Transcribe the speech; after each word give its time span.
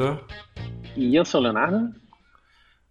Vitor. 0.00 0.24
E 0.96 1.14
eu 1.14 1.26
sou 1.26 1.40
o 1.40 1.44
Leonardo. 1.44 1.94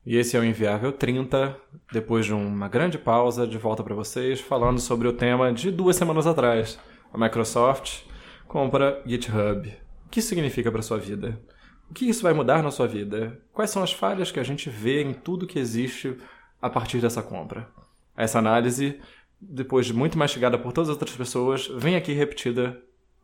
E 0.05 0.16
esse 0.16 0.38
é 0.38 0.39
o 0.39 0.46
Inviável 0.46 0.92
30, 0.92 1.57
depois 1.92 2.25
de 2.25 2.34
uma 2.34 2.68
grande 2.68 3.00
pausa, 3.00 3.48
de 3.48 3.57
volta 3.57 3.84
para 3.84 3.96
vocês, 3.96 4.39
falando 4.39 4.80
sobre 4.80 5.07
o 5.07 5.14
tema 5.14 5.52
de 5.52 5.71
duas 5.71 5.96
semanas 5.96 6.28
atrás. 6.28 6.80
A 7.11 7.18
Microsoft 7.18 8.04
compra 8.48 9.02
GitHub. 9.07 9.68
O 10.06 10.10
que 10.10 10.20
isso 10.20 10.30
significa 10.30 10.71
para 10.71 10.84
sua 10.84 11.00
vida? 11.00 11.42
O 11.89 11.93
que 11.96 12.07
isso 12.07 12.21
vai 12.21 12.34
mudar 12.34 12.61
na 12.61 12.70
sua 12.70 12.88
vida? 12.88 13.39
Quais 13.52 13.71
são 13.71 13.82
as 13.82 13.91
falhas 13.91 14.32
que 14.32 14.39
a 14.39 14.43
gente 14.43 14.70
vê 14.70 15.01
em 15.01 15.14
tudo 15.14 15.48
que 15.48 15.57
existe 15.57 16.15
a 16.62 16.70
partir 16.70 17.00
dessa 17.00 17.23
compra? 17.23 17.68
Essa 18.15 18.37
análise, 18.37 19.00
depois 19.42 19.87
de 19.87 19.93
muito 19.93 20.18
mastigada 20.18 20.60
por 20.60 20.71
todas 20.73 20.89
as 20.89 20.96
outras 20.96 21.15
pessoas, 21.15 21.68
vem 21.76 21.96
aqui 21.96 22.14
repetida 22.14 22.79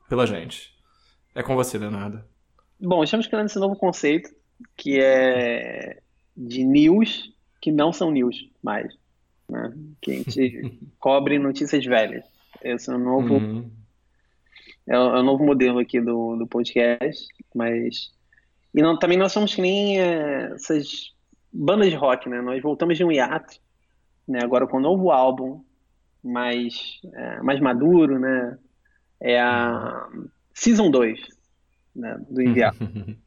pela 0.09 0.25
gente. 0.25 0.73
É 1.35 1.43
com 1.43 1.55
você, 1.55 1.77
Leonardo. 1.77 2.23
Bom, 2.79 3.03
estamos 3.03 3.27
criando 3.27 3.47
esse 3.47 3.59
novo 3.59 3.75
conceito 3.75 4.29
que 4.75 4.99
é 4.99 5.99
de 6.35 6.63
news 6.63 7.33
que 7.61 7.71
não 7.71 7.93
são 7.93 8.11
news 8.11 8.49
mais. 8.61 8.93
Né? 9.49 9.73
Que 10.01 10.11
a 10.11 10.15
gente 10.15 10.79
cobre 10.99 11.39
notícias 11.39 11.85
velhas. 11.85 12.25
Esse 12.61 12.89
é 12.89 12.95
o 12.95 12.99
novo, 12.99 13.35
uhum. 13.35 13.69
é, 14.87 14.97
o, 14.97 15.15
é, 15.15 15.19
o, 15.19 15.23
novo 15.23 15.45
modelo 15.45 15.79
aqui 15.79 16.01
do, 16.01 16.35
do 16.35 16.47
podcast. 16.47 17.27
Mas. 17.53 18.11
E 18.73 18.81
não, 18.81 18.99
também 18.99 19.17
nós 19.17 19.31
somos 19.31 19.55
que 19.55 19.61
nem 19.61 19.99
é, 19.99 20.51
essas 20.53 21.13
bandas 21.51 21.89
de 21.89 21.95
rock, 21.95 22.27
né? 22.27 22.41
Nós 22.41 22.61
voltamos 22.61 22.97
de 22.97 23.03
um 23.05 23.11
hiato, 23.11 23.57
né? 24.27 24.39
agora 24.43 24.67
com 24.67 24.77
um 24.77 24.81
novo 24.81 25.11
álbum 25.11 25.63
mais, 26.21 26.99
é, 27.13 27.41
mais 27.41 27.59
maduro, 27.61 28.19
né? 28.19 28.57
É 29.21 29.39
a 29.39 30.09
Season 30.53 30.91
2 30.91 31.34
né, 31.95 32.17
do 32.29 32.41
Enviar. 32.41 32.75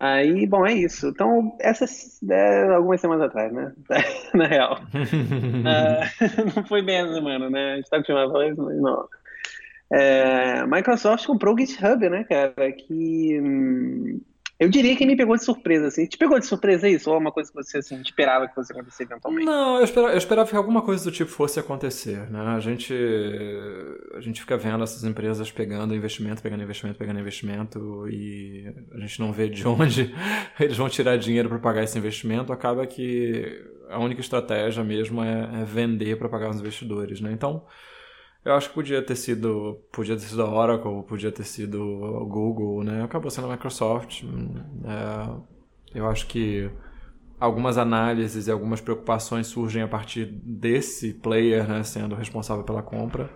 Aí, 0.00 0.46
bom, 0.46 0.64
é 0.64 0.74
isso. 0.74 1.08
Então, 1.08 1.56
essas 1.60 2.22
é, 2.22 2.72
algumas 2.72 3.00
semanas 3.00 3.26
atrás, 3.26 3.52
né? 3.52 3.72
Na 4.32 4.46
real. 4.46 4.80
uh, 4.94 6.54
não 6.54 6.64
foi 6.66 6.82
bem 6.82 6.98
essa 6.98 7.14
semana, 7.14 7.50
né? 7.50 7.72
A 7.72 7.76
gente 7.76 7.90
tá 7.90 7.96
acostumado 7.96 8.28
a 8.28 8.32
falar 8.32 8.48
isso, 8.48 8.62
mas 8.62 8.76
não. 8.80 9.08
É, 9.90 10.66
Microsoft 10.66 11.26
comprou 11.26 11.54
o 11.54 11.58
GitHub, 11.58 12.08
né, 12.08 12.22
cara? 12.24 12.70
Que 12.72 13.40
hum, 13.40 14.20
eu 14.58 14.68
diria 14.68 14.96
que 14.96 15.06
me 15.06 15.16
pegou 15.16 15.36
de 15.36 15.44
surpresa, 15.44 15.86
assim. 15.86 16.04
Te 16.06 16.18
pegou 16.18 16.38
de 16.38 16.44
surpresa 16.44 16.88
isso? 16.88 17.08
Ou 17.08 17.16
é 17.16 17.18
uma 17.18 17.30
coisa 17.30 17.48
que 17.50 17.56
você 17.56 17.78
assim, 17.78 18.00
esperava 18.00 18.48
que 18.48 18.54
fosse 18.54 18.72
acontecer 18.72 19.04
eventualmente? 19.04 19.46
Não, 19.46 19.78
eu 19.78 19.84
esperava, 19.84 20.12
eu 20.12 20.18
esperava 20.18 20.50
que 20.50 20.56
alguma 20.56 20.82
coisa 20.82 21.04
do 21.04 21.12
tipo 21.12 21.30
fosse 21.30 21.60
acontecer, 21.60 22.28
né? 22.28 22.40
A 22.40 22.58
gente, 22.58 22.92
a 24.14 24.20
gente 24.20 24.40
fica 24.40 24.56
vendo 24.56 24.82
essas 24.82 25.04
empresas 25.04 25.52
pegando 25.52 25.94
investimento, 25.94 26.42
pegando 26.42 26.62
investimento, 26.62 26.98
pegando 26.98 27.20
investimento 27.20 28.08
e 28.08 28.74
a 28.92 28.98
gente 28.98 29.20
não 29.20 29.32
vê 29.32 29.48
de 29.48 29.66
onde 29.66 30.12
eles 30.58 30.76
vão 30.76 30.88
tirar 30.88 31.16
dinheiro 31.16 31.48
para 31.48 31.58
pagar 31.60 31.84
esse 31.84 31.96
investimento. 31.96 32.52
Acaba 32.52 32.84
que 32.84 33.64
a 33.88 34.00
única 34.00 34.20
estratégia 34.20 34.82
mesmo 34.82 35.22
é, 35.22 35.62
é 35.62 35.64
vender 35.64 36.18
para 36.18 36.28
pagar 36.28 36.50
os 36.50 36.58
investidores, 36.58 37.20
né? 37.20 37.30
Então... 37.32 37.64
Eu 38.48 38.54
acho 38.54 38.70
que 38.70 38.74
podia 38.76 39.02
ter 39.02 39.14
sido, 39.14 39.78
podia 39.92 40.16
ter 40.16 40.22
sido 40.22 40.42
a 40.42 40.50
Oracle, 40.50 41.02
podia 41.02 41.30
ter 41.30 41.44
sido 41.44 41.82
o 41.82 42.24
Google, 42.24 42.82
né? 42.82 43.02
Acabou 43.02 43.30
sendo 43.30 43.46
a 43.46 43.50
Microsoft. 43.50 44.22
É, 44.24 45.98
eu 45.98 46.08
acho 46.08 46.26
que 46.26 46.70
algumas 47.38 47.76
análises 47.76 48.46
e 48.46 48.50
algumas 48.50 48.80
preocupações 48.80 49.48
surgem 49.48 49.82
a 49.82 49.86
partir 49.86 50.24
desse 50.24 51.12
player, 51.12 51.68
né, 51.68 51.82
sendo 51.82 52.14
responsável 52.14 52.64
pela 52.64 52.82
compra, 52.82 53.28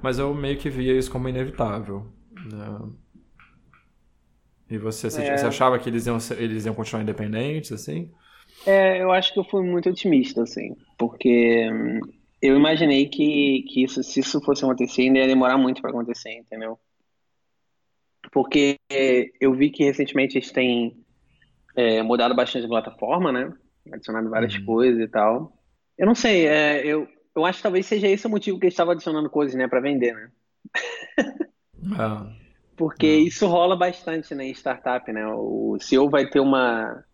mas 0.00 0.20
eu 0.20 0.32
meio 0.32 0.56
que 0.56 0.70
via 0.70 0.96
isso 0.96 1.10
como 1.10 1.28
inevitável. 1.28 2.06
Né? 2.48 2.88
E 4.70 4.78
você, 4.78 5.08
é... 5.08 5.36
você 5.36 5.46
achava 5.46 5.76
que 5.76 5.88
eles 5.88 6.06
iam, 6.06 6.18
eles 6.38 6.66
iam 6.66 6.74
continuar 6.74 7.02
independentes, 7.02 7.72
assim? 7.72 8.12
É, 8.64 9.02
eu 9.02 9.10
acho 9.10 9.34
que 9.34 9.40
eu 9.40 9.44
fui 9.44 9.68
muito 9.68 9.90
otimista, 9.90 10.44
assim, 10.44 10.76
porque 10.96 11.68
hum, 11.68 12.00
eu 12.42 12.56
imaginei 12.56 13.08
que, 13.08 13.62
que 13.68 13.84
isso, 13.84 14.02
se 14.02 14.18
isso 14.18 14.40
fosse 14.40 14.64
acontecer, 14.64 15.02
ainda 15.02 15.20
ia 15.20 15.28
demorar 15.28 15.56
muito 15.56 15.80
para 15.80 15.90
acontecer, 15.90 16.32
entendeu? 16.32 16.76
Porque 18.32 18.78
eu 19.40 19.54
vi 19.54 19.70
que 19.70 19.84
recentemente 19.84 20.36
eles 20.36 20.50
têm 20.50 21.00
é, 21.76 22.02
mudado 22.02 22.34
bastante 22.34 22.64
a 22.66 22.68
plataforma, 22.68 23.30
né? 23.30 23.52
Adicionado 23.92 24.28
várias 24.28 24.54
uhum. 24.56 24.64
coisas 24.64 25.00
e 25.00 25.08
tal. 25.08 25.56
Eu 25.96 26.06
não 26.06 26.14
sei, 26.16 26.48
é, 26.48 26.84
eu, 26.84 27.06
eu 27.34 27.44
acho 27.44 27.58
que 27.58 27.62
talvez 27.62 27.86
seja 27.86 28.08
esse 28.08 28.26
o 28.26 28.30
motivo 28.30 28.58
que 28.58 28.66
eles 28.66 28.74
estavam 28.74 28.92
adicionando 28.92 29.30
coisas, 29.30 29.54
né, 29.54 29.68
para 29.68 29.80
vender, 29.80 30.12
né? 30.12 30.30
ah. 31.96 32.26
Porque 32.74 33.06
ah. 33.06 33.28
isso 33.28 33.46
rola 33.46 33.76
bastante 33.76 34.34
né, 34.34 34.46
em 34.46 34.54
startup, 34.54 35.12
né? 35.12 35.24
O 35.26 35.76
CEO 35.78 36.08
vai 36.10 36.28
ter 36.28 36.40
uma 36.40 37.04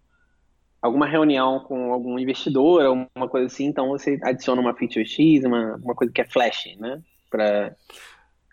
alguma 0.81 1.07
reunião 1.07 1.61
com 1.61 1.93
algum 1.93 2.19
investidor, 2.19 2.85
alguma 2.85 3.29
coisa 3.29 3.47
assim, 3.47 3.67
então 3.67 3.89
você 3.89 4.19
adiciona 4.23 4.61
uma 4.61 4.75
feature 4.75 5.07
X, 5.07 5.45
uma, 5.45 5.77
uma 5.77 5.95
coisa 5.95 6.13
que 6.13 6.21
é 6.21 6.25
flash, 6.25 6.77
né? 6.79 7.01
Para 7.31 7.75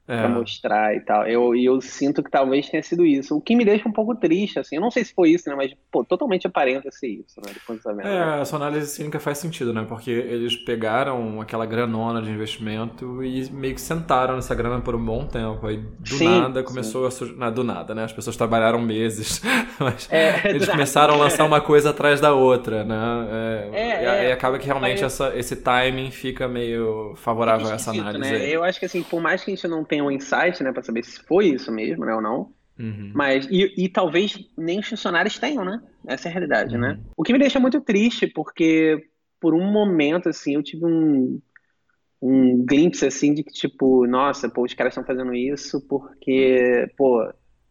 é. 0.07 0.19
pra 0.19 0.29
mostrar 0.29 0.95
e 0.95 0.99
tal. 0.99 1.27
Eu, 1.27 1.55
e 1.55 1.65
eu 1.65 1.81
sinto 1.81 2.23
que 2.23 2.29
talvez 2.29 2.69
tenha 2.69 2.83
sido 2.83 3.05
isso. 3.05 3.35
O 3.35 3.41
que 3.41 3.55
me 3.55 3.65
deixa 3.65 3.87
um 3.87 3.91
pouco 3.91 4.15
triste, 4.15 4.59
assim. 4.59 4.75
Eu 4.75 4.81
não 4.81 4.91
sei 4.91 5.03
se 5.03 5.13
foi 5.13 5.31
isso, 5.31 5.49
né? 5.49 5.55
Mas, 5.55 5.73
pô, 5.91 6.03
totalmente 6.03 6.47
aparenta 6.47 6.91
ser 6.91 7.07
isso, 7.07 7.41
né? 7.43 7.51
Depois 7.53 7.79
é, 8.03 8.41
essa 8.41 8.55
análise 8.55 8.87
cínica 8.87 9.19
faz 9.19 9.37
sentido, 9.37 9.73
né? 9.73 9.85
Porque 9.87 10.11
eles 10.11 10.55
pegaram 10.55 11.41
aquela 11.41 11.65
granona 11.65 12.21
de 12.21 12.29
investimento 12.29 13.23
e 13.23 13.49
meio 13.51 13.75
que 13.75 13.81
sentaram 13.81 14.35
nessa 14.35 14.53
grana 14.55 14.81
por 14.81 14.95
um 14.95 15.03
bom 15.03 15.25
tempo. 15.25 15.65
Aí, 15.67 15.77
do 15.77 16.09
sim, 16.09 16.27
nada, 16.27 16.63
começou 16.63 17.01
sim. 17.03 17.07
a 17.07 17.11
surgir... 17.11 17.35
Não, 17.35 17.51
do 17.51 17.63
nada, 17.63 17.95
né? 17.95 18.03
As 18.03 18.13
pessoas 18.13 18.37
trabalharam 18.37 18.79
meses. 18.79 19.41
mas 19.79 20.07
é, 20.11 20.49
eles 20.49 20.67
começaram 20.67 21.15
a 21.15 21.17
lançar 21.17 21.45
uma 21.45 21.61
coisa 21.61 21.89
atrás 21.89 22.21
da 22.21 22.33
outra, 22.33 22.83
né? 22.83 22.95
É, 23.31 23.69
é, 23.73 24.03
e 24.03 24.25
é. 24.27 24.31
acaba 24.31 24.59
que 24.59 24.65
realmente 24.65 25.03
essa, 25.03 25.33
esse 25.35 25.55
timing 25.55 26.11
fica 26.11 26.47
meio 26.47 27.13
favorável 27.15 27.67
a 27.67 27.73
essa 27.73 27.91
análise. 27.91 28.19
Né? 28.19 28.49
Eu 28.49 28.63
acho 28.63 28.79
que, 28.79 28.85
assim, 28.85 29.03
por 29.03 29.21
mais 29.21 29.43
que 29.43 29.51
a 29.51 29.55
gente 29.55 29.67
não 29.67 29.83
tenha 29.83 29.94
tem 29.95 30.01
um 30.01 30.11
insight, 30.11 30.61
né, 30.61 30.71
para 30.71 30.83
saber 30.83 31.03
se 31.03 31.23
foi 31.23 31.47
isso 31.47 31.71
mesmo, 31.71 32.05
né, 32.05 32.13
ou 32.13 32.21
não. 32.21 32.53
Uhum. 32.77 33.11
Mas, 33.13 33.47
e, 33.49 33.73
e, 33.77 33.89
talvez 33.89 34.37
nem 34.57 34.79
os 34.79 34.87
funcionários 34.87 35.39
tenham, 35.39 35.63
né? 35.63 35.81
Essa 36.05 36.27
é 36.27 36.29
a 36.29 36.33
realidade, 36.33 36.77
né? 36.77 36.89
uhum. 36.89 36.95
né? 36.95 36.99
O 37.15 37.23
que 37.23 37.31
me 37.31 37.39
deixa 37.39 37.57
muito 37.57 37.79
triste, 37.79 38.27
porque 38.27 39.01
por 39.39 39.53
um 39.53 39.71
momento, 39.71 40.27
assim, 40.27 40.55
eu 40.55 40.63
tive 40.63 40.85
um, 40.85 41.39
um 42.21 42.65
glimpse, 42.65 43.05
assim, 43.05 43.33
de 43.33 43.43
que, 43.43 43.53
tipo, 43.53 44.05
nossa, 44.05 44.49
pô, 44.49 44.63
os 44.63 44.73
caras 44.73 44.91
estão 44.91 45.05
fazendo 45.05 45.33
isso 45.33 45.79
porque, 45.87 46.91
pô, 46.97 47.25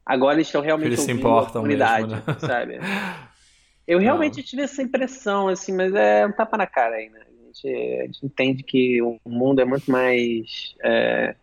agora 0.07 0.37
eles 0.37 0.47
estão 0.47 0.63
realmente 0.63 0.89
eles 0.89 1.01
se 1.01 1.13
importam 1.13 1.61
a 1.61 1.65
comunidade, 1.65 2.09
mesmo, 2.09 2.25
né? 2.27 2.37
sabe? 2.41 2.79
Eu 3.87 3.99
realmente 3.99 4.43
tive 4.43 4.63
essa 4.63 4.83
impressão, 4.83 5.49
assim, 5.49 5.71
mas 5.71 5.93
é 5.95 6.27
um 6.27 6.33
tapa 6.33 6.57
na 6.57 6.67
cara 6.67 6.97
aí, 6.97 7.11
né? 7.11 7.21
A 7.21 7.47
gente, 7.47 7.69
a 7.69 8.07
gente 8.07 8.25
entende 8.25 8.63
que 8.63 9.03
o 9.03 9.21
mundo 9.27 9.61
é 9.61 9.67
muito 9.67 9.91
mais... 9.91 10.75
É, 10.83 11.37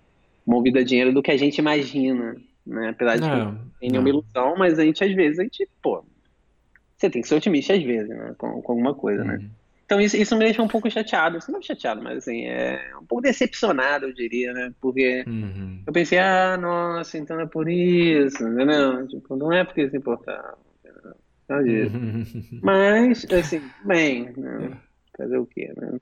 movido 0.46 0.80
a 0.80 0.84
dinheiro 0.84 1.14
do 1.14 1.22
que 1.22 1.32
a 1.32 1.38
gente 1.38 1.58
imagina, 1.58 2.36
né? 2.66 2.90
Apesar 2.90 3.16
de 3.16 3.22
não, 3.22 3.56
que 3.56 3.80
tem 3.80 3.90
nenhuma 3.92 4.10
ilusão, 4.10 4.56
mas 4.58 4.80
a 4.80 4.84
gente, 4.84 5.04
às 5.04 5.14
vezes, 5.14 5.40
a 5.40 5.44
gente, 5.44 5.68
pô, 5.82 6.04
você 6.98 7.10
tem 7.10 7.22
que 7.22 7.28
ser 7.28 7.36
otimista 7.36 7.74
às 7.74 7.84
vezes, 7.84 8.10
né? 8.10 8.36
Com, 8.38 8.62
com 8.62 8.72
alguma 8.74 8.94
coisa, 8.94 9.24
né? 9.24 9.36
uhum. 9.36 9.42
né? 9.42 9.50
Então 9.86 10.00
isso, 10.00 10.16
isso 10.16 10.38
me 10.38 10.46
deixa 10.46 10.62
um 10.62 10.70
pouco 10.70 10.90
chateado, 10.90 11.36
assim, 11.36 11.52
não 11.52 11.62
chateado, 11.62 12.02
mas 12.02 12.20
assim, 12.20 12.46
é 12.46 12.80
um 12.96 13.06
pouco 13.06 13.24
decepcionado, 13.24 14.06
eu 14.06 14.14
diria, 14.14 14.54
né? 14.54 14.74
Porque 14.80 15.26
uhum. 15.28 15.84
eu 15.86 15.92
pensei, 15.92 16.18
ah, 16.18 16.56
nossa, 16.56 17.18
então 17.18 17.38
é 17.42 17.46
por 17.46 17.68
isso, 17.68 18.42
entendeu? 18.48 19.06
Tipo, 19.08 19.36
não 19.36 19.52
é 19.52 19.66
porque 19.66 19.90
se 19.90 19.98
importar. 19.98 20.56
Não 21.50 21.62
disso. 21.62 21.98
Uhum. 21.98 22.24
Mas, 22.64 23.26
assim, 23.30 23.62
bem, 23.84 24.32
né? 24.38 24.78
fazer 25.18 25.38
o 25.38 25.46
quê, 25.46 25.74
né? 25.76 26.00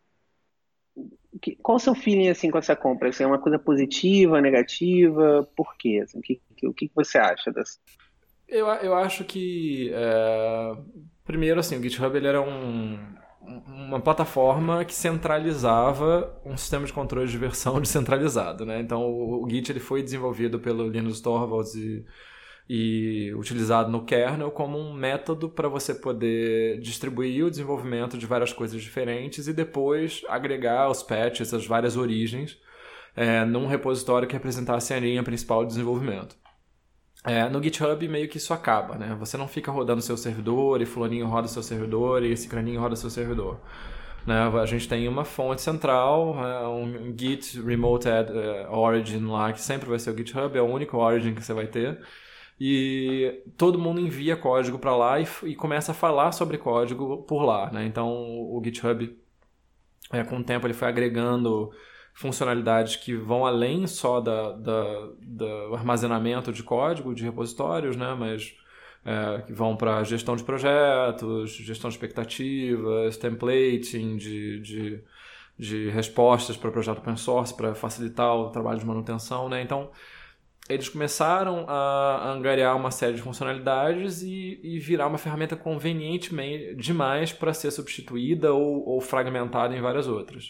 Que, 1.41 1.55
qual 1.57 1.77
o 1.77 1.79
seu 1.79 1.93
feeling 1.93 2.29
assim 2.29 2.49
com 2.49 2.57
essa 2.57 2.75
compra? 2.75 3.09
Assim, 3.09 3.23
é 3.23 3.27
uma 3.27 3.39
coisa 3.39 3.59
positiva, 3.59 4.41
negativa? 4.41 5.47
Por 5.55 5.75
quê? 5.77 6.01
Assim, 6.03 6.21
que, 6.21 6.41
que, 6.55 6.67
o 6.67 6.73
que 6.73 6.91
você 6.95 7.17
acha 7.17 7.51
dessa? 7.51 7.77
Eu, 8.47 8.67
eu 8.67 8.95
acho 8.95 9.23
que 9.23 9.91
é... 9.93 10.75
primeiro 11.23 11.59
assim 11.59 11.77
o 11.77 11.83
GitHub 11.83 12.17
ele 12.17 12.27
era 12.27 12.41
um, 12.41 12.97
uma 13.67 13.99
plataforma 13.99 14.83
que 14.83 14.93
centralizava 14.93 16.39
um 16.43 16.57
sistema 16.57 16.85
de 16.85 16.91
controle 16.91 17.29
de 17.29 17.37
versão 17.37 17.79
descentralizado, 17.81 18.65
né? 18.65 18.79
Então 18.79 19.03
o, 19.03 19.43
o 19.43 19.49
Git 19.49 19.71
ele 19.71 19.79
foi 19.79 20.01
desenvolvido 20.01 20.59
pelo 20.59 20.87
Linus 20.87 21.21
Torvalds 21.21 21.75
e 21.75 22.03
e 22.69 23.33
utilizado 23.33 23.89
no 23.89 24.05
kernel 24.05 24.51
como 24.51 24.77
um 24.77 24.93
método 24.93 25.49
para 25.49 25.67
você 25.67 25.95
poder 25.95 26.79
distribuir 26.79 27.45
o 27.45 27.49
desenvolvimento 27.49 28.15
de 28.15 28.27
várias 28.27 28.53
coisas 28.53 28.79
diferentes 28.79 29.47
e 29.47 29.53
depois 29.53 30.21
agregar 30.29 30.87
os 30.87 31.01
patches, 31.01 31.51
as 31.51 31.65
várias 31.65 31.97
origens, 31.97 32.59
é, 33.15 33.43
num 33.43 33.65
repositório 33.65 34.27
que 34.27 34.35
representasse 34.35 34.93
a 34.93 34.99
linha 34.99 35.23
principal 35.23 35.63
de 35.63 35.69
desenvolvimento. 35.69 36.37
É, 37.25 37.49
no 37.49 37.61
GitHub 37.61 38.07
meio 38.07 38.29
que 38.29 38.37
isso 38.37 38.53
acaba, 38.53 38.95
né? 38.95 39.15
Você 39.19 39.35
não 39.35 39.47
fica 39.47 39.71
rodando 39.71 40.01
seu 40.01 40.15
servidor 40.15 40.79
e 40.81 40.85
fulaninho 40.85 41.27
roda 41.27 41.47
seu 41.47 41.63
servidor 41.63 42.23
e 42.23 42.31
esse 42.31 42.47
craninho 42.47 42.79
roda 42.79 42.95
seu 42.95 43.09
servidor. 43.09 43.59
Né? 44.25 44.35
A 44.35 44.65
gente 44.65 44.87
tem 44.87 45.07
uma 45.07 45.25
fonte 45.25 45.61
central, 45.61 46.35
é, 46.45 46.67
um 46.67 47.13
Git 47.17 47.59
Remote 47.61 48.07
uh, 48.07 48.71
Origin 48.71 49.25
lá, 49.25 49.51
que 49.51 49.59
sempre 49.59 49.89
vai 49.89 49.97
ser 49.97 50.11
o 50.11 50.17
GitHub, 50.17 50.55
é 50.55 50.61
o 50.61 50.65
único 50.65 50.97
Origin 50.97 51.33
que 51.33 51.43
você 51.43 51.53
vai 51.53 51.67
ter. 51.67 51.99
E 52.59 53.41
todo 53.57 53.79
mundo 53.79 54.01
envia 54.01 54.35
código 54.35 54.77
para 54.77 54.95
lá 54.95 55.19
e, 55.19 55.27
e, 55.43 55.55
começa 55.55 55.93
a 55.93 55.95
falar 55.95 56.33
sobre 56.33 56.57
código 56.57 57.23
por 57.23 57.43
lá. 57.43 57.71
Né? 57.71 57.85
Então 57.85 58.09
o 58.09 58.61
GitHub, 58.63 59.17
é, 60.11 60.23
com 60.23 60.37
o 60.37 60.43
tempo, 60.43 60.67
ele 60.67 60.73
foi 60.73 60.89
agregando 60.89 61.71
funcionalidades 62.13 62.97
que 62.97 63.15
vão 63.15 63.45
além 63.45 63.87
só 63.87 64.19
da, 64.19 64.51
da, 64.51 65.09
do 65.21 65.73
armazenamento 65.73 66.51
de 66.51 66.61
código, 66.61 67.15
de 67.15 67.23
repositórios, 67.23 67.95
né? 67.95 68.13
mas 68.19 68.53
é, 69.05 69.41
que 69.43 69.53
vão 69.53 69.77
para 69.77 70.03
gestão 70.03 70.35
de 70.35 70.43
projetos, 70.43 71.51
gestão 71.51 71.89
de 71.89 71.95
expectativas, 71.95 73.15
templating 73.15 74.17
de, 74.17 74.59
de, 74.59 75.03
de 75.57 75.89
respostas 75.91 76.57
para 76.57 76.71
projeto 76.71 76.97
open 76.97 77.15
source, 77.15 77.55
para 77.55 77.73
facilitar 77.73 78.35
o 78.35 78.49
trabalho 78.49 78.79
de 78.79 78.85
manutenção. 78.85 79.47
Né? 79.47 79.61
Então, 79.61 79.89
eles 80.69 80.87
começaram 80.87 81.65
a 81.67 82.31
angariar 82.31 82.77
uma 82.77 82.91
série 82.91 83.15
de 83.15 83.21
funcionalidades 83.21 84.21
e, 84.21 84.59
e 84.63 84.77
virar 84.77 85.07
uma 85.07 85.17
ferramenta 85.17 85.55
conveniente 85.55 86.29
demais 86.75 87.33
para 87.33 87.53
ser 87.53 87.71
substituída 87.71 88.53
ou, 88.53 88.87
ou, 88.87 89.01
fragmentada 89.01 89.75
em 89.75 89.81
várias 89.81 90.07
outras. 90.07 90.47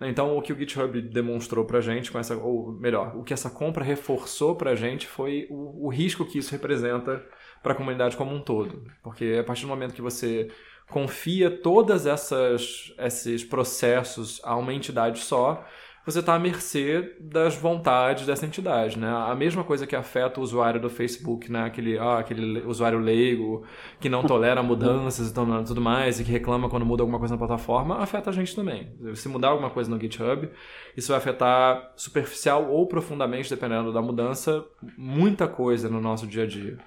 Então, 0.00 0.34
o 0.34 0.40
que 0.40 0.50
o 0.50 0.58
GitHub 0.58 1.02
demonstrou 1.02 1.66
para 1.66 1.76
a 1.76 1.80
gente, 1.82 2.10
com 2.10 2.18
essa, 2.18 2.34
ou 2.34 2.72
melhor, 2.72 3.14
o 3.14 3.22
que 3.22 3.34
essa 3.34 3.50
compra 3.50 3.84
reforçou 3.84 4.56
para 4.56 4.70
a 4.70 4.74
gente 4.74 5.06
foi 5.06 5.46
o, 5.50 5.86
o 5.86 5.88
risco 5.90 6.24
que 6.24 6.38
isso 6.38 6.52
representa 6.52 7.22
para 7.62 7.72
a 7.72 7.76
comunidade 7.76 8.16
como 8.16 8.34
um 8.34 8.40
todo. 8.40 8.82
Porque 9.02 9.36
a 9.38 9.44
partir 9.44 9.62
do 9.62 9.68
momento 9.68 9.92
que 9.92 10.00
você 10.00 10.48
confia 10.88 11.60
essas 12.06 12.92
esses 12.98 13.44
processos 13.44 14.40
a 14.42 14.56
uma 14.56 14.72
entidade 14.72 15.20
só, 15.20 15.66
você 16.04 16.20
está 16.20 16.34
à 16.34 16.38
mercê 16.38 17.14
das 17.20 17.56
vontades 17.56 18.26
dessa 18.26 18.46
entidade, 18.46 18.98
né? 18.98 19.08
A 19.08 19.34
mesma 19.34 19.62
coisa 19.62 19.86
que 19.86 19.94
afeta 19.94 20.40
o 20.40 20.42
usuário 20.42 20.80
do 20.80 20.88
Facebook, 20.88 21.52
né? 21.52 21.64
Aquele, 21.64 21.98
ah, 21.98 22.18
aquele 22.18 22.60
usuário 22.60 22.98
leigo 22.98 23.64
que 24.00 24.08
não 24.08 24.22
tolera 24.22 24.62
mudanças 24.62 25.30
e 25.30 25.34
tudo 25.66 25.80
mais 25.80 26.18
e 26.18 26.24
que 26.24 26.30
reclama 26.30 26.70
quando 26.70 26.86
muda 26.86 27.02
alguma 27.02 27.18
coisa 27.18 27.34
na 27.34 27.38
plataforma, 27.38 27.98
afeta 27.98 28.30
a 28.30 28.32
gente 28.32 28.56
também. 28.56 28.92
Se 29.14 29.28
mudar 29.28 29.48
alguma 29.48 29.70
coisa 29.70 29.90
no 29.90 30.00
GitHub, 30.00 30.48
isso 30.96 31.08
vai 31.08 31.18
afetar 31.18 31.92
superficial 31.96 32.70
ou 32.70 32.86
profundamente, 32.86 33.50
dependendo 33.50 33.92
da 33.92 34.00
mudança, 34.00 34.64
muita 34.96 35.46
coisa 35.46 35.88
no 35.88 36.00
nosso 36.00 36.26
dia 36.26 36.44
a 36.44 36.46
dia. 36.46 36.78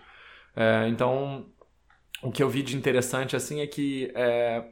É, 0.55 0.87
então, 0.87 1.45
o 2.23 2.31
que 2.31 2.41
eu 2.41 2.49
vi 2.49 2.63
de 2.63 2.75
interessante 2.75 3.35
assim 3.35 3.61
é 3.61 3.67
que 3.67 4.11
é, 4.15 4.63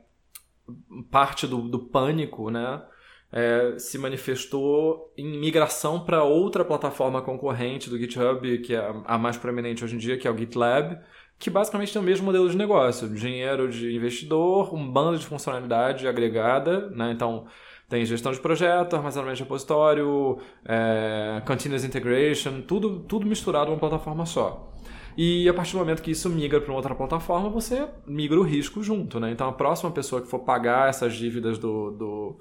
parte 1.12 1.46
do, 1.46 1.62
do 1.62 1.80
pânico, 1.80 2.50
né? 2.50 2.82
É, 3.32 3.76
se 3.78 3.98
manifestou 3.98 5.12
em 5.18 5.40
migração 5.40 6.02
para 6.04 6.24
outra 6.24 6.66
plataforma 6.66 7.22
concorrente 7.22 7.90
do 7.90 7.98
GitHub, 7.98 8.58
que 8.60 8.76
é 8.76 8.94
a 9.06 9.18
mais 9.18 9.38
proeminente 9.38 9.84
hoje 9.84 9.96
em 9.96 9.98
dia, 9.98 10.18
que 10.18 10.28
é 10.28 10.32
o 10.32 10.38
GitLab, 10.38 10.98
que 11.40 11.50
basicamente 11.50 11.94
tem 11.94 12.02
o 12.02 12.06
mesmo 12.06 12.26
modelo 12.26 12.50
de 12.50 12.58
negócio: 12.58 13.10
dinheiro 13.10 13.70
de 13.70 13.96
investidor, 13.96 14.74
um 14.74 14.92
bando 14.92 15.18
de 15.18 15.26
funcionalidade 15.26 16.08
agregada, 16.08 16.90
né? 16.90 17.12
Então 17.12 17.48
tem 17.90 18.06
gestão 18.06 18.32
de 18.32 18.40
projeto, 18.40 18.96
armazenamento 18.96 19.38
de 19.38 19.44
repositório, 19.44 20.38
é, 20.66 21.42
continuous 21.46 21.84
integration, 21.84 22.62
tudo, 22.62 23.02
tudo 23.02 23.26
misturado 23.26 23.70
numa 23.70 23.80
plataforma 23.80 24.26
só. 24.26 24.72
E 25.18 25.48
a 25.50 25.54
partir 25.54 25.74
do 25.74 25.80
momento 25.80 26.02
que 26.02 26.12
isso 26.12 26.30
migra 26.30 26.62
para 26.62 26.74
outra 26.74 26.96
plataforma, 26.96 27.50
você 27.50 27.86
migra 28.08 28.40
o 28.40 28.44
risco 28.44 28.82
junto, 28.82 29.20
né? 29.20 29.32
Então 29.32 29.50
a 29.50 29.52
próxima 29.52 29.92
pessoa 29.92 30.22
que 30.22 30.28
for 30.30 30.40
pagar 30.40 30.90
essas 30.90 31.14
dívidas 31.14 31.58
do, 31.58 31.92
do 31.92 32.40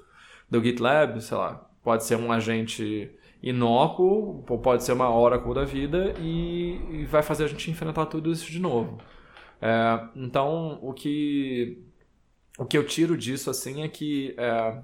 do 0.51 0.61
GitLab, 0.61 1.21
sei 1.21 1.37
lá, 1.37 1.67
pode 1.81 2.03
ser 2.03 2.17
um 2.17 2.31
agente 2.31 3.09
inócuo, 3.41 4.43
pode 4.61 4.83
ser 4.83 4.91
uma 4.91 5.09
Oracle 5.09 5.55
da 5.55 5.63
vida 5.63 6.13
e, 6.19 6.79
e 6.91 7.05
vai 7.05 7.23
fazer 7.23 7.45
a 7.45 7.47
gente 7.47 7.71
enfrentar 7.71 8.05
tudo 8.05 8.31
isso 8.31 8.51
de 8.51 8.59
novo. 8.59 8.99
É, 9.61 9.99
então, 10.15 10.77
o 10.81 10.93
que, 10.93 11.81
o 12.59 12.65
que 12.65 12.77
eu 12.77 12.85
tiro 12.85 13.17
disso 13.17 13.49
assim 13.49 13.81
é 13.81 13.87
que, 13.87 14.35
é, 14.37 14.77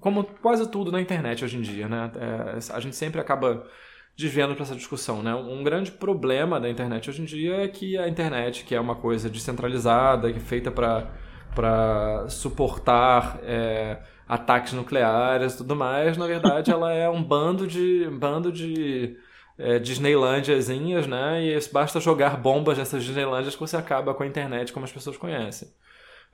como 0.00 0.24
quase 0.24 0.70
tudo 0.70 0.92
na 0.92 1.00
internet 1.00 1.44
hoje 1.44 1.58
em 1.58 1.62
dia, 1.62 1.88
né, 1.88 2.10
é, 2.16 2.74
a 2.74 2.80
gente 2.80 2.96
sempre 2.96 3.20
acaba 3.20 3.66
desviando 4.16 4.54
para 4.54 4.62
essa 4.62 4.76
discussão. 4.76 5.22
Né? 5.22 5.34
Um 5.34 5.62
grande 5.62 5.90
problema 5.90 6.60
da 6.60 6.70
internet 6.70 7.10
hoje 7.10 7.22
em 7.22 7.24
dia 7.24 7.56
é 7.56 7.68
que 7.68 7.98
a 7.98 8.08
internet, 8.08 8.64
que 8.64 8.74
é 8.74 8.80
uma 8.80 8.94
coisa 8.94 9.28
descentralizada, 9.28 10.30
que 10.32 10.38
é 10.38 10.40
feita 10.40 10.70
para 10.70 12.28
suportar 12.28 13.40
é, 13.42 13.98
ataques 14.32 14.72
nucleares 14.72 15.52
e 15.52 15.56
tudo 15.58 15.76
mais, 15.76 16.16
na 16.16 16.26
verdade 16.26 16.70
ela 16.70 16.90
é 16.90 17.06
um 17.06 17.22
bando 17.22 17.66
de 17.66 18.08
um 18.08 18.18
bando 18.18 18.50
de 18.50 19.14
é, 19.58 19.78
Disneylândiazinhas, 19.78 21.06
né? 21.06 21.44
E 21.44 21.58
basta 21.70 22.00
jogar 22.00 22.38
bombas 22.38 22.78
nessas 22.78 23.04
Disneylândias 23.04 23.54
que 23.54 23.60
você 23.60 23.76
acaba 23.76 24.14
com 24.14 24.22
a 24.22 24.26
internet 24.26 24.72
como 24.72 24.86
as 24.86 24.92
pessoas 24.92 25.18
conhecem. 25.18 25.68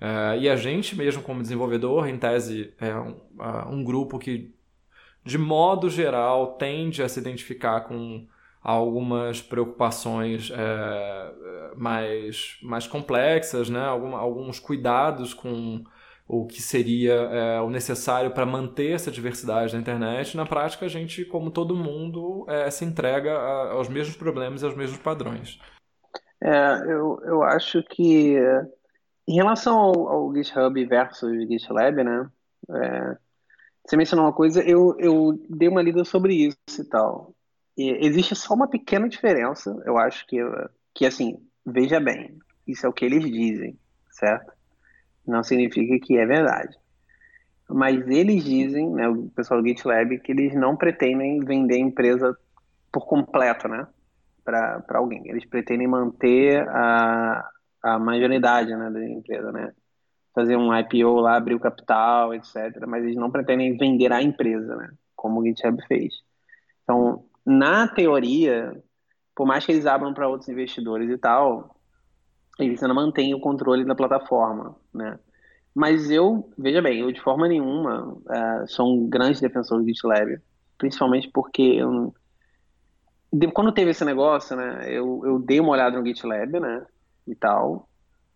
É, 0.00 0.38
e 0.38 0.48
a 0.48 0.54
gente 0.54 0.94
mesmo 0.94 1.22
como 1.22 1.42
desenvolvedor, 1.42 2.08
em 2.08 2.16
tese, 2.16 2.72
é 2.80 2.94
um, 2.94 3.16
um 3.68 3.82
grupo 3.82 4.16
que 4.16 4.54
de 5.24 5.36
modo 5.36 5.90
geral 5.90 6.52
tende 6.52 7.02
a 7.02 7.08
se 7.08 7.18
identificar 7.18 7.80
com 7.80 8.28
algumas 8.62 9.42
preocupações 9.42 10.52
é, 10.54 11.32
mais, 11.76 12.58
mais 12.62 12.86
complexas, 12.86 13.68
né? 13.68 13.84
Alguns 13.84 14.60
cuidados 14.60 15.34
com 15.34 15.82
o 16.28 16.46
que 16.46 16.60
seria 16.60 17.14
é, 17.14 17.60
o 17.60 17.70
necessário 17.70 18.30
para 18.32 18.44
manter 18.44 18.92
essa 18.92 19.10
diversidade 19.10 19.72
na 19.72 19.80
internet, 19.80 20.36
na 20.36 20.44
prática 20.44 20.84
a 20.84 20.88
gente, 20.88 21.24
como 21.24 21.50
todo 21.50 21.74
mundo, 21.74 22.44
é, 22.48 22.70
se 22.70 22.84
entrega 22.84 23.32
a, 23.32 23.72
aos 23.72 23.88
mesmos 23.88 24.14
problemas 24.14 24.60
e 24.60 24.66
aos 24.66 24.76
mesmos 24.76 24.98
padrões. 24.98 25.58
É, 26.40 26.82
eu, 26.84 27.18
eu 27.24 27.42
acho 27.42 27.82
que 27.82 28.36
em 29.26 29.34
relação 29.34 29.76
ao, 29.76 30.08
ao 30.08 30.34
GitHub 30.34 30.84
versus 30.84 31.48
GitLab, 31.48 32.04
né? 32.04 32.30
É, 32.70 33.16
você 33.84 33.96
mencionou 33.96 34.26
uma 34.26 34.32
coisa, 34.32 34.62
eu, 34.62 34.94
eu 34.98 35.38
dei 35.48 35.68
uma 35.68 35.82
lida 35.82 36.04
sobre 36.04 36.34
isso 36.34 36.80
e 36.82 36.84
tal. 36.84 37.34
E 37.76 38.06
existe 38.06 38.34
só 38.34 38.52
uma 38.52 38.68
pequena 38.68 39.08
diferença, 39.08 39.74
eu 39.86 39.96
acho 39.96 40.26
que, 40.26 40.36
que 40.94 41.06
assim, 41.06 41.38
veja 41.64 41.98
bem, 41.98 42.38
isso 42.66 42.84
é 42.84 42.88
o 42.88 42.92
que 42.92 43.04
eles 43.04 43.24
dizem, 43.24 43.78
certo? 44.10 44.57
Não 45.28 45.42
significa 45.42 45.98
que 46.04 46.16
é 46.16 46.26
verdade. 46.26 46.76
Mas 47.68 48.06
eles 48.08 48.44
dizem, 48.44 48.88
né, 48.90 49.08
o 49.08 49.28
pessoal 49.28 49.60
do 49.60 49.68
GitLab, 49.68 50.18
que 50.20 50.32
eles 50.32 50.54
não 50.54 50.74
pretendem 50.74 51.40
vender 51.40 51.74
a 51.74 51.78
empresa 51.78 52.36
por 52.90 53.06
completo, 53.06 53.68
né, 53.68 53.86
para 54.42 54.82
alguém. 54.94 55.28
Eles 55.28 55.44
pretendem 55.44 55.86
manter 55.86 56.66
a, 56.68 57.46
a 57.82 57.98
majoridade 57.98 58.74
né, 58.74 58.90
da 58.90 59.04
empresa, 59.04 59.52
né, 59.52 59.72
fazer 60.34 60.56
um 60.56 60.74
IPO 60.74 61.20
lá, 61.20 61.36
abrir 61.36 61.54
o 61.54 61.60
capital, 61.60 62.32
etc. 62.32 62.86
Mas 62.86 63.04
eles 63.04 63.16
não 63.16 63.30
pretendem 63.30 63.76
vender 63.76 64.12
a 64.12 64.22
empresa, 64.22 64.74
né, 64.74 64.90
como 65.14 65.40
o 65.40 65.44
GitHub 65.44 65.78
fez. 65.86 66.14
Então, 66.84 67.24
na 67.44 67.86
teoria, 67.86 68.82
por 69.36 69.46
mais 69.46 69.66
que 69.66 69.72
eles 69.72 69.84
abram 69.84 70.14
para 70.14 70.26
outros 70.26 70.48
investidores 70.48 71.10
e 71.10 71.18
tal, 71.18 71.77
eles 72.58 72.82
ainda 72.82 72.94
mantêm 72.94 73.34
o 73.34 73.40
controle 73.40 73.84
da 73.84 73.94
plataforma, 73.94 74.74
né? 74.92 75.18
Mas 75.74 76.10
eu, 76.10 76.50
veja 76.58 76.82
bem, 76.82 77.00
eu 77.00 77.12
de 77.12 77.20
forma 77.20 77.46
nenhuma 77.46 78.12
uh, 78.12 78.66
sou 78.66 78.92
um 78.92 79.08
grande 79.08 79.40
defensor 79.40 79.78
do 79.78 79.86
GitLab, 79.86 80.40
principalmente 80.76 81.30
porque 81.32 81.62
eu, 81.62 82.12
quando 83.52 83.72
teve 83.72 83.92
esse 83.92 84.04
negócio, 84.04 84.56
né, 84.56 84.86
eu, 84.90 85.22
eu 85.24 85.38
dei 85.38 85.60
uma 85.60 85.70
olhada 85.70 85.96
no 85.96 86.04
GitLab, 86.04 86.58
né, 86.58 86.84
e 87.28 87.34
tal, 87.34 87.88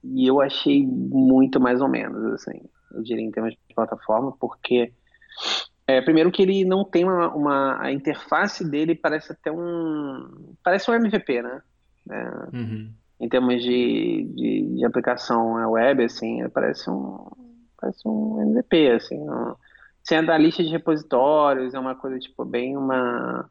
e 0.04 0.24
eu 0.26 0.40
achei 0.40 0.86
muito 0.86 1.58
mais 1.58 1.80
ou 1.80 1.88
menos, 1.88 2.24
assim, 2.34 2.62
eu 2.92 3.02
diria 3.02 3.24
em 3.24 3.30
termos 3.32 3.52
de 3.52 3.74
plataforma, 3.74 4.32
porque 4.38 4.92
é, 5.86 6.00
primeiro 6.00 6.30
que 6.30 6.42
ele 6.42 6.64
não 6.64 6.84
tem 6.84 7.02
uma, 7.02 7.34
uma, 7.34 7.82
a 7.82 7.90
interface 7.90 8.64
dele 8.68 8.94
parece 8.94 9.32
até 9.32 9.50
um 9.50 10.54
parece 10.62 10.88
um 10.88 10.94
MVP, 10.94 11.42
né? 11.42 11.62
É, 12.08 12.56
uhum 12.56 12.92
em 13.22 13.28
termos 13.28 13.62
de, 13.62 14.24
de, 14.34 14.76
de, 14.78 14.84
aplicação 14.84 15.70
web, 15.70 16.04
assim, 16.04 16.48
parece 16.50 16.90
um, 16.90 17.30
parece 17.80 18.00
um 18.04 18.42
MVP, 18.42 18.90
assim. 18.90 19.16
Um, 19.20 19.54
sendo 20.02 20.32
a 20.32 20.38
lista 20.38 20.60
de 20.60 20.70
repositórios, 20.70 21.72
é 21.72 21.78
uma 21.78 21.94
coisa, 21.94 22.18
tipo, 22.18 22.44
bem 22.44 22.76
uma... 22.76 23.48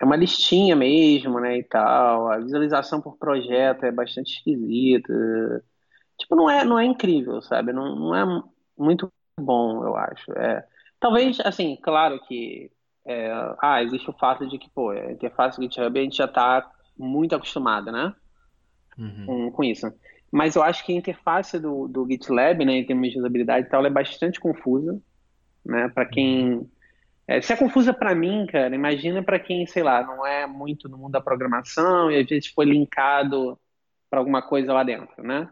É 0.00 0.04
uma 0.06 0.16
listinha 0.16 0.74
mesmo, 0.74 1.38
né, 1.38 1.58
e 1.58 1.62
tal. 1.62 2.28
A 2.32 2.38
visualização 2.38 3.02
por 3.02 3.18
projeto 3.18 3.84
é 3.84 3.92
bastante 3.92 4.38
esquisita. 4.38 5.12
Tipo, 6.18 6.34
não 6.34 6.48
é, 6.48 6.64
não 6.64 6.78
é 6.78 6.86
incrível, 6.86 7.42
sabe? 7.42 7.74
Não, 7.74 7.94
não 7.94 8.14
é 8.14 8.42
muito 8.78 9.12
bom, 9.38 9.84
eu 9.84 9.94
acho. 9.94 10.32
É, 10.32 10.66
talvez, 10.98 11.38
assim, 11.40 11.76
claro 11.82 12.18
que... 12.26 12.72
É, 13.04 13.30
ah, 13.60 13.82
existe 13.82 14.08
o 14.08 14.18
fato 14.18 14.46
de 14.48 14.58
que, 14.58 14.70
pô, 14.70 14.90
a 14.90 15.12
interface 15.12 15.58
do 15.58 15.64
GitHub 15.64 15.98
a 15.98 16.02
gente 16.02 16.16
já 16.16 16.26
está 16.26 16.70
muito 16.98 17.34
acostumado, 17.34 17.92
né? 17.92 18.14
Uhum. 19.00 19.26
com, 19.26 19.50
com, 19.50 19.64
isso. 19.64 19.92
Mas 20.30 20.54
eu 20.54 20.62
acho 20.62 20.84
que 20.84 20.92
a 20.92 20.96
interface 20.96 21.58
do, 21.58 21.88
do 21.88 22.06
GitLab, 22.06 22.64
né, 22.64 22.74
em 22.74 22.86
termos 22.86 23.10
de 23.10 23.18
usabilidade 23.18 23.66
e 23.66 23.70
tal, 23.70 23.84
é 23.84 23.90
bastante 23.90 24.38
confusa, 24.38 25.00
né, 25.64 25.88
para 25.88 26.06
quem 26.06 26.68
É, 27.26 27.40
se 27.40 27.52
é 27.52 27.56
confusa 27.56 27.92
para 27.94 28.14
mim, 28.14 28.46
cara, 28.46 28.74
imagina 28.74 29.22
para 29.22 29.38
quem, 29.38 29.64
sei 29.66 29.82
lá, 29.82 30.02
não 30.02 30.26
é 30.26 30.46
muito 30.46 30.88
no 30.88 30.98
mundo 30.98 31.12
da 31.12 31.20
programação 31.20 32.10
e 32.10 32.18
às 32.18 32.26
vezes 32.26 32.48
foi 32.48 32.64
linkado 32.64 33.56
para 34.10 34.18
alguma 34.18 34.42
coisa 34.42 34.72
lá 34.72 34.82
dentro, 34.82 35.22
né? 35.22 35.48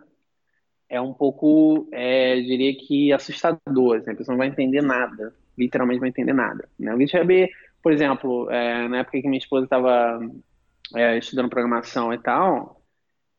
É 0.88 1.00
um 1.00 1.12
pouco, 1.12 1.88
é, 1.92 2.40
diria 2.40 2.74
que 2.76 3.12
assustador, 3.12 3.98
assim, 3.98 4.10
a 4.10 4.16
pessoa 4.16 4.32
não 4.32 4.38
vai 4.38 4.48
entender 4.48 4.82
nada, 4.82 5.32
literalmente 5.56 5.96
não 5.96 6.00
vai 6.00 6.08
entender 6.08 6.32
nada. 6.32 6.68
Né? 6.78 6.94
O 6.94 6.98
GitHub, 6.98 7.48
por 7.82 7.92
exemplo, 7.92 8.50
é, 8.50 8.88
na 8.88 8.98
época 8.98 9.20
que 9.20 9.28
minha 9.28 9.38
esposa 9.38 9.64
estava 9.64 10.18
é, 10.96 11.18
estudando 11.18 11.50
programação 11.50 12.12
e 12.12 12.18
tal, 12.18 12.77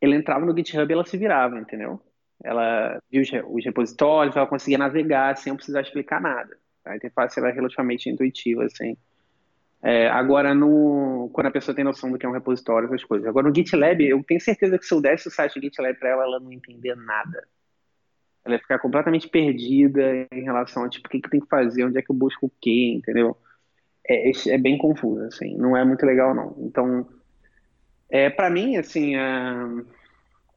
ele 0.02 0.16
entrava 0.16 0.46
no 0.46 0.56
GitHub 0.56 0.90
e 0.90 0.94
ela 0.94 1.06
se 1.06 1.18
virava, 1.18 1.60
entendeu? 1.60 2.02
Ela 2.44 3.02
viu 3.12 3.22
os 3.50 3.66
repositórios, 3.66 4.36
ela 4.36 4.48
conseguia 4.48 4.78
navegar 4.78 5.36
sem 5.38 5.54
precisar 5.56 5.82
explicar 5.82 6.22
nada. 6.22 6.58
A 6.86 6.96
interface 6.96 7.40
era 7.40 7.52
relativamente 7.52 8.10
intuitiva, 8.10 8.64
assim. 8.64 8.96
É, 9.82 10.08
agora, 10.10 10.54
no, 10.54 11.30
quando 11.34 11.48
a 11.48 11.52
pessoa 11.52 11.76
tem 11.76 11.86
noção 11.86 12.12
do 12.12 12.18
que 12.18 12.26
é 12.26 12.30
um 12.30 12.34
repositório, 12.34 12.88
essas 12.88 13.04
coisas. 13.04 13.28
Agora, 13.28 13.48
no 13.48 13.56
GitLab, 13.56 14.04
eu 14.04 14.24
tenho 14.24 14.42
certeza 14.42 14.78
que 14.78 14.86
se 14.86 14.94
eu 14.94 15.02
desse 15.02 15.28
o 15.28 15.32
site 15.32 15.60
do 15.60 15.64
GitLab 15.64 15.98
para 15.98 16.10
ela, 16.10 16.24
ela 16.24 16.40
não 16.40 16.52
entender 16.52 16.96
nada. 16.96 17.48
Ela 18.44 18.56
ia 18.56 18.60
ficar 18.60 18.80
completamente 18.80 19.28
perdida 19.28 20.28
em 20.32 20.44
relação 20.44 20.84
a, 20.84 20.90
tipo, 20.90 21.08
o 21.08 21.12
que, 21.12 21.22
que 21.22 21.30
tem 21.30 21.40
que 21.40 21.48
fazer, 21.48 21.86
onde 21.86 21.98
é 21.98 22.02
que 22.02 22.12
eu 22.12 22.16
busco 22.16 22.48
o 22.48 22.52
quê, 22.62 22.94
entendeu? 22.96 23.38
É, 24.08 24.32
é 24.48 24.58
bem 24.58 24.78
confuso, 24.78 25.24
assim. 25.26 25.56
Não 25.56 25.78
é 25.78 25.86
muito 25.86 26.06
legal, 26.06 26.34
não. 26.34 26.56
Então, 26.60 27.08
é, 28.10 28.30
para 28.30 28.50
mim, 28.50 28.78
assim, 28.78 29.16
é... 29.16 29.24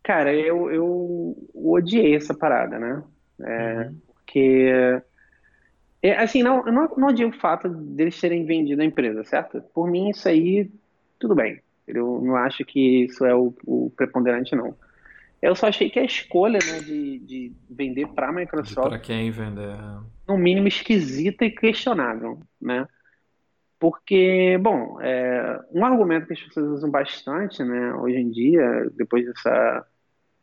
cara, 0.02 0.34
eu, 0.34 0.70
eu 0.70 1.48
odiei 1.54 2.16
essa 2.16 2.34
parada, 2.34 2.78
né? 2.78 3.02
É, 3.40 3.78
uhum. 3.78 4.00
Porque 4.06 5.02
é, 6.02 6.16
assim, 6.16 6.42
não, 6.42 6.66
eu 6.66 6.72
não, 6.72 6.88
não 6.96 7.08
odio 7.08 7.28
o 7.28 7.32
fato 7.32 7.68
deles 7.68 8.20
terem 8.20 8.44
vendido 8.44 8.82
a 8.82 8.84
empresa, 8.84 9.22
certo? 9.22 9.62
Por 9.72 9.88
mim, 9.88 10.10
isso 10.10 10.28
aí, 10.28 10.68
tudo 11.18 11.34
bem. 11.34 11.60
Eu 11.86 12.20
não 12.20 12.34
acho 12.34 12.64
que 12.64 13.04
isso 13.04 13.24
é 13.24 13.34
o, 13.34 13.54
o 13.64 13.92
preponderante, 13.96 14.56
não. 14.56 14.74
Eu 15.40 15.54
só 15.54 15.68
achei 15.68 15.90
que 15.90 15.98
a 15.98 16.04
escolha 16.04 16.58
né, 16.64 16.80
de, 16.80 17.18
de 17.20 17.52
vender 17.70 18.08
para 18.08 18.28
a 18.28 18.32
Microsoft. 18.32 18.88
Para 18.88 18.98
quem 18.98 19.30
vender? 19.30 19.76
No 20.26 20.36
mínimo 20.36 20.66
esquisita 20.66 21.44
e 21.44 21.50
questionável, 21.50 22.40
né? 22.60 22.86
Porque, 23.82 24.56
bom, 24.58 25.00
é, 25.00 25.60
um 25.72 25.84
argumento 25.84 26.28
que 26.28 26.34
as 26.34 26.40
pessoas 26.40 26.68
usam 26.68 26.88
bastante, 26.88 27.64
né, 27.64 27.92
hoje 27.94 28.16
em 28.16 28.30
dia, 28.30 28.88
depois 28.94 29.26
dessa 29.26 29.84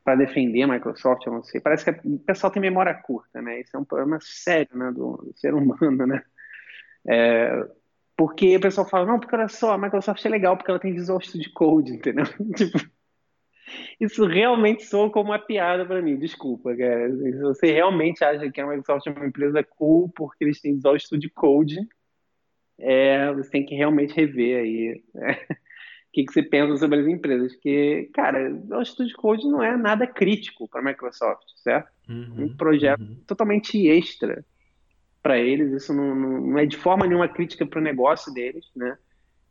para 0.04 0.16
defender 0.16 0.64
a 0.64 0.68
Microsoft, 0.68 1.26
eu 1.26 1.32
não 1.32 1.42
sei. 1.42 1.62
Parece 1.62 1.86
que 1.86 2.06
o 2.06 2.20
pessoal 2.20 2.52
tem 2.52 2.62
memória 2.62 2.94
curta, 2.94 3.42
né? 3.42 3.62
Isso 3.62 3.78
é 3.78 3.80
um 3.80 3.86
problema 3.86 4.18
sério, 4.22 4.78
né, 4.78 4.92
do, 4.92 5.16
do 5.16 5.32
ser 5.38 5.54
humano, 5.54 6.06
né? 6.06 6.22
É, 7.08 7.66
porque 8.18 8.58
o 8.58 8.60
pessoal 8.60 8.86
fala, 8.86 9.06
não, 9.06 9.18
porque 9.18 9.34
olha 9.34 9.48
só, 9.48 9.72
a 9.72 9.78
Microsoft 9.78 10.26
é 10.26 10.30
legal 10.30 10.58
porque 10.58 10.70
ela 10.70 10.80
tem 10.80 10.92
Visual 10.92 11.22
Studio 11.22 11.50
Code, 11.54 11.94
entendeu? 11.94 12.26
tipo, 12.58 12.78
isso 14.02 14.26
realmente 14.26 14.84
soa 14.84 15.10
como 15.10 15.30
uma 15.30 15.40
piada 15.40 15.86
para 15.86 16.02
mim, 16.02 16.18
desculpa, 16.18 16.76
cara. 16.76 17.10
Se 17.16 17.40
você 17.40 17.72
realmente 17.72 18.22
acha 18.22 18.52
que 18.52 18.60
a 18.60 18.68
Microsoft 18.68 19.08
é 19.08 19.12
uma 19.12 19.28
empresa 19.28 19.64
cool 19.64 20.10
porque 20.14 20.44
eles 20.44 20.60
têm 20.60 20.76
Visual 20.76 21.00
Studio 21.00 21.32
Code, 21.34 21.78
é, 22.80 23.32
você 23.34 23.50
tem 23.50 23.66
que 23.66 23.76
realmente 23.76 24.14
rever 24.14 24.60
aí. 24.60 25.04
Né? 25.14 25.38
o 26.10 26.12
que, 26.12 26.24
que 26.24 26.34
você 26.34 26.42
pensa 26.42 26.76
sobre 26.78 27.00
as 27.00 27.08
empresas. 27.08 27.54
Porque, 27.54 28.10
cara, 28.14 28.52
o 28.72 28.84
Studio 28.84 29.16
Code 29.16 29.48
não 29.48 29.62
é 29.62 29.78
nada 29.78 30.08
crítico 30.08 30.68
para 30.68 30.82
a 30.82 30.84
Microsoft, 30.84 31.46
certo? 31.58 31.92
Uhum, 32.10 32.46
um 32.46 32.58
projeto 32.58 33.02
uhum. 33.02 33.18
totalmente 33.28 33.88
extra 33.88 34.44
para 35.22 35.38
eles. 35.38 35.72
Isso 35.72 35.94
não, 35.94 36.16
não, 36.16 36.42
não, 36.42 36.58
é 36.58 36.66
de 36.66 36.78
forma 36.78 37.06
nenhuma 37.06 37.28
crítica 37.28 37.66
para 37.66 37.80
o 37.80 37.84
negócio 37.84 38.34
deles, 38.34 38.66
né? 38.76 38.98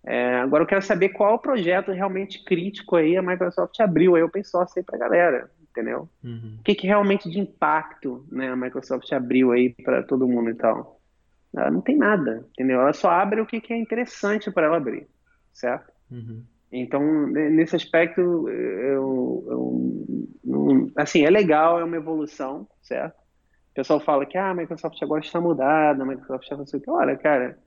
É, 0.04 0.36
agora 0.36 0.62
eu 0.62 0.66
quero 0.66 0.82
saber 0.82 1.10
qual 1.10 1.34
o 1.34 1.40
projeto 1.40 1.92
realmente 1.92 2.42
crítico 2.44 2.96
aí 2.96 3.16
a 3.16 3.22
Microsoft 3.22 3.78
abriu 3.80 4.14
aí 4.14 4.22
open 4.22 4.42
source 4.42 4.78
aí 4.78 4.84
para 4.84 4.96
a 4.96 5.00
galera, 5.00 5.50
entendeu? 5.70 6.08
Uhum. 6.24 6.56
O 6.58 6.62
que, 6.62 6.74
que 6.74 6.86
realmente 6.86 7.28
de 7.28 7.38
impacto 7.38 8.24
né, 8.30 8.48
a 8.48 8.56
Microsoft 8.56 9.12
abriu 9.12 9.52
aí 9.52 9.70
para 9.70 10.02
todo 10.02 10.28
mundo 10.28 10.50
e 10.50 10.54
tal? 10.54 10.97
Ela 11.56 11.70
não 11.70 11.80
tem 11.80 11.96
nada, 11.96 12.46
entendeu? 12.52 12.80
Ela 12.80 12.92
só 12.92 13.10
abre 13.10 13.40
o 13.40 13.46
que, 13.46 13.60
que 13.60 13.72
é 13.72 13.76
interessante 13.76 14.50
para 14.50 14.66
ela 14.66 14.76
abrir, 14.76 15.08
certo? 15.52 15.90
Uhum. 16.10 16.44
Então, 16.70 17.26
nesse 17.26 17.74
aspecto, 17.74 18.20
eu, 18.48 19.44
eu, 20.44 20.92
assim, 20.96 21.24
é 21.24 21.30
legal, 21.30 21.80
é 21.80 21.84
uma 21.84 21.96
evolução, 21.96 22.68
certo? 22.82 23.16
O 23.70 23.74
pessoal 23.74 24.00
fala 24.00 24.26
que 24.26 24.36
ah, 24.36 24.50
a 24.50 24.54
Microsoft 24.54 25.02
agora 25.02 25.24
está 25.24 25.40
mudada, 25.40 26.02
a 26.02 26.06
Microsoft 26.06 26.42
está 26.42 26.56
não 26.56 26.66
sei 26.66 26.78
o 26.78 26.82
que. 26.82 26.90
Olha, 26.90 27.16
cara, 27.16 27.58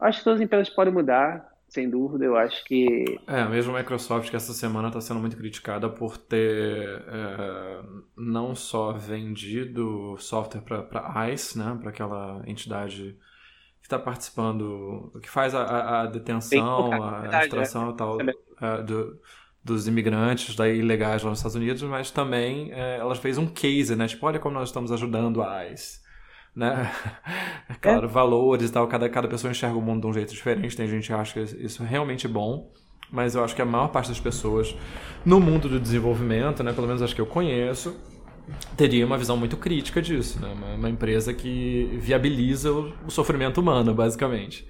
acho 0.00 0.18
que 0.18 0.24
todas 0.24 0.40
as 0.40 0.44
empresas 0.44 0.68
podem 0.68 0.92
mudar, 0.92 1.53
sem 1.74 1.90
dúvida. 1.90 2.24
Eu 2.24 2.36
acho 2.36 2.64
que. 2.64 3.18
É, 3.26 3.44
mesmo 3.46 3.74
a 3.74 3.80
Microsoft, 3.80 4.30
que 4.30 4.36
essa 4.36 4.52
semana 4.52 4.88
está 4.88 5.00
sendo 5.00 5.18
muito 5.18 5.36
criticada 5.36 5.88
por 5.90 6.16
ter 6.16 7.02
é, 7.08 7.82
não 8.16 8.54
só 8.54 8.92
vendido 8.92 10.16
software 10.18 10.60
para 10.60 11.28
ICE, 11.30 11.58
né, 11.58 11.76
para 11.80 11.90
aquela 11.90 12.42
entidade 12.46 13.18
que 13.80 13.86
está 13.86 13.98
participando, 13.98 15.12
que 15.20 15.28
faz 15.28 15.54
a, 15.54 16.02
a 16.02 16.06
detenção, 16.06 16.92
a 16.92 17.44
extração 17.44 17.90
e 17.90 17.96
tal 17.96 18.18
é, 18.20 18.82
do, 18.82 19.20
dos 19.62 19.88
imigrantes 19.88 20.54
daí 20.54 20.78
ilegais 20.78 21.22
lá 21.22 21.30
nos 21.30 21.40
Estados 21.40 21.56
Unidos, 21.56 21.82
mas 21.82 22.10
também 22.10 22.72
é, 22.72 22.98
ela 22.98 23.14
fez 23.16 23.36
um 23.36 23.46
case, 23.46 23.96
né? 23.96 24.06
Tipo, 24.06 24.26
olha 24.26 24.38
como 24.38 24.54
nós 24.54 24.68
estamos 24.68 24.92
ajudando 24.92 25.42
a 25.42 25.66
ICE. 25.66 26.03
Né? 26.54 26.90
É 27.68 27.74
claro, 27.80 28.06
é. 28.06 28.08
valores 28.08 28.70
e 28.70 28.72
tal, 28.72 28.86
cada, 28.86 29.08
cada 29.08 29.28
pessoa 29.28 29.50
enxerga 29.50 29.76
o 29.76 29.82
mundo 29.82 30.02
de 30.02 30.06
um 30.06 30.12
jeito 30.12 30.32
diferente, 30.32 30.76
tem 30.76 30.86
gente 30.86 31.06
que 31.06 31.12
acha 31.12 31.32
que 31.32 31.56
isso 31.64 31.82
é 31.82 31.86
realmente 31.86 32.28
bom, 32.28 32.70
mas 33.10 33.34
eu 33.34 33.44
acho 33.44 33.54
que 33.54 33.62
a 33.62 33.66
maior 33.66 33.88
parte 33.88 34.08
das 34.08 34.20
pessoas 34.20 34.76
no 35.24 35.40
mundo 35.40 35.68
do 35.68 35.80
desenvolvimento, 35.80 36.62
né, 36.62 36.72
pelo 36.72 36.86
menos 36.86 37.02
acho 37.02 37.14
que 37.14 37.20
eu 37.20 37.26
conheço, 37.26 37.96
teria 38.76 39.04
uma 39.06 39.16
visão 39.16 39.36
muito 39.36 39.56
crítica 39.56 40.00
disso, 40.02 40.40
né? 40.40 40.52
uma, 40.52 40.74
uma 40.74 40.90
empresa 40.90 41.32
que 41.32 41.88
viabiliza 42.00 42.72
o, 42.72 42.92
o 43.06 43.10
sofrimento 43.10 43.60
humano, 43.60 43.94
basicamente. 43.94 44.68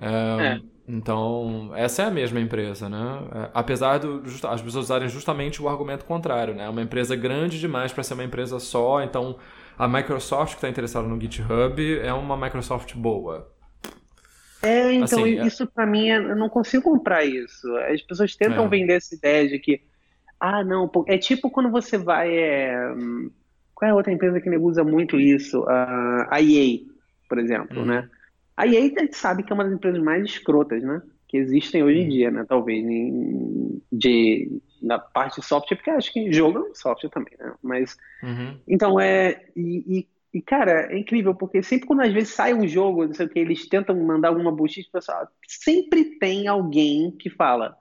É, 0.00 0.46
é. 0.46 0.60
Então, 0.86 1.70
essa 1.74 2.02
é 2.02 2.06
a 2.06 2.10
mesma 2.10 2.40
empresa, 2.40 2.88
né? 2.88 3.20
É, 3.34 3.50
apesar 3.52 3.98
de 3.98 4.06
as 4.46 4.62
pessoas 4.62 4.86
usarem 4.86 5.08
justamente 5.08 5.60
o 5.60 5.68
argumento 5.68 6.04
contrário, 6.04 6.54
né? 6.54 6.64
É 6.64 6.68
uma 6.68 6.80
empresa 6.80 7.14
grande 7.14 7.60
demais 7.60 7.92
para 7.92 8.02
ser 8.02 8.14
uma 8.14 8.24
empresa 8.24 8.58
só, 8.58 9.02
então 9.02 9.36
a 9.78 9.86
Microsoft 9.86 10.52
que 10.52 10.58
está 10.58 10.68
interessada 10.68 11.06
no 11.06 11.20
GitHub 11.20 12.00
é 12.00 12.12
uma 12.12 12.36
Microsoft 12.36 12.94
boa. 12.96 13.48
É, 14.60 14.92
então 14.92 15.22
assim, 15.22 15.38
é 15.38 15.46
isso 15.46 15.66
para 15.68 15.86
mim 15.86 16.08
eu 16.08 16.34
não 16.34 16.48
consigo 16.48 16.82
comprar 16.82 17.24
isso. 17.24 17.68
As 17.76 18.02
pessoas 18.02 18.34
tentam 18.34 18.64
é. 18.64 18.68
vender 18.68 18.94
essa 18.94 19.14
ideia 19.14 19.48
de 19.48 19.58
que 19.58 19.80
ah, 20.40 20.64
não, 20.64 20.90
é 21.06 21.18
tipo 21.18 21.50
quando 21.50 21.70
você 21.70 21.96
vai. 21.96 22.36
É... 22.36 22.76
Qual 23.74 23.88
é 23.88 23.92
a 23.92 23.94
outra 23.94 24.12
empresa 24.12 24.40
que 24.40 24.50
usa 24.56 24.82
muito 24.82 25.20
isso? 25.20 25.64
A 25.68 26.40
EA, 26.42 26.80
por 27.28 27.38
exemplo, 27.38 27.82
hum. 27.82 27.84
né? 27.84 28.08
A 28.56 28.66
EA 28.66 28.80
a 28.80 29.00
gente 29.00 29.16
sabe 29.16 29.44
que 29.44 29.52
é 29.52 29.54
uma 29.54 29.64
das 29.64 29.72
empresas 29.72 30.02
mais 30.02 30.24
escrotas, 30.24 30.82
né? 30.82 31.00
Que 31.28 31.36
existem 31.36 31.82
hoje 31.82 32.00
em 32.00 32.06
hum. 32.06 32.08
dia, 32.08 32.30
né? 32.30 32.44
Talvez 32.48 32.84
em, 32.84 33.82
de, 33.92 34.60
na 34.82 34.98
parte 34.98 35.40
de 35.40 35.46
software, 35.46 35.76
porque 35.76 35.90
acho 35.90 36.12
que 36.12 36.32
jogo 36.32 36.68
é 36.70 36.74
software 36.74 37.10
também, 37.10 37.34
né? 37.38 37.54
Mas. 37.62 37.96
Uhum. 38.22 38.58
Então 38.66 38.98
é. 38.98 39.44
E, 39.54 39.98
e, 39.98 40.08
e, 40.38 40.42
cara, 40.42 40.92
é 40.92 40.98
incrível, 40.98 41.34
porque 41.34 41.62
sempre 41.62 41.86
quando 41.86 42.02
às 42.02 42.12
vezes 42.12 42.30
sai 42.30 42.54
um 42.54 42.66
jogo, 42.66 43.06
não 43.06 43.14
sei 43.14 43.26
o 43.26 43.28
que, 43.28 43.38
eles 43.38 43.68
tentam 43.68 43.96
mandar 43.96 44.28
alguma 44.28 44.52
buchiche, 44.52 44.90
pessoal, 44.90 45.26
sempre 45.46 46.18
tem 46.18 46.46
alguém 46.46 47.10
que 47.10 47.30
fala 47.30 47.76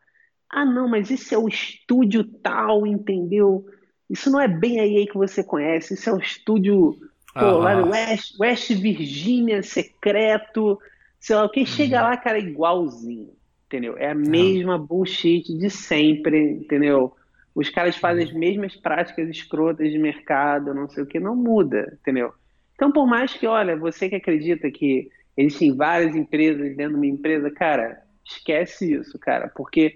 ah, 0.49 0.65
não, 0.65 0.87
mas 0.87 1.11
esse 1.11 1.33
é 1.33 1.37
o 1.37 1.47
estúdio 1.47 2.23
tal, 2.23 2.87
entendeu? 2.87 3.65
Isso 4.09 4.31
não 4.31 4.39
é 4.39 4.47
bem 4.47 4.79
a 4.79 4.87
EA 4.87 5.05
que 5.05 5.17
você 5.17 5.43
conhece, 5.43 5.93
isso 5.93 6.09
é 6.09 6.13
o 6.13 6.19
estúdio 6.19 6.97
pô, 7.33 7.57
lá 7.57 7.81
do 7.81 7.89
West, 7.89 8.39
West 8.39 8.71
Virginia, 8.73 9.61
secreto, 9.61 10.79
sei 11.19 11.35
lá, 11.35 11.49
quem 11.49 11.65
chega 11.65 11.97
uhum. 11.97 12.03
lá, 12.03 12.17
cara, 12.17 12.37
é 12.37 12.41
igualzinho, 12.41 13.33
entendeu? 13.67 13.97
É 13.97 14.11
a 14.11 14.15
mesma 14.15 14.77
bullshit 14.77 15.43
de 15.57 15.69
sempre, 15.69 16.51
entendeu? 16.51 17.13
Os 17.53 17.69
caras 17.69 17.95
fazem 17.97 18.23
as 18.23 18.31
uhum. 18.31 18.39
mesmas 18.39 18.75
práticas 18.75 19.29
escrotas 19.29 19.91
de 19.91 19.99
mercado, 19.99 20.73
não 20.73 20.87
sei 20.89 21.03
o 21.03 21.07
que, 21.07 21.19
não 21.19 21.35
muda, 21.35 21.97
entendeu? 22.01 22.33
Então, 22.75 22.91
por 22.91 23.05
mais 23.05 23.33
que, 23.33 23.45
olha, 23.45 23.75
você 23.75 24.07
que 24.07 24.15
acredita 24.15 24.69
que 24.71 25.09
existem 25.35 25.75
várias 25.75 26.15
empresas 26.15 26.75
dentro 26.75 26.93
de 26.93 26.99
uma 26.99 27.05
empresa, 27.05 27.51
cara, 27.51 28.01
esquece 28.23 28.93
isso, 28.93 29.17
cara, 29.19 29.51
porque 29.55 29.95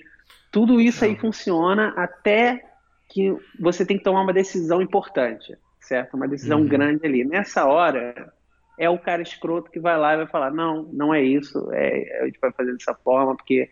tudo 0.51 0.81
isso 0.81 1.05
aí 1.05 1.15
funciona 1.15 1.93
até 1.95 2.63
que 3.09 3.35
você 3.59 3.85
tem 3.85 3.97
que 3.97 4.03
tomar 4.03 4.21
uma 4.21 4.33
decisão 4.33 4.81
importante, 4.81 5.55
certo? 5.79 6.15
Uma 6.15 6.27
decisão 6.27 6.61
uhum. 6.61 6.67
grande 6.67 7.05
ali. 7.05 7.23
Nessa 7.23 7.65
hora, 7.65 8.33
é 8.81 8.89
o 8.89 8.97
cara 8.97 9.21
escroto 9.21 9.69
que 9.69 9.79
vai 9.79 9.95
lá 9.95 10.15
e 10.15 10.17
vai 10.17 10.27
falar: 10.27 10.51
não, 10.51 10.89
não 10.91 11.13
é 11.13 11.21
isso, 11.21 11.71
é, 11.71 12.21
a 12.21 12.25
gente 12.25 12.39
vai 12.41 12.51
fazer 12.51 12.73
dessa 12.73 12.95
forma 12.95 13.35
porque 13.37 13.69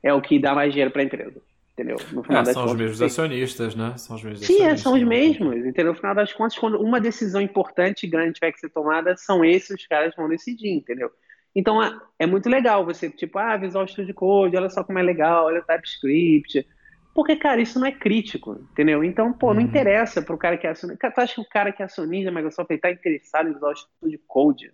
é 0.00 0.14
o 0.14 0.22
que 0.22 0.38
dá 0.38 0.54
mais 0.54 0.70
dinheiro 0.70 0.92
para 0.92 1.02
a 1.02 1.04
empresa. 1.04 1.42
Entendeu? 1.72 1.96
No 2.12 2.22
final 2.22 2.42
é, 2.42 2.44
das 2.44 2.54
são 2.54 2.62
contas, 2.62 2.72
os 2.72 2.78
mesmos 2.78 3.02
acionistas, 3.02 3.74
né? 3.74 3.94
São 3.96 4.14
os 4.14 4.22
mesmos 4.22 4.46
Sim, 4.46 4.62
é, 4.62 4.76
são 4.76 4.92
os 4.92 5.00
né? 5.00 5.06
mesmos. 5.06 5.56
Entendeu? 5.56 5.92
No 5.92 5.98
final 5.98 6.14
das 6.14 6.32
contas, 6.32 6.56
quando 6.56 6.78
uma 6.80 7.00
decisão 7.00 7.40
importante 7.40 8.04
e 8.04 8.08
grande 8.08 8.34
tiver 8.34 8.52
que 8.52 8.60
ser 8.60 8.68
tomada, 8.68 9.16
são 9.16 9.44
esses 9.44 9.70
os 9.70 9.86
caras 9.86 10.14
que 10.14 10.20
vão 10.20 10.28
decidir, 10.28 10.70
entendeu? 10.70 11.10
Então 11.56 11.80
é 12.18 12.26
muito 12.26 12.48
legal 12.48 12.84
você, 12.84 13.10
tipo, 13.10 13.38
ah, 13.38 13.56
Visual 13.56 13.88
Studio 13.88 14.14
Code, 14.14 14.56
olha 14.56 14.68
só 14.68 14.84
como 14.84 14.98
é 14.98 15.02
legal, 15.02 15.46
olha 15.46 15.60
o 15.60 15.64
TypeScript. 15.64 16.66
Porque, 17.14 17.36
cara, 17.36 17.60
isso 17.60 17.78
não 17.78 17.86
é 17.86 17.92
crítico, 17.92 18.58
entendeu? 18.72 19.04
Então, 19.04 19.32
pô, 19.32 19.52
não 19.52 19.60
uhum. 19.60 19.68
interessa 19.68 20.22
pro 20.22 20.38
cara 20.38 20.56
que 20.56 20.66
é 20.66 20.70
acionista. 20.70 21.10
Tu 21.10 21.20
acha 21.20 21.34
que 21.34 21.40
o 21.40 21.48
cara 21.48 21.70
que 21.70 21.82
é 21.82 21.84
acionista 21.84 22.30
da 22.30 22.34
Microsoft 22.34 22.70
ele 22.70 22.80
tá 22.80 22.90
interessado 22.90 23.48
em 23.48 23.52
Visual 23.52 23.76
Studio 23.76 24.20
Code? 24.26 24.70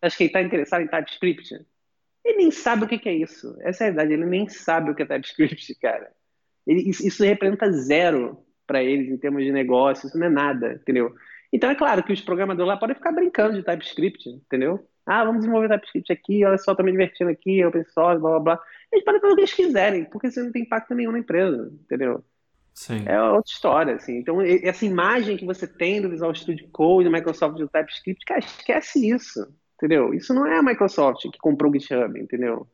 Tu 0.00 0.04
acha 0.04 0.16
que 0.16 0.24
ele 0.24 0.32
tá 0.32 0.42
interessado 0.42 0.82
em 0.82 0.88
TypeScript? 0.88 1.54
Ele 2.24 2.36
nem 2.36 2.50
sabe 2.50 2.84
o 2.84 2.88
que, 2.88 2.98
que 2.98 3.08
é 3.08 3.14
isso. 3.14 3.56
Essa 3.60 3.84
é 3.84 3.86
a 3.86 3.90
verdade, 3.90 4.12
ele 4.12 4.26
nem 4.26 4.48
sabe 4.48 4.90
o 4.90 4.94
que 4.94 5.02
é 5.02 5.06
TypeScript, 5.06 5.74
cara. 5.80 6.10
Ele, 6.66 6.90
isso, 6.90 7.06
isso 7.06 7.24
representa 7.24 7.70
zero 7.72 8.44
para 8.66 8.82
eles 8.82 9.08
em 9.08 9.16
termos 9.16 9.44
de 9.44 9.52
negócio, 9.52 10.06
isso 10.06 10.18
não 10.18 10.26
é 10.26 10.30
nada, 10.30 10.74
entendeu? 10.74 11.14
Então 11.52 11.70
é 11.70 11.74
claro 11.74 12.02
que 12.02 12.12
os 12.12 12.20
programadores 12.20 12.68
lá 12.68 12.76
podem 12.76 12.94
ficar 12.94 13.12
brincando 13.12 13.56
de 13.56 13.62
TypeScript, 13.62 14.28
entendeu? 14.28 14.86
Ah, 15.08 15.24
vamos 15.24 15.40
desenvolver 15.40 15.68
TypeScript 15.68 16.12
aqui, 16.12 16.44
olha 16.44 16.58
só, 16.58 16.74
tô 16.74 16.82
me 16.82 16.92
divertindo 16.92 17.30
aqui, 17.30 17.64
open 17.64 17.84
source, 17.84 18.20
blá 18.20 18.32
blá 18.32 18.40
blá. 18.40 18.60
Eles 18.92 19.04
podem 19.04 19.20
fazer 19.20 19.32
o 19.32 19.36
que 19.36 19.40
eles 19.40 19.54
quiserem, 19.54 20.04
porque 20.04 20.26
isso 20.26 20.42
não 20.42 20.52
tem 20.52 20.62
impacto 20.62 20.94
nenhum 20.94 21.12
na 21.12 21.18
empresa, 21.18 21.72
entendeu? 21.82 22.22
Sim. 22.74 23.04
É 23.06 23.20
outra 23.20 23.50
história, 23.50 23.94
assim. 23.94 24.18
Então, 24.18 24.40
essa 24.40 24.84
imagem 24.84 25.36
que 25.36 25.46
você 25.46 25.66
tem 25.66 26.00
do 26.00 26.10
Visual 26.10 26.34
Studio 26.34 26.68
Code, 26.70 27.08
do 27.08 27.12
Microsoft 27.12 27.56
do 27.56 27.68
TypeScript, 27.68 28.24
cara, 28.24 28.40
esquece 28.40 29.08
isso, 29.08 29.48
entendeu? 29.76 30.12
Isso 30.12 30.34
não 30.34 30.46
é 30.46 30.58
a 30.58 30.62
Microsoft 30.62 31.22
que 31.22 31.38
comprou 31.38 31.72
o 31.72 31.74
GitHub, 31.74 32.20
entendeu? 32.20 32.68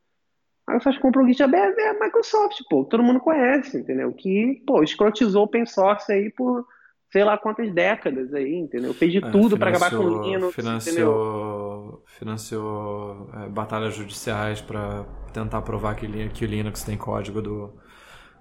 A 0.66 0.72
Microsoft 0.72 1.00
comprou 1.00 1.24
o 1.24 1.28
GitHub 1.28 1.54
é, 1.54 1.58
é 1.58 1.88
a 1.90 2.00
Microsoft, 2.00 2.58
pô, 2.68 2.84
todo 2.84 3.02
mundo 3.02 3.20
conhece, 3.20 3.78
entendeu? 3.78 4.12
Que, 4.12 4.62
pô, 4.66 4.82
escrotizou 4.82 5.44
open 5.44 5.66
source 5.66 6.12
aí 6.12 6.30
por 6.30 6.66
sei 7.14 7.22
lá 7.22 7.38
quantas 7.38 7.72
décadas 7.72 8.34
aí, 8.34 8.56
entendeu? 8.56 8.92
Fez 8.92 9.12
de 9.12 9.24
é, 9.24 9.30
tudo 9.30 9.56
para 9.56 9.70
acabar 9.70 9.88
com 9.88 9.98
o 9.98 10.22
Linux, 10.24 10.52
financiou, 10.52 10.92
entendeu? 10.92 12.02
Financiou 12.06 13.30
é, 13.40 13.48
batalhas 13.48 13.94
judiciais 13.94 14.60
para 14.60 15.04
tentar 15.32 15.62
provar 15.62 15.94
que, 15.94 16.08
que 16.30 16.44
o 16.44 16.48
Linux 16.48 16.82
tem 16.82 16.98
código 16.98 17.40
do 17.40 17.72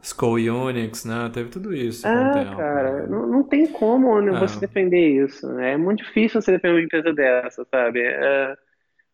Skull 0.01 0.37
Unix, 0.65 1.05
né? 1.05 1.29
Teve 1.31 1.51
tudo 1.51 1.71
isso. 1.71 2.07
Ah, 2.07 2.55
cara, 2.57 3.05
não, 3.05 3.27
não 3.27 3.43
tem 3.43 3.67
como 3.67 4.19
né, 4.19 4.35
é. 4.35 4.39
você 4.39 4.59
defender 4.61 5.23
isso. 5.23 5.47
Né? 5.53 5.73
É 5.73 5.77
muito 5.77 6.03
difícil 6.03 6.41
você 6.41 6.53
defender 6.53 6.73
uma 6.73 6.83
empresa 6.83 7.13
dessa, 7.13 7.63
sabe? 7.69 8.01
É... 8.01 8.55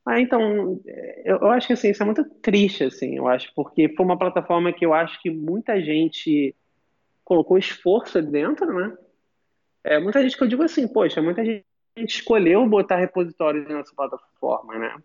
Ah, 0.05 0.21
então, 0.21 0.79
eu, 1.25 1.47
acho 1.47 1.67
que 1.67 1.73
assim, 1.73 1.89
isso 1.89 2.01
é 2.01 2.05
muito 2.05 2.23
triste, 2.41 2.85
assim, 2.85 3.17
eu 3.17 3.27
acho, 3.27 3.51
porque 3.53 3.89
foi 3.89 4.05
uma 4.05 4.17
plataforma 4.17 4.71
que 4.71 4.85
eu 4.85 4.93
acho 4.93 5.21
que 5.21 5.29
muita 5.29 5.81
gente 5.81 6.55
colocou 7.25 7.57
esforço 7.57 8.21
dentro, 8.21 8.73
né? 8.73 8.93
É, 9.83 9.99
muita 9.99 10.21
gente 10.21 10.37
que 10.37 10.43
eu 10.43 10.47
digo 10.47 10.63
assim, 10.63 10.87
poxa, 10.87 11.21
muita 11.21 11.43
gente 11.43 11.65
escolheu 11.97 12.67
botar 12.67 12.97
repositórios 12.97 13.67
nessa 13.67 13.93
plataforma, 13.95 14.77
né? 14.77 14.95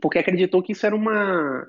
Porque 0.00 0.18
acreditou 0.18 0.62
que 0.62 0.72
isso 0.72 0.86
era 0.86 0.94
uma, 0.94 1.66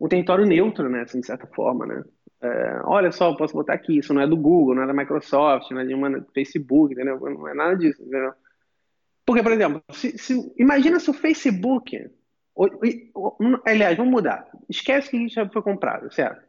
um 0.00 0.08
território 0.08 0.46
neutro, 0.46 0.88
né? 0.88 1.02
Assim, 1.02 1.20
de 1.20 1.26
certa 1.26 1.46
forma, 1.46 1.86
né? 1.86 2.04
É, 2.40 2.80
olha 2.84 3.10
só, 3.10 3.30
eu 3.30 3.36
posso 3.36 3.54
botar 3.54 3.74
aqui, 3.74 3.98
isso 3.98 4.14
não 4.14 4.22
é 4.22 4.26
do 4.26 4.36
Google, 4.36 4.74
não 4.74 4.82
é 4.82 4.86
da 4.86 4.92
Microsoft, 4.92 5.70
não 5.70 5.80
é 5.80 5.84
de 5.84 5.94
uma 5.94 6.24
Facebook, 6.32 6.92
entendeu? 6.92 7.18
Não 7.18 7.48
é 7.48 7.54
nada 7.54 7.76
disso, 7.76 8.00
entendeu? 8.02 8.32
Porque, 9.26 9.42
por 9.42 9.52
exemplo, 9.52 9.82
se, 9.92 10.16
se, 10.16 10.54
imagina 10.56 10.98
se 11.00 11.10
o 11.10 11.14
Facebook. 11.14 12.10
aliás, 13.66 13.96
vamos 13.96 14.12
mudar. 14.12 14.48
Esquece 14.68 15.10
que 15.10 15.16
a 15.16 15.20
gente 15.20 15.52
foi 15.52 15.62
comprado, 15.62 16.12
certo? 16.12 16.46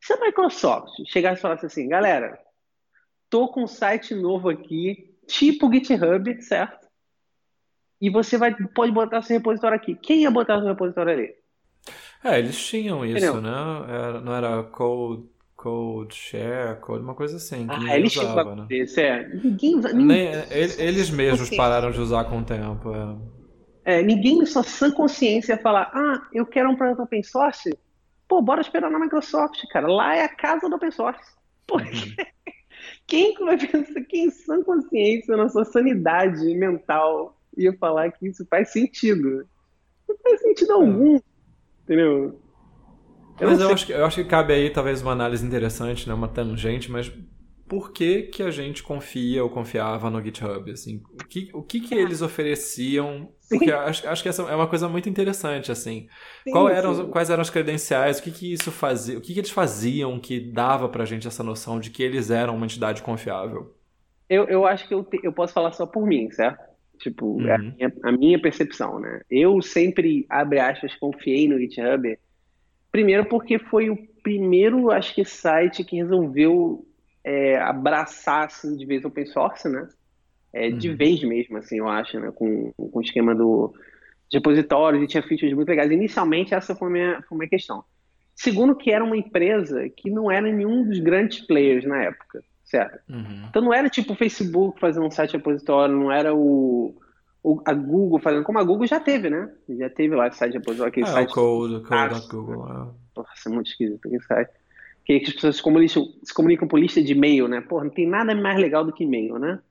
Se 0.00 0.12
a 0.12 0.20
Microsoft 0.20 0.92
chegasse 1.06 1.40
e 1.40 1.42
falasse 1.42 1.66
assim, 1.66 1.88
galera, 1.88 2.38
tô 3.28 3.48
com 3.48 3.64
um 3.64 3.66
site 3.66 4.14
novo 4.14 4.48
aqui, 4.48 5.14
tipo 5.26 5.72
GitHub, 5.72 6.42
certo? 6.42 6.86
E 8.00 8.10
você 8.10 8.36
vai, 8.36 8.54
pode 8.74 8.92
botar 8.92 9.22
seu 9.22 9.38
repositório 9.38 9.76
aqui. 9.76 9.94
Quem 9.94 10.22
ia 10.22 10.30
botar 10.30 10.58
seu 10.58 10.68
repositório 10.68 11.12
ali? 11.12 11.34
É, 12.22 12.38
eles 12.38 12.58
tinham 12.66 13.04
isso, 13.04 13.18
Entendeu? 13.18 13.40
né? 13.40 13.84
Era, 13.88 14.20
não 14.20 14.34
era 14.34 14.62
code, 14.64 15.24
code 15.54 16.14
share, 16.14 16.80
code, 16.80 17.02
uma 17.02 17.14
coisa 17.14 17.36
assim. 17.36 17.66
Que 17.66 17.90
ah, 17.90 17.96
eles 17.96 18.16
usava, 18.16 18.56
né? 18.56 18.66
Isso, 18.70 19.00
é. 19.00 19.28
Ninguém 19.28 19.76
usa. 19.76 19.92
Nem, 19.92 20.28
eles 20.50 21.10
mesmos 21.10 21.50
pararam 21.50 21.90
de 21.90 22.00
usar 22.00 22.24
com 22.24 22.40
o 22.40 22.44
tempo. 22.44 22.92
É. 23.84 23.98
é 23.98 24.02
ninguém 24.02 24.44
sua 24.44 24.62
sã 24.62 24.90
consciência 24.90 25.54
ia 25.54 25.58
falar: 25.58 25.90
ah, 25.94 26.28
eu 26.32 26.44
quero 26.44 26.70
um 26.70 26.76
projeto 26.76 27.02
open 27.02 27.22
source. 27.22 27.76
Pô, 28.28 28.42
bora 28.42 28.60
esperar 28.60 28.90
na 28.90 28.98
Microsoft, 28.98 29.62
cara. 29.70 29.86
Lá 29.86 30.16
é 30.16 30.24
a 30.24 30.28
casa 30.28 30.68
do 30.68 30.76
open 30.76 30.90
source. 30.90 31.36
Porque 31.66 31.90
uhum. 31.90 32.26
Quem 33.06 33.34
que 33.34 33.44
vai 33.44 33.56
pensar, 33.56 34.00
quem 34.02 34.30
sã 34.30 34.62
consciência, 34.62 35.36
na 35.36 35.48
sua 35.48 35.64
sanidade 35.64 36.44
mental, 36.54 37.36
ia 37.56 37.72
falar 37.76 38.10
que 38.10 38.28
isso 38.28 38.44
faz 38.50 38.72
sentido? 38.72 39.46
Não 40.08 40.16
faz 40.22 40.40
sentido 40.40 40.72
algum, 40.72 41.20
entendeu? 41.84 42.40
Eu 43.38 43.50
mas 43.50 43.60
eu 43.60 43.70
acho, 43.70 43.86
que, 43.86 43.92
eu 43.92 44.04
acho 44.04 44.16
que 44.22 44.28
cabe 44.28 44.52
aí 44.52 44.70
talvez 44.70 45.02
uma 45.02 45.12
análise 45.12 45.46
interessante, 45.46 46.08
né? 46.08 46.14
uma 46.14 46.28
tangente, 46.28 46.90
mas 46.90 47.12
por 47.68 47.92
que, 47.92 48.22
que 48.24 48.42
a 48.42 48.50
gente 48.50 48.82
confia 48.82 49.42
ou 49.42 49.50
confiava 49.50 50.08
no 50.08 50.22
GitHub? 50.22 50.70
Assim, 50.70 51.02
o 51.12 51.24
que, 51.24 51.50
o 51.52 51.62
que, 51.62 51.80
que 51.80 51.94
eles 51.94 52.22
ofereciam? 52.22 53.32
Porque 53.48 53.70
acho, 53.72 54.08
acho 54.08 54.22
que 54.22 54.28
essa 54.28 54.42
é 54.42 54.54
uma 54.54 54.68
coisa 54.68 54.88
muito 54.88 55.08
interessante, 55.08 55.72
assim. 55.72 56.08
Sim, 56.44 56.50
Qual 56.50 56.68
eram, 56.68 57.10
quais 57.10 57.28
eram 57.28 57.42
as 57.42 57.50
credenciais? 57.50 58.18
O 58.18 58.22
que, 58.22 58.30
que 58.30 58.52
isso 58.52 58.70
fazia? 58.70 59.18
O 59.18 59.20
que, 59.20 59.34
que 59.34 59.40
eles 59.40 59.50
faziam 59.50 60.18
que 60.18 60.40
dava 60.40 60.88
pra 60.88 61.04
gente 61.04 61.26
essa 61.26 61.42
noção 61.42 61.80
de 61.80 61.90
que 61.90 62.02
eles 62.02 62.30
eram 62.30 62.56
uma 62.56 62.66
entidade 62.66 63.02
confiável? 63.02 63.74
Eu, 64.28 64.44
eu 64.44 64.64
acho 64.64 64.86
que 64.86 64.94
eu, 64.94 65.02
te, 65.02 65.18
eu 65.22 65.32
posso 65.32 65.52
falar 65.52 65.72
só 65.72 65.86
por 65.86 66.06
mim, 66.06 66.30
certo? 66.30 66.64
Tipo, 66.98 67.26
uhum. 67.26 67.48
é 67.48 67.54
a, 67.54 67.58
uhum. 67.58 67.72
minha, 67.76 67.92
a 68.04 68.12
minha 68.12 68.40
percepção, 68.40 69.00
né? 69.00 69.20
Eu 69.28 69.60
sempre, 69.60 70.24
abre 70.28 70.60
aspas, 70.60 70.94
confiei 70.94 71.48
no 71.48 71.58
GitHub. 71.58 72.16
Primeiro 72.92 73.26
porque 73.26 73.58
foi 73.58 73.90
o 73.90 73.96
primeiro, 74.22 74.90
acho 74.90 75.14
que, 75.14 75.24
site 75.24 75.84
que 75.84 75.96
resolveu 75.96 76.86
é, 77.26 77.58
abraçar 77.58 78.46
assim, 78.46 78.76
de 78.76 78.86
vez 78.86 79.04
open 79.04 79.26
source, 79.26 79.68
né? 79.68 79.88
É, 80.52 80.70
de 80.70 80.90
uhum. 80.90 80.96
vez 80.96 81.20
mesmo, 81.24 81.56
assim, 81.56 81.78
eu 81.78 81.88
acho, 81.88 82.20
né? 82.20 82.30
Com, 82.32 82.72
com 82.72 82.98
o 83.00 83.02
esquema 83.02 83.34
do 83.34 83.74
de 84.28 84.38
repositórios 84.38 85.02
e 85.02 85.06
tinha 85.06 85.22
features 85.22 85.52
muito 85.52 85.68
legais. 85.68 85.90
Inicialmente, 85.90 86.54
essa 86.54 86.74
foi 86.74 86.88
a 86.88 86.90
minha, 86.90 87.22
foi 87.28 87.36
a 87.36 87.38
minha 87.38 87.50
questão. 87.50 87.84
Segundo, 88.34 88.76
que 88.76 88.90
era 88.90 89.04
uma 89.04 89.16
empresa 89.16 89.88
que 89.88 90.10
não 90.10 90.30
era 90.30 90.50
nenhum 90.50 90.84
dos 90.84 90.98
grandes 90.98 91.40
players 91.46 91.84
na 91.84 92.02
época, 92.02 92.42
certo? 92.64 93.00
Uhum. 93.08 93.46
Então 93.48 93.62
não 93.62 93.74
era 93.74 93.88
tipo 93.88 94.12
o 94.12 94.16
Facebook 94.16 94.80
fazendo 94.80 95.06
um 95.06 95.10
site 95.10 95.32
repositório, 95.32 95.94
não 95.94 96.12
era 96.12 96.34
o, 96.34 96.94
o, 97.42 97.60
a 97.64 97.72
Google 97.72 98.18
fazendo, 98.18 98.44
como 98.44 98.58
a 98.58 98.64
Google 98.64 98.86
já 98.86 99.00
teve, 99.00 99.30
né? 99.30 99.50
Já 99.68 99.90
teve 99.90 100.14
lá 100.14 100.28
esse 100.28 100.38
site 100.38 100.54
repositório, 100.54 100.90
aquele 100.90 101.06
é, 101.06 101.10
site. 101.10 101.30
O 101.30 101.34
code, 101.34 101.82
code 101.82 102.28
Google. 102.28 102.68
É. 102.68 102.88
Nossa, 103.16 103.48
é 103.48 103.48
muito 103.48 103.68
esquisito 103.68 104.06
aquele 104.06 104.22
site 104.22 104.50
que 105.06 105.22
as 105.24 105.32
pessoas 105.32 105.56
se 105.56 105.62
comunicam, 105.62 106.04
se 106.24 106.34
comunicam 106.34 106.66
por 106.66 106.80
lista 106.80 107.00
de 107.00 107.12
e-mail, 107.12 107.46
né? 107.46 107.60
Porra, 107.60 107.84
não 107.84 107.92
tem 107.92 108.08
nada 108.08 108.34
mais 108.34 108.58
legal 108.58 108.84
do 108.84 108.92
que 108.92 109.04
e-mail, 109.04 109.38
né? 109.38 109.62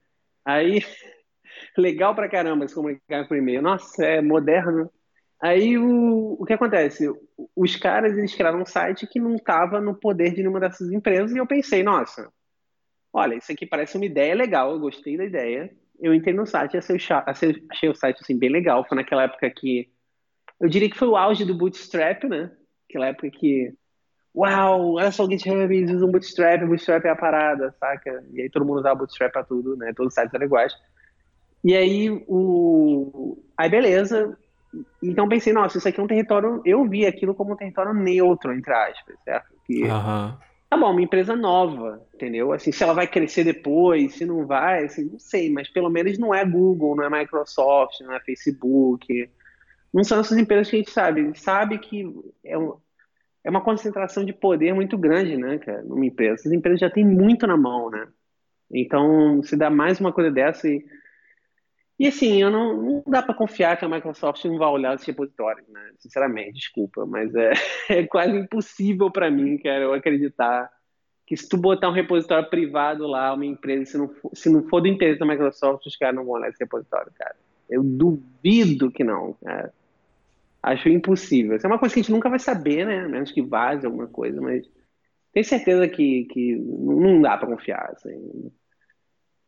Aí, 0.42 0.80
legal 1.76 2.14
pra 2.14 2.28
caramba 2.28 2.66
se 2.66 2.74
comunicar 2.74 3.28
por 3.28 3.36
e-mail. 3.36 3.60
Nossa, 3.60 4.04
é 4.04 4.22
moderno. 4.22 4.90
Aí, 5.38 5.76
o, 5.76 6.38
o 6.40 6.44
que 6.46 6.54
acontece? 6.54 7.06
Os 7.54 7.76
caras, 7.76 8.16
eles 8.16 8.34
criaram 8.34 8.62
um 8.62 8.66
site 8.66 9.06
que 9.06 9.20
não 9.20 9.36
estava 9.36 9.78
no 9.78 9.94
poder 9.94 10.30
de 10.30 10.38
nenhuma 10.38 10.58
dessas 10.58 10.90
empresas 10.90 11.32
e 11.32 11.38
eu 11.38 11.46
pensei, 11.46 11.82
nossa, 11.82 12.32
olha, 13.12 13.34
isso 13.34 13.52
aqui 13.52 13.66
parece 13.66 13.96
uma 13.96 14.06
ideia 14.06 14.34
legal, 14.34 14.72
eu 14.72 14.80
gostei 14.80 15.18
da 15.18 15.24
ideia. 15.24 15.70
Eu 16.00 16.14
entrei 16.14 16.34
no 16.34 16.46
site, 16.46 16.78
achei, 16.78 16.96
achei 17.70 17.88
o 17.90 17.94
site 17.94 18.20
assim, 18.22 18.38
bem 18.38 18.50
legal. 18.50 18.86
Foi 18.88 18.96
naquela 18.96 19.24
época 19.24 19.50
que, 19.50 19.90
eu 20.58 20.68
diria 20.68 20.88
que 20.90 20.98
foi 20.98 21.08
o 21.08 21.16
auge 21.16 21.44
do 21.44 21.54
Bootstrap, 21.54 22.24
né? 22.24 22.50
Aquela 22.88 23.08
época 23.08 23.30
que 23.30 23.74
uau, 24.36 24.94
olha 24.94 25.10
só 25.10 25.24
o 25.24 25.30
GitHub, 25.30 25.74
eles 25.74 25.90
usam 25.90 26.10
Bootstrap, 26.10 26.62
Bootstrap 26.64 27.04
é 27.04 27.10
a 27.10 27.16
parada, 27.16 27.74
saca? 27.80 28.22
E 28.32 28.42
aí 28.42 28.50
todo 28.50 28.66
mundo 28.66 28.80
usava 28.80 28.96
Bootstrap 28.96 29.32
pra 29.32 29.42
tudo, 29.42 29.76
né? 29.76 29.92
Todos 29.96 30.12
os 30.12 30.14
sites 30.14 30.34
eram 30.34 30.44
iguais. 30.44 30.74
E 31.64 31.74
aí, 31.74 32.10
o... 32.28 33.38
Aí, 33.56 33.68
beleza. 33.70 34.36
Então 35.02 35.28
pensei, 35.28 35.52
nossa, 35.52 35.78
isso 35.78 35.88
aqui 35.88 35.98
é 35.98 36.02
um 36.02 36.06
território... 36.06 36.60
Eu 36.64 36.86
vi 36.86 37.06
aquilo 37.06 37.34
como 37.34 37.54
um 37.54 37.56
território 37.56 37.94
neutro, 37.94 38.52
entre 38.52 38.72
aspas, 38.72 39.16
certo? 39.24 39.54
Que... 39.64 39.84
Uhum. 39.84 40.34
Tá 40.68 40.76
bom, 40.76 40.90
uma 40.90 41.00
empresa 41.00 41.36
nova, 41.36 42.02
entendeu? 42.12 42.52
Assim, 42.52 42.72
se 42.72 42.82
ela 42.82 42.92
vai 42.92 43.06
crescer 43.06 43.44
depois, 43.44 44.14
se 44.14 44.26
não 44.26 44.44
vai, 44.44 44.84
assim, 44.84 45.04
não 45.04 45.18
sei, 45.18 45.48
mas 45.50 45.68
pelo 45.70 45.88
menos 45.88 46.18
não 46.18 46.34
é 46.34 46.44
Google, 46.44 46.96
não 46.96 47.04
é 47.04 47.20
Microsoft, 47.20 48.00
não 48.00 48.12
é 48.12 48.20
Facebook. 48.20 49.30
Não 49.94 50.02
são 50.02 50.20
essas 50.20 50.36
empresas 50.36 50.68
que 50.68 50.76
a 50.76 50.78
gente 50.80 50.90
sabe. 50.90 51.20
A 51.20 51.24
gente 51.24 51.40
sabe 51.40 51.78
que 51.78 52.12
é 52.44 52.58
um, 52.58 52.74
é 53.46 53.50
uma 53.50 53.60
concentração 53.60 54.24
de 54.24 54.32
poder 54.32 54.74
muito 54.74 54.98
grande, 54.98 55.36
né, 55.36 55.56
cara, 55.58 55.80
numa 55.82 56.04
empresa. 56.04 56.34
Essas 56.34 56.52
empresas 56.52 56.80
já 56.80 56.90
têm 56.90 57.06
muito 57.06 57.46
na 57.46 57.56
mão, 57.56 57.88
né? 57.88 58.08
Então, 58.68 59.40
se 59.44 59.56
dá 59.56 59.70
mais 59.70 60.00
uma 60.00 60.12
coisa 60.12 60.32
dessa 60.32 60.68
e. 60.68 60.84
E 61.98 62.08
assim, 62.08 62.42
eu 62.42 62.50
não, 62.50 62.76
não 62.82 63.02
dá 63.06 63.22
para 63.22 63.34
confiar 63.34 63.78
que 63.78 63.84
a 63.84 63.88
Microsoft 63.88 64.44
não 64.44 64.58
vai 64.58 64.68
olhar 64.68 64.96
os 64.96 65.04
repositórios, 65.04 65.66
né? 65.68 65.92
Sinceramente, 65.96 66.54
desculpa, 66.54 67.06
mas 67.06 67.32
é, 67.36 67.52
é 67.88 68.06
quase 68.06 68.36
impossível 68.36 69.10
para 69.12 69.30
mim, 69.30 69.56
cara, 69.58 69.84
eu 69.84 69.94
acreditar 69.94 70.68
que 71.24 71.36
se 71.36 71.48
tu 71.48 71.56
botar 71.56 71.88
um 71.88 71.92
repositório 71.92 72.50
privado 72.50 73.06
lá, 73.06 73.32
uma 73.32 73.46
empresa, 73.46 73.92
se 73.92 73.96
não 73.96 74.08
for, 74.08 74.30
se 74.34 74.50
não 74.50 74.68
for 74.68 74.80
do 74.80 74.88
interesse 74.88 75.20
da 75.20 75.26
Microsoft, 75.26 75.86
os 75.86 75.96
caras 75.96 76.16
não 76.16 76.24
vão 76.24 76.34
olhar 76.34 76.48
esse 76.48 76.62
repositório, 76.62 77.12
cara. 77.16 77.36
Eu 77.70 77.82
duvido 77.84 78.90
que 78.90 79.04
não, 79.04 79.34
cara. 79.42 79.72
Acho 80.66 80.88
impossível. 80.88 81.54
Isso 81.54 81.64
é 81.64 81.70
uma 81.70 81.78
coisa 81.78 81.94
que 81.94 82.00
a 82.00 82.02
gente 82.02 82.12
nunca 82.12 82.28
vai 82.28 82.40
saber, 82.40 82.84
né? 82.84 83.04
A 83.04 83.08
menos 83.08 83.30
que 83.30 83.40
vaze 83.40 83.86
alguma 83.86 84.08
coisa, 84.08 84.40
mas 84.40 84.66
tenho 85.32 85.46
certeza 85.46 85.86
que, 85.86 86.24
que 86.24 86.56
não 86.56 87.22
dá 87.22 87.36
para 87.36 87.46
confiar. 87.46 87.92
Assim, 87.92 88.50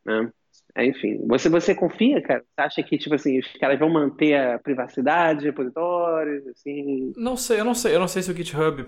né? 0.06 0.30
É, 0.76 0.86
enfim, 0.86 1.26
você, 1.26 1.48
você 1.48 1.74
confia, 1.74 2.22
cara? 2.22 2.40
Você 2.40 2.60
acha 2.60 2.82
que, 2.84 2.96
tipo 2.96 3.16
assim, 3.16 3.36
os 3.40 3.52
caras 3.54 3.80
vão 3.80 3.90
manter 3.90 4.34
a 4.36 4.60
privacidade 4.60 5.40
de 5.40 5.46
repositórios, 5.46 6.46
assim? 6.46 7.12
Não 7.16 7.36
sei, 7.36 7.58
eu 7.58 7.64
não 7.64 7.74
sei. 7.74 7.96
Eu 7.96 8.00
não 8.00 8.06
sei 8.06 8.22
se 8.22 8.30
o 8.30 8.36
GitHub, 8.36 8.84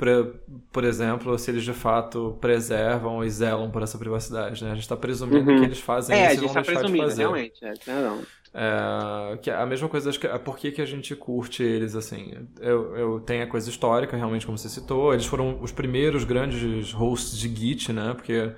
por 0.71 0.85
exemplo, 0.85 1.37
se 1.37 1.51
eles 1.51 1.65
de 1.65 1.73
fato 1.73 2.39
preservam 2.41 3.25
e 3.25 3.31
zelam 3.31 3.73
por 3.73 3.83
essa 3.83 3.99
privacidade, 3.99 4.63
né? 4.63 4.71
A 4.71 4.75
gente 4.75 4.85
está 4.85 4.97
presumindo 4.97 5.51
uhum. 5.51 5.59
que 5.59 5.65
eles 5.65 5.81
fazem 5.81 6.17
é, 6.17 6.33
isso 6.33 6.45
e 6.45 6.47
vão 6.47 6.55
tá 6.55 6.61
deixar 6.61 6.85
de 6.85 6.97
fazer. 6.97 7.23
realmente. 7.23 7.65
É, 7.65 7.75
não. 7.89 8.23
É, 8.53 9.37
que 9.39 9.51
a 9.51 9.65
mesma 9.65 9.89
coisa, 9.89 10.11
acho 10.11 10.19
que, 10.19 10.29
por 10.41 10.59
que, 10.59 10.73
que 10.73 10.83
a 10.83 10.87
gente 10.87 11.15
curte 11.15 11.63
eles, 11.63 11.95
assim? 11.95 12.35
Eu, 12.61 12.97
eu 12.97 13.21
tenho 13.21 13.45
a 13.45 13.47
coisa 13.47 13.71
histórica, 13.71 14.17
realmente, 14.17 14.45
como 14.45 14.59
você 14.59 14.69
citou. 14.69 15.13
Eles 15.13 15.27
foram 15.27 15.63
os 15.63 15.71
primeiros 15.71 16.25
grandes 16.25 16.93
hosts 16.93 17.39
de 17.39 17.49
Git, 17.49 17.93
né? 17.93 18.13
Porque 18.15 18.53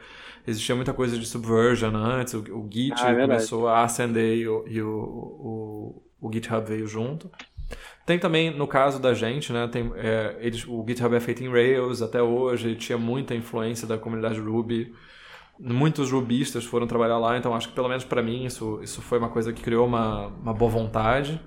existia 0.47 0.75
muita 0.75 0.93
coisa 0.93 1.19
de 1.19 1.27
subversion 1.27 1.95
antes, 1.95 2.35
o, 2.35 2.41
o 2.41 2.69
Git 2.71 2.95
ah, 2.99 3.11
é 3.11 3.21
começou 3.21 3.69
a 3.69 3.83
ascender 3.85 4.39
e, 4.39 4.49
o, 4.49 4.65
e 4.67 4.83
o, 4.83 4.89
o, 4.89 6.03
o, 6.21 6.33
GitHub 6.33 6.67
veio 6.67 6.87
junto. 6.87 7.31
Tem 8.05 8.19
também, 8.19 8.51
no 8.51 8.67
caso 8.67 9.01
da 9.01 9.15
gente, 9.15 9.53
né, 9.53 9.69
tem, 9.69 9.93
é, 9.95 10.37
eles, 10.41 10.67
o 10.67 10.85
GitHub 10.87 11.15
é 11.15 11.21
feito 11.21 11.45
em 11.45 11.49
Rails 11.49 12.03
até 12.03 12.21
hoje, 12.21 12.75
tinha 12.75 12.99
muita 12.99 13.35
influência 13.35 13.87
da 13.87 13.97
comunidade 13.97 14.41
Ruby. 14.41 14.93
Muitos 15.59 16.11
rubistas 16.11 16.65
foram 16.65 16.87
trabalhar 16.87 17.19
lá, 17.19 17.37
então 17.37 17.55
acho 17.55 17.69
que 17.69 17.75
pelo 17.75 17.89
menos 17.89 18.05
para 18.05 18.23
mim 18.23 18.45
isso, 18.45 18.81
isso 18.83 19.01
foi 19.01 19.19
uma 19.19 19.29
coisa 19.29 19.53
que 19.53 19.63
criou 19.63 19.87
uma, 19.87 20.27
uma 20.27 20.53
boa 20.53 20.71
vontade. 20.71 21.41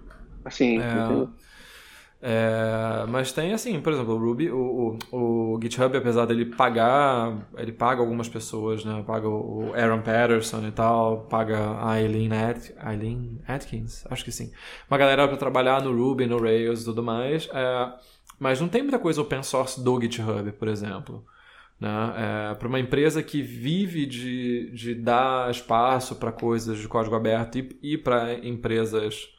Sim, 0.49 0.79
é, 0.79 1.27
é, 2.27 3.05
mas 3.07 3.31
tem 3.31 3.53
assim, 3.53 3.79
por 3.79 3.93
exemplo, 3.93 4.15
o 4.15 4.17
Ruby, 4.17 4.49
o, 4.49 4.97
o, 5.11 5.53
o, 5.55 5.59
GitHub, 5.61 5.95
apesar 5.95 6.25
dele 6.25 6.45
pagar, 6.45 7.49
ele 7.57 7.71
paga 7.71 8.01
algumas 8.01 8.27
pessoas, 8.27 8.83
né? 8.83 9.03
Paga 9.05 9.27
o 9.27 9.71
Aaron 9.75 10.01
Patterson 10.01 10.65
e 10.67 10.71
tal, 10.71 11.25
paga 11.25 11.85
a 11.85 12.01
Eileen, 12.01 12.31
At, 12.33 12.71
Eileen 12.83 13.41
Atkins, 13.47 14.05
acho 14.09 14.23
que 14.25 14.31
sim. 14.31 14.51
Uma 14.89 14.97
galera 14.97 15.27
para 15.27 15.37
trabalhar 15.37 15.83
no 15.83 15.95
Ruby, 15.95 16.25
no 16.25 16.41
Rails 16.41 16.81
e 16.81 16.85
tudo 16.85 17.03
mais. 17.03 17.47
É, 17.53 17.93
mas 18.39 18.59
não 18.59 18.67
tem 18.67 18.81
muita 18.81 18.97
coisa 18.97 19.21
open 19.21 19.43
source 19.43 19.83
do 19.83 20.01
GitHub, 20.01 20.51
por 20.53 20.67
exemplo. 20.67 21.23
Né? 21.79 21.89
É, 22.51 22.55
para 22.55 22.67
uma 22.67 22.79
empresa 22.79 23.21
que 23.21 23.41
vive 23.41 24.05
de, 24.05 24.71
de 24.71 24.95
dar 24.95 25.51
espaço 25.51 26.15
para 26.15 26.31
coisas 26.31 26.79
de 26.79 26.87
código 26.87 27.15
aberto 27.15 27.57
e, 27.57 27.77
e 27.81 27.97
para 27.97 28.33
empresas 28.33 29.29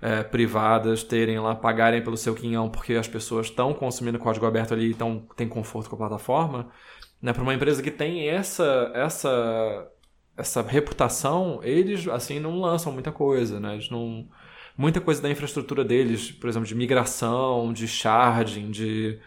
é, 0.00 0.22
privadas 0.22 1.02
terem 1.02 1.38
lá, 1.38 1.54
pagarem 1.54 2.02
pelo 2.02 2.16
seu 2.16 2.34
quinhão 2.34 2.68
porque 2.70 2.94
as 2.94 3.08
pessoas 3.08 3.46
estão 3.46 3.74
consumindo 3.74 4.18
código 4.18 4.46
aberto 4.46 4.72
ali 4.72 4.90
e 4.90 4.94
tão, 4.94 5.26
tem 5.36 5.48
conforto 5.48 5.88
com 5.90 5.96
a 5.96 5.98
plataforma, 5.98 6.70
né, 7.20 7.32
para 7.32 7.42
uma 7.42 7.54
empresa 7.54 7.82
que 7.82 7.90
tem 7.90 8.28
essa, 8.28 8.90
essa, 8.94 9.90
essa 10.36 10.62
reputação, 10.62 11.60
eles 11.62 12.08
assim 12.08 12.40
não 12.40 12.60
lançam 12.60 12.92
muita 12.92 13.12
coisa, 13.12 13.60
né? 13.60 13.74
Eles 13.74 13.90
não, 13.90 14.26
muita 14.76 15.00
coisa 15.00 15.20
da 15.20 15.30
infraestrutura 15.30 15.84
deles, 15.84 16.32
por 16.32 16.48
exemplo, 16.48 16.66
de 16.66 16.74
migração, 16.74 17.72
de 17.72 17.86
sharding, 17.86 18.70
de, 18.70 19.18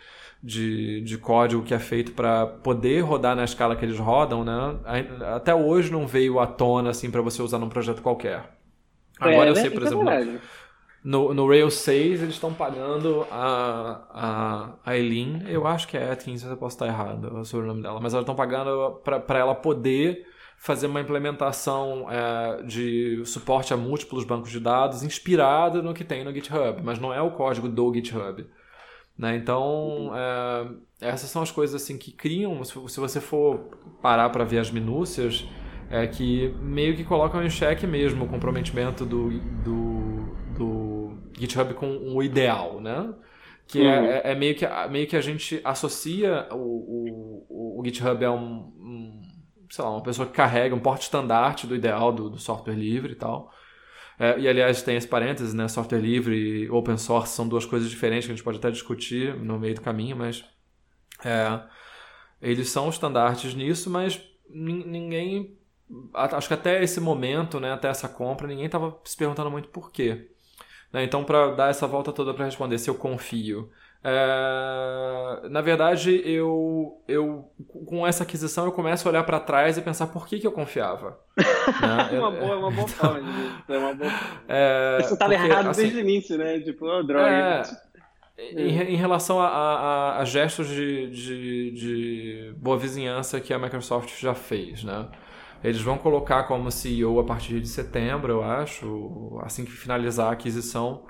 de, 0.43 0.99
de 1.01 1.17
código 1.17 1.63
que 1.63 1.73
é 1.73 1.79
feito 1.79 2.11
para 2.11 2.45
poder 2.45 2.99
rodar 2.99 3.33
na 3.33 3.45
escala 3.45 3.77
que 3.77 3.85
eles 3.85 3.97
rodam, 3.97 4.43
né? 4.43 4.77
Até 5.33 5.55
hoje 5.55 5.89
não 5.89 6.05
veio 6.05 6.37
à 6.37 6.45
tona 6.45 6.89
assim 6.89 7.09
para 7.09 7.21
você 7.21 7.41
usar 7.41 7.57
num 7.57 7.69
projeto 7.69 8.01
qualquer. 8.01 8.43
Agora 9.17 9.47
é, 9.47 9.49
eu 9.49 9.55
sei, 9.55 9.69
por 9.69 9.83
exemplo, 9.83 10.05
no, 11.01 11.33
no 11.33 11.47
Rails 11.47 11.75
6 11.75 12.23
eles 12.23 12.35
estão 12.35 12.53
pagando 12.53 13.25
a, 13.31 14.01
a, 14.11 14.91
a 14.91 14.97
Eileen, 14.97 15.43
eu 15.47 15.65
acho 15.65 15.87
que 15.87 15.95
é 15.95 16.11
Atkins, 16.11 16.43
eu 16.43 16.57
posso 16.57 16.75
estar 16.75 16.87
errado 16.87 17.45
sobre 17.45 17.65
o 17.65 17.69
nome 17.69 17.81
dela, 17.81 18.01
mas 18.01 18.13
elas 18.13 18.23
estão 18.23 18.35
pagando 18.35 19.01
para 19.03 19.39
ela 19.39 19.55
poder 19.55 20.25
fazer 20.57 20.87
uma 20.87 20.99
implementação 20.99 22.07
é, 22.09 22.63
de 22.63 23.21
suporte 23.25 23.73
a 23.73 23.77
múltiplos 23.77 24.25
bancos 24.25 24.49
de 24.49 24.59
dados 24.59 25.03
inspirada 25.03 25.81
no 25.81 25.93
que 25.93 26.03
tem 26.03 26.23
no 26.23 26.33
GitHub, 26.33 26.81
mas 26.83 26.99
não 26.99 27.13
é 27.13 27.21
o 27.21 27.31
código 27.31 27.69
do 27.69 27.93
GitHub. 27.93 28.45
Né? 29.17 29.35
Então, 29.37 30.11
é, 30.15 31.09
essas 31.09 31.29
são 31.29 31.41
as 31.41 31.51
coisas 31.51 31.81
assim 31.81 31.97
que 31.97 32.11
criam, 32.11 32.63
se, 32.63 32.73
se 32.87 32.99
você 32.99 33.21
for 33.21 33.59
parar 34.01 34.29
para 34.29 34.43
ver 34.43 34.59
as 34.59 34.71
minúcias, 34.71 35.45
é 35.89 36.07
que 36.07 36.49
meio 36.59 36.95
que 36.95 37.03
colocam 37.03 37.43
em 37.43 37.49
xeque 37.49 37.85
mesmo 37.85 38.25
o 38.25 38.27
comprometimento 38.27 39.05
do, 39.05 39.29
do, 39.63 40.35
do 40.57 41.17
GitHub 41.37 41.73
com 41.75 42.15
o 42.15 42.23
ideal, 42.23 42.81
né? 42.81 43.13
Que 43.67 43.81
é, 43.81 43.99
uhum. 43.99 44.05
é, 44.05 44.21
é, 44.31 44.35
meio, 44.35 44.55
que, 44.55 44.65
meio 44.89 45.07
que 45.07 45.15
a 45.15 45.21
gente 45.21 45.61
associa 45.63 46.47
o, 46.51 46.57
o, 46.57 47.79
o 47.79 47.85
GitHub 47.85 48.25
a 48.25 48.31
um, 48.31 48.73
um, 48.79 49.21
sei 49.69 49.83
lá, 49.83 49.91
uma 49.91 50.03
pessoa 50.03 50.27
que 50.27 50.33
carrega 50.33 50.75
um 50.75 50.79
porte 50.79 51.03
estandarte 51.03 51.67
do 51.67 51.75
ideal 51.75 52.11
do, 52.11 52.29
do 52.29 52.39
software 52.39 52.75
livre 52.75 53.13
e 53.13 53.15
tal. 53.15 53.51
É, 54.23 54.39
e 54.39 54.47
aliás, 54.47 54.81
tem 54.81 54.95
esse 54.95 55.05
parênteses, 55.07 55.53
né? 55.53 55.67
Software 55.67 55.99
livre 55.99 56.33
e 56.33 56.69
open 56.69 56.97
source 56.97 57.35
são 57.35 57.45
duas 57.45 57.65
coisas 57.65 57.89
diferentes 57.89 58.25
que 58.25 58.31
a 58.31 58.35
gente 58.35 58.43
pode 58.43 58.57
até 58.57 58.71
discutir 58.71 59.35
no 59.35 59.59
meio 59.59 59.75
do 59.75 59.81
caminho, 59.81 60.15
mas 60.15 60.45
é, 61.25 61.59
eles 62.41 62.69
são 62.69 62.87
estandartes 62.87 63.53
nisso, 63.53 63.89
mas 63.89 64.23
ninguém 64.49 65.57
acho 66.13 66.47
que 66.47 66.53
até 66.53 66.81
esse 66.81 67.01
momento, 67.01 67.59
né, 67.59 67.73
até 67.73 67.89
essa 67.89 68.07
compra, 68.07 68.47
ninguém 68.47 68.67
estava 68.67 68.97
se 69.03 69.17
perguntando 69.17 69.51
muito 69.51 69.67
por 69.67 69.91
quê. 69.91 70.31
Né? 70.93 71.03
Então, 71.03 71.25
para 71.25 71.51
dar 71.51 71.69
essa 71.69 71.85
volta 71.85 72.13
toda 72.13 72.33
para 72.33 72.45
responder 72.45 72.77
se 72.77 72.89
eu 72.89 72.95
confio. 72.95 73.69
É... 74.03 75.47
Na 75.49 75.61
verdade, 75.61 76.21
eu, 76.25 77.01
eu 77.07 77.49
com 77.85 78.05
essa 78.05 78.23
aquisição 78.23 78.65
eu 78.65 78.71
começo 78.71 79.07
a 79.07 79.11
olhar 79.11 79.23
para 79.23 79.39
trás 79.39 79.77
e 79.77 79.81
pensar 79.81 80.07
por 80.07 80.27
que, 80.27 80.39
que 80.39 80.47
eu 80.47 80.51
confiava. 80.51 81.17
né? 81.37 82.09
é 82.11 82.19
uma 82.19 82.31
boa, 82.31 82.57
uma 82.57 82.71
boa 82.71 82.87
forma 82.87 83.21
de 83.21 83.73
é 83.73 83.77
uma 83.77 83.93
boa... 83.93 84.11
É... 84.47 84.97
Isso 84.99 85.13
estava 85.13 85.33
errado 85.33 85.69
assim, 85.69 85.83
desde 85.83 85.97
o 85.97 86.01
início, 86.01 86.37
né? 86.37 86.59
Tipo, 86.59 86.85
oh, 86.85 87.03
droga. 87.03 87.29
É... 87.29 87.63
Em, 88.35 88.93
em, 88.93 88.95
relação 88.95 89.39
a, 89.39 89.47
a, 89.47 90.19
a 90.19 90.25
gestos 90.25 90.67
de, 90.67 91.09
de, 91.11 91.71
de, 91.71 92.53
boa 92.57 92.77
vizinhança 92.77 93.39
que 93.39 93.53
a 93.53 93.59
Microsoft 93.59 94.19
já 94.19 94.33
fez, 94.33 94.83
né? 94.83 95.07
Eles 95.63 95.79
vão 95.79 95.97
colocar 95.97 96.43
como 96.43 96.69
CEO 96.71 97.19
a 97.19 97.23
partir 97.23 97.61
de 97.61 97.67
setembro, 97.67 98.33
eu 98.33 98.43
acho, 98.43 99.39
assim 99.43 99.63
que 99.63 99.71
finalizar 99.71 100.29
a 100.29 100.31
aquisição, 100.31 101.05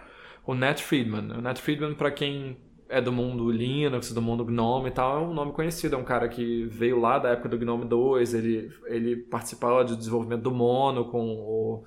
o 0.45 0.53
Nat 0.53 0.81
Friedman. 0.81 1.37
O 1.37 1.41
Nat 1.41 1.59
Friedman, 1.59 1.95
para 1.95 2.11
quem 2.11 2.57
é 2.93 3.01
do 3.01 3.11
mundo 3.11 3.49
Linux, 3.49 4.11
do 4.11 4.21
mundo 4.21 4.45
GNOME 4.45 4.89
e 4.89 4.91
tal, 4.91 5.17
é 5.17 5.21
um 5.21 5.33
nome 5.33 5.51
conhecido. 5.51 5.95
É 5.95 5.97
um 5.97 6.03
cara 6.03 6.29
que 6.29 6.65
veio 6.65 6.99
lá 6.99 7.17
da 7.17 7.29
época 7.29 7.49
do 7.49 7.57
GNOME 7.57 7.85
2, 7.85 8.33
ele, 8.35 8.71
ele 8.85 9.15
participava 9.15 9.83
de 9.83 9.95
desenvolvimento 9.95 10.43
do 10.43 10.51
Mono 10.51 11.05
com 11.05 11.19
o 11.19 11.83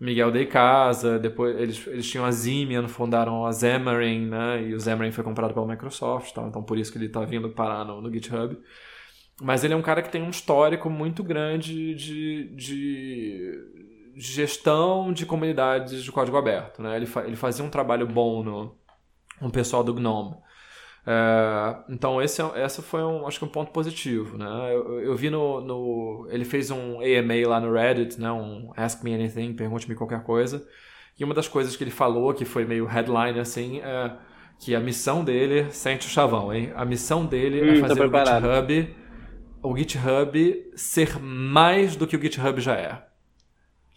Miguel 0.00 0.30
de 0.30 0.46
Casa, 0.46 1.18
depois 1.18 1.58
eles, 1.58 1.86
eles 1.88 2.08
tinham 2.08 2.24
a 2.24 2.30
Zimian, 2.30 2.86
fundaram 2.86 3.44
a 3.44 3.52
Xamarin, 3.52 4.26
né? 4.26 4.62
E 4.62 4.74
o 4.74 4.80
Xamarin 4.80 5.10
foi 5.10 5.24
comprado 5.24 5.52
pela 5.52 5.66
Microsoft, 5.66 6.32
tal, 6.32 6.46
então 6.48 6.62
por 6.62 6.78
isso 6.78 6.92
que 6.92 6.98
ele 6.98 7.06
está 7.06 7.24
vindo 7.24 7.50
parar 7.50 7.84
no, 7.84 8.00
no 8.00 8.12
GitHub. 8.12 8.56
Mas 9.42 9.64
ele 9.64 9.74
é 9.74 9.76
um 9.76 9.82
cara 9.82 10.02
que 10.02 10.10
tem 10.10 10.22
um 10.22 10.30
histórico 10.30 10.88
muito 10.88 11.24
grande 11.24 11.94
de, 11.94 12.44
de, 12.54 12.54
de 12.54 13.52
gestão 14.16 15.12
de 15.12 15.26
comunidades 15.26 16.04
de 16.04 16.12
código 16.12 16.36
aberto. 16.36 16.80
Né? 16.80 16.96
Ele, 16.96 17.06
fa, 17.06 17.24
ele 17.26 17.34
fazia 17.34 17.64
um 17.64 17.70
trabalho 17.70 18.06
bom 18.06 18.44
no, 18.44 18.76
no 19.40 19.50
pessoal 19.50 19.82
do 19.82 19.94
GNOME. 19.94 20.36
É, 21.06 21.76
então 21.88 22.20
esse, 22.22 22.40
é, 22.40 22.64
esse 22.64 22.80
foi 22.80 23.02
um, 23.02 23.26
acho 23.26 23.38
que 23.38 23.44
um 23.44 23.48
ponto 23.48 23.70
positivo, 23.70 24.38
né? 24.38 24.74
Eu, 24.74 25.00
eu 25.00 25.16
vi 25.16 25.28
no, 25.28 25.60
no, 25.60 26.26
ele 26.30 26.44
fez 26.44 26.70
um 26.70 27.00
AMA 27.00 27.46
lá 27.46 27.60
no 27.60 27.72
Reddit, 27.72 28.20
né? 28.20 28.32
Um 28.32 28.72
Ask 28.76 29.02
Me 29.02 29.14
Anything, 29.14 29.54
pergunte-me 29.54 29.94
qualquer 29.94 30.22
coisa. 30.22 30.66
E 31.18 31.24
uma 31.24 31.34
das 31.34 31.46
coisas 31.46 31.76
que 31.76 31.84
ele 31.84 31.90
falou 31.90 32.32
que 32.32 32.44
foi 32.44 32.64
meio 32.64 32.86
headline 32.86 33.38
assim 33.38 33.80
é 33.80 34.16
que 34.58 34.74
a 34.74 34.80
missão 34.80 35.22
dele 35.22 35.70
sente 35.70 36.06
o 36.06 36.10
chavão, 36.10 36.52
hein? 36.52 36.72
A 36.74 36.84
missão 36.84 37.26
dele 37.26 37.60
é 37.60 37.64
hum, 37.64 37.74
é 37.76 37.80
fazer 37.80 38.02
o 38.02 38.10
GitHub 38.10 38.94
o 39.64 39.76
GitHub 39.76 40.72
ser 40.76 41.18
mais 41.18 41.96
do 41.96 42.06
que 42.06 42.16
o 42.16 42.20
GitHub 42.20 42.60
já 42.60 42.74
é. 42.74 43.02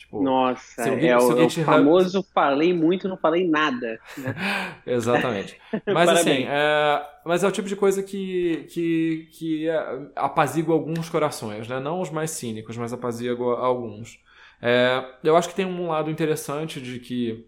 Tipo, 0.08 0.24
Nossa, 0.24 0.90
o, 0.90 1.06
é, 1.06 1.18
o, 1.18 1.50
famoso 1.50 2.24
falei 2.34 2.74
muito, 2.74 3.10
não 3.10 3.18
falei 3.18 3.46
nada. 3.46 4.00
Né? 4.18 4.34
Exatamente. 4.88 5.60
Mas 5.86 6.10
assim, 6.10 6.46
é, 6.48 7.06
mas 7.26 7.44
é 7.44 7.48
o 7.48 7.52
tipo 7.52 7.68
de 7.68 7.76
coisa 7.76 8.02
que, 8.02 8.66
que, 8.70 9.28
que 9.34 9.68
é, 9.68 10.00
apazigua 10.16 10.76
alguns 10.76 11.10
corações, 11.10 11.68
né? 11.68 11.82
Não 11.82 12.00
os 12.00 12.10
mais 12.10 12.32
cínicos, 12.32 12.78
mas 12.78 12.94
apazigua 12.94 13.60
alguns. 13.60 14.18
É, 14.62 15.04
eu 15.22 15.36
acho 15.36 15.50
que 15.50 15.56
tem 15.56 15.66
um 15.66 15.90
lado 15.90 16.10
interessante 16.10 16.80
de 16.80 17.00
que 17.00 17.46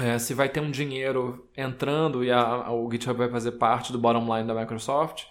é, 0.00 0.18
se 0.18 0.34
vai 0.34 0.48
ter 0.48 0.60
um 0.60 0.72
dinheiro 0.72 1.48
entrando 1.56 2.24
e 2.24 2.30
a, 2.32 2.40
a, 2.40 2.72
o 2.72 2.90
GitHub 2.90 3.16
vai 3.16 3.28
fazer 3.28 3.52
parte 3.52 3.92
do 3.92 4.00
bottom 4.00 4.36
line 4.36 4.48
da 4.48 4.54
Microsoft, 4.54 5.26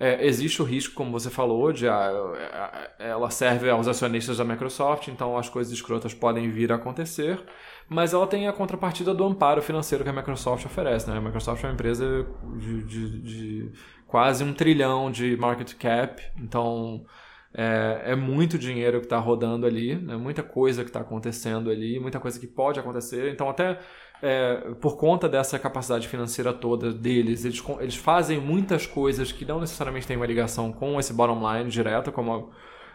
É, 0.00 0.24
existe 0.24 0.62
o 0.62 0.64
risco, 0.64 0.94
como 0.94 1.10
você 1.10 1.28
falou, 1.28 1.72
de 1.72 1.88
ah, 1.88 2.90
ela 3.00 3.30
serve 3.30 3.68
aos 3.68 3.88
acionistas 3.88 4.36
da 4.36 4.44
Microsoft, 4.44 5.08
então 5.08 5.36
as 5.36 5.48
coisas 5.48 5.72
escrotas 5.72 6.14
podem 6.14 6.48
vir 6.50 6.70
a 6.70 6.76
acontecer, 6.76 7.40
mas 7.88 8.14
ela 8.14 8.26
tem 8.26 8.46
a 8.46 8.52
contrapartida 8.52 9.12
do 9.12 9.24
amparo 9.24 9.60
financeiro 9.60 10.04
que 10.04 10.10
a 10.10 10.12
Microsoft 10.12 10.64
oferece. 10.66 11.10
Né? 11.10 11.16
A 11.16 11.20
Microsoft 11.20 11.64
é 11.64 11.66
uma 11.66 11.72
empresa 11.72 12.26
de, 12.58 12.82
de, 12.84 13.22
de 13.22 13.72
quase 14.06 14.44
um 14.44 14.54
trilhão 14.54 15.10
de 15.10 15.36
market 15.36 15.74
cap, 15.74 16.22
então 16.38 17.04
é, 17.52 18.12
é 18.12 18.14
muito 18.14 18.56
dinheiro 18.56 19.00
que 19.00 19.06
está 19.06 19.18
rodando 19.18 19.66
ali, 19.66 19.96
né? 19.96 20.16
muita 20.16 20.44
coisa 20.44 20.84
que 20.84 20.90
está 20.90 21.00
acontecendo 21.00 21.70
ali, 21.70 21.98
muita 21.98 22.20
coisa 22.20 22.38
que 22.38 22.46
pode 22.46 22.78
acontecer. 22.78 23.32
Então, 23.32 23.48
até 23.48 23.80
é, 24.20 24.72
por 24.80 24.96
conta 24.96 25.28
dessa 25.28 25.58
capacidade 25.58 26.08
financeira 26.08 26.52
toda 26.52 26.92
deles, 26.92 27.44
eles, 27.44 27.62
eles 27.80 27.96
fazem 27.96 28.40
muitas 28.40 28.86
coisas 28.86 29.30
que 29.30 29.44
não 29.44 29.60
necessariamente 29.60 30.06
têm 30.06 30.16
uma 30.16 30.26
ligação 30.26 30.72
com 30.72 30.98
esse 30.98 31.12
bottom 31.12 31.40
line 31.52 31.70
direta, 31.70 32.10
como 32.10 32.52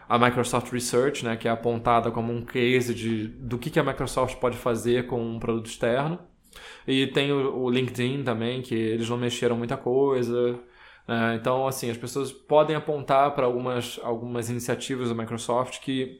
a, 0.08 0.16
a 0.16 0.18
Microsoft 0.18 0.70
Research, 0.70 1.24
né, 1.24 1.36
que 1.36 1.48
é 1.48 1.50
apontada 1.50 2.10
como 2.10 2.32
um 2.32 2.44
case 2.44 2.94
de, 2.94 3.28
do 3.28 3.58
que, 3.58 3.70
que 3.70 3.80
a 3.80 3.84
Microsoft 3.84 4.36
pode 4.36 4.58
fazer 4.58 5.06
com 5.06 5.20
um 5.20 5.38
produto 5.38 5.66
externo. 5.66 6.18
E 6.86 7.06
tem 7.08 7.32
o, 7.32 7.56
o 7.56 7.70
LinkedIn 7.70 8.22
também, 8.22 8.60
que 8.60 8.74
eles 8.74 9.08
não 9.08 9.16
mexeram 9.16 9.56
muita 9.56 9.76
coisa. 9.76 10.60
Né. 11.08 11.36
então, 11.36 11.66
assim, 11.66 11.90
as 11.90 11.96
pessoas 11.96 12.32
podem 12.32 12.76
apontar 12.76 13.34
para 13.34 13.46
algumas, 13.46 13.98
algumas 14.02 14.50
iniciativas 14.50 15.08
da 15.08 15.14
Microsoft 15.14 15.80
que 15.80 16.18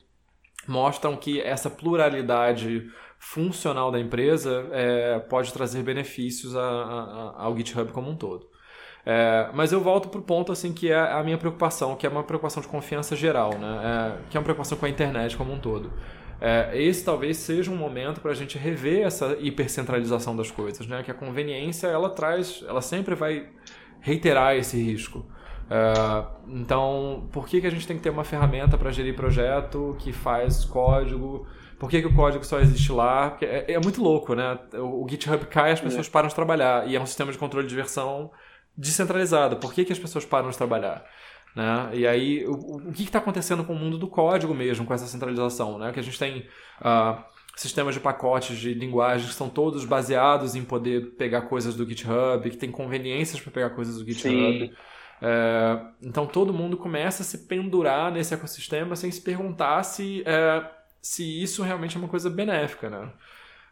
mostram 0.67 1.17
que 1.17 1.41
essa 1.41 1.69
pluralidade 1.69 2.91
funcional 3.25 3.91
da 3.91 3.99
empresa 3.99 4.69
é, 4.71 5.19
pode 5.19 5.51
trazer 5.53 5.83
benefícios 5.83 6.55
a, 6.55 6.61
a, 6.61 7.43
ao 7.45 7.57
GitHub 7.57 7.91
como 7.91 8.11
um 8.11 8.15
todo. 8.15 8.47
É, 9.05 9.49
mas 9.55 9.73
eu 9.73 9.81
volto 9.81 10.09
para 10.09 10.21
o 10.21 10.23
ponto 10.23 10.53
assim 10.53 10.73
que 10.73 10.91
é 10.91 10.99
a 10.99 11.23
minha 11.23 11.39
preocupação, 11.39 11.97
que 11.97 12.07
é 12.07 12.11
uma 12.11 12.23
preocupação 12.23 12.63
de 12.63 12.69
confiança 12.69 13.17
geral, 13.17 13.55
né? 13.59 14.19
É, 14.21 14.31
que 14.31 14.37
é 14.37 14.41
uma 14.41 14.45
preocupação 14.45 14.77
com 14.77 14.85
a 14.85 14.89
internet 14.89 15.37
como 15.37 15.53
um 15.53 15.59
todo. 15.59 15.91
É, 16.41 16.71
esse 16.75 17.03
talvez 17.03 17.39
seja 17.39 17.71
um 17.71 17.77
momento 17.77 18.21
para 18.21 18.31
a 18.31 18.35
gente 18.35 18.59
rever 18.59 19.07
essa 19.07 19.37
hipercentralização 19.41 20.37
das 20.37 20.51
coisas, 20.51 20.87
né? 20.87 21.03
Que 21.03 21.11
a 21.11 21.15
conveniência 21.15 21.87
ela 21.87 22.11
traz, 22.11 22.63
ela 22.69 22.83
sempre 22.83 23.15
vai 23.15 23.49
reiterar 24.01 24.55
esse 24.55 24.77
risco. 24.77 25.25
É, 25.71 26.25
então, 26.47 27.27
por 27.33 27.49
que, 27.49 27.61
que 27.61 27.67
a 27.67 27.71
gente 27.71 27.87
tem 27.87 27.97
que 27.97 28.03
ter 28.03 28.11
uma 28.11 28.25
ferramenta 28.25 28.77
para 28.77 28.91
gerir 28.91 29.17
projeto 29.17 29.97
que 29.99 30.13
faz 30.13 30.65
código? 30.65 31.47
Por 31.85 31.91
que, 31.91 32.01
que 32.01 32.07
o 32.07 32.15
código 32.15 32.43
só 32.47 32.61
existe 32.61 32.91
lá? 32.91 33.37
É, 33.43 33.75
é, 33.75 33.79
muito 33.79 34.03
louco, 34.03 34.35
né? 34.35 34.59
O, 34.73 35.07
GitHub 35.07 35.45
cai 35.49 35.71
as 35.71 35.83
pessoas 35.83 36.07
é. 36.07 36.11
param 36.11 36.29
de 36.29 36.35
trabalhar. 36.35 36.89
E 36.89 36.97
é 36.97 37.01
um 37.01 37.05
sistema 37.05 37.31
de 37.31 37.37
controle 37.37 37.69
de 37.69 37.75
versão 37.75 38.31
descentralizado. 38.75 39.57
Por 39.57 39.75
que, 39.75 39.85
que 39.85 39.93
as 39.93 39.99
pessoas 39.99 40.25
param 40.25 40.49
de 40.49 40.57
trabalhar? 40.57 41.05
Né? 41.55 41.91
E 41.93 42.07
aí, 42.07 42.47
o, 42.47 42.89
o 42.89 42.91
que 42.91 43.03
está 43.03 43.19
acontecendo 43.19 43.65
com 43.65 43.75
o 43.75 43.79
mundo 43.79 43.99
do 43.99 44.09
código 44.09 44.55
mesmo, 44.55 44.87
com 44.87 44.95
essa 44.95 45.07
centralização? 45.07 45.79
Né? 45.79 45.93
Que 45.93 46.01
a 46.01 46.03
gente 46.03 46.19
tem 46.19 46.47
uh, 46.81 47.23
sistemas 47.55 47.95
de 47.95 48.01
pacotes 48.01 48.57
de 48.57 48.73
linguagem 48.73 49.29
que 49.29 49.35
são 49.35 49.51
todos 49.51 49.85
baseados 49.85 50.55
em 50.55 50.65
poder 50.65 51.11
pegar 51.19 51.43
coisas 51.43 51.75
do 51.75 51.87
GitHub, 51.87 52.49
que 52.49 52.57
tem 52.57 52.71
conveniências 52.71 53.43
para 53.43 53.53
pegar 53.53 53.71
coisas 53.71 53.99
do 53.99 54.07
GitHub. 54.11 54.73
É, 55.21 55.81
então 56.03 56.27
todo 56.27 56.53
mundo 56.53 56.79
começa 56.79 57.23
a 57.23 57.27
se 57.27 57.47
pendurar 57.47 58.11
nesse 58.11 58.33
ecossistema 58.35 58.97
sem 58.97 59.11
se 59.11 59.21
perguntar 59.21 59.83
se, 59.83 60.23
é, 60.27 60.65
se 61.05 61.43
isso 61.43 61.63
realmente 61.63 61.97
é 61.97 62.01
uma 62.01 62.09
coisa 62.09 62.31
benéfica, 62.31 62.89
né? 62.89 63.13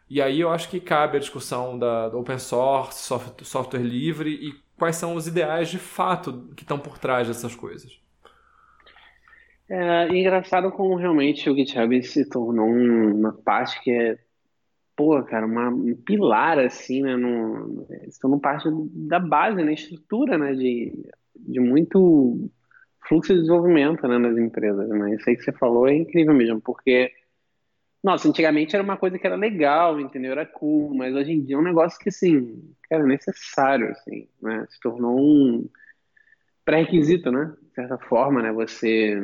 E 0.09 0.21
aí 0.21 0.39
eu 0.39 0.49
acho 0.49 0.69
que 0.69 0.79
cabe 0.79 1.17
a 1.17 1.19
discussão 1.19 1.79
da, 1.79 2.07
open 2.07 2.37
source, 2.37 2.99
software, 2.99 3.43
software 3.43 3.81
livre 3.81 4.29
e 4.29 4.53
quais 4.77 4.95
são 4.97 5.15
os 5.15 5.27
ideais 5.27 5.69
de 5.69 5.79
fato 5.79 6.49
que 6.55 6.63
estão 6.63 6.77
por 6.77 6.99
trás 6.99 7.27
dessas 7.27 7.55
coisas. 7.55 7.99
É 9.69 10.07
engraçado 10.09 10.71
como 10.71 10.95
realmente 10.95 11.49
o 11.49 11.55
GitHub 11.55 12.03
se 12.03 12.29
tornou 12.29 12.67
uma 12.67 13.33
parte 13.33 13.81
que 13.81 13.89
é, 13.89 14.17
pô, 14.95 15.23
cara, 15.23 15.45
uma, 15.45 15.69
um 15.69 15.95
pilar 15.95 16.59
assim, 16.59 17.01
né? 17.01 17.15
No, 17.15 17.87
se 18.09 18.19
tornou 18.19 18.39
parte 18.39 18.69
da 18.91 19.19
base, 19.19 19.63
né? 19.63 19.73
estrutura, 19.73 20.37
né? 20.37 20.53
De 20.53 20.93
de 21.45 21.59
muito 21.59 22.49
fluxo 23.07 23.33
de 23.33 23.41
desenvolvimento 23.41 24.07
né, 24.07 24.17
nas 24.17 24.37
empresas. 24.37 24.87
Né? 24.89 25.15
Isso 25.15 25.29
aí 25.29 25.35
que 25.35 25.43
você 25.43 25.51
falou 25.51 25.87
é 25.87 25.95
incrível 25.95 26.33
mesmo, 26.33 26.61
porque, 26.61 27.11
nossa, 28.03 28.27
antigamente 28.27 28.75
era 28.75 28.83
uma 28.83 28.97
coisa 28.97 29.17
que 29.17 29.25
era 29.25 29.35
legal, 29.35 29.99
entendeu? 29.99 30.31
Era 30.31 30.45
cool, 30.45 30.93
mas 30.93 31.15
hoje 31.15 31.31
em 31.31 31.41
dia 31.41 31.55
é 31.55 31.59
um 31.59 31.63
negócio 31.63 31.97
que, 31.99 32.09
assim, 32.09 32.75
é 32.89 33.01
necessário, 33.01 33.89
assim, 33.91 34.27
né? 34.41 34.65
Se 34.69 34.79
tornou 34.79 35.17
um 35.17 35.69
pré-requisito, 36.65 37.31
né? 37.31 37.53
De 37.61 37.75
certa 37.75 37.97
forma, 37.97 38.41
né? 38.41 38.51
Você, 38.51 39.17